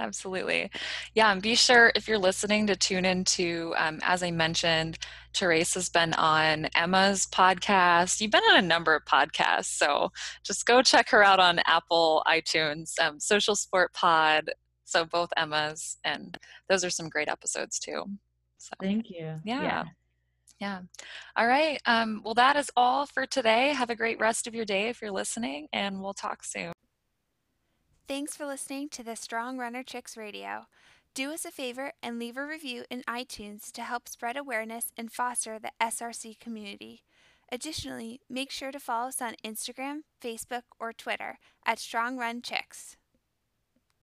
Absolutely. 0.00 0.70
Yeah, 1.14 1.32
and 1.32 1.42
be 1.42 1.54
sure 1.54 1.92
if 1.94 2.08
you're 2.08 2.18
listening 2.18 2.66
to 2.66 2.76
tune 2.76 3.04
into, 3.04 3.74
um, 3.76 3.98
as 4.02 4.22
I 4.22 4.30
mentioned, 4.30 4.98
Therese 5.34 5.74
has 5.74 5.88
been 5.88 6.14
on 6.14 6.66
Emma's 6.74 7.26
podcast. 7.26 8.20
You've 8.20 8.30
been 8.30 8.42
on 8.50 8.58
a 8.58 8.66
number 8.66 8.94
of 8.94 9.04
podcasts, 9.04 9.76
so 9.76 10.10
just 10.44 10.66
go 10.66 10.82
check 10.82 11.08
her 11.10 11.22
out 11.22 11.40
on 11.40 11.60
Apple, 11.60 12.22
iTunes, 12.26 12.98
um, 13.00 13.20
Social 13.20 13.54
Sport 13.54 13.92
Pod. 13.94 14.50
So 14.84 15.04
both 15.04 15.30
Emma's, 15.36 15.98
and 16.04 16.36
those 16.68 16.84
are 16.84 16.90
some 16.90 17.08
great 17.08 17.28
episodes 17.28 17.78
too. 17.78 18.04
So, 18.56 18.72
Thank 18.80 19.10
you. 19.10 19.40
Yeah. 19.44 19.62
yeah. 19.62 19.84
Yeah. 20.60 20.80
All 21.36 21.46
right. 21.46 21.80
Um, 21.86 22.20
well, 22.24 22.34
that 22.34 22.56
is 22.56 22.70
all 22.76 23.06
for 23.06 23.26
today. 23.26 23.68
Have 23.68 23.90
a 23.90 23.96
great 23.96 24.18
rest 24.18 24.46
of 24.48 24.54
your 24.54 24.64
day 24.64 24.88
if 24.88 25.00
you're 25.00 25.12
listening, 25.12 25.68
and 25.72 26.02
we'll 26.02 26.14
talk 26.14 26.42
soon. 26.42 26.72
Thanks 28.08 28.34
for 28.34 28.46
listening 28.46 28.88
to 28.90 29.02
the 29.02 29.16
Strong 29.16 29.58
Runner 29.58 29.82
Chicks 29.82 30.16
Radio. 30.16 30.64
Do 31.12 31.30
us 31.30 31.44
a 31.44 31.50
favor 31.50 31.92
and 32.02 32.18
leave 32.18 32.38
a 32.38 32.46
review 32.46 32.84
in 32.88 33.02
iTunes 33.02 33.70
to 33.72 33.82
help 33.82 34.08
spread 34.08 34.34
awareness 34.34 34.92
and 34.96 35.12
foster 35.12 35.58
the 35.58 35.72
SRC 35.78 36.40
community. 36.40 37.02
Additionally, 37.52 38.22
make 38.30 38.50
sure 38.50 38.72
to 38.72 38.80
follow 38.80 39.08
us 39.08 39.20
on 39.20 39.34
Instagram, 39.44 40.04
Facebook, 40.22 40.62
or 40.80 40.94
Twitter 40.94 41.38
at 41.66 41.78
Strong 41.78 42.16
Run 42.16 42.40
Chicks. 42.40 42.96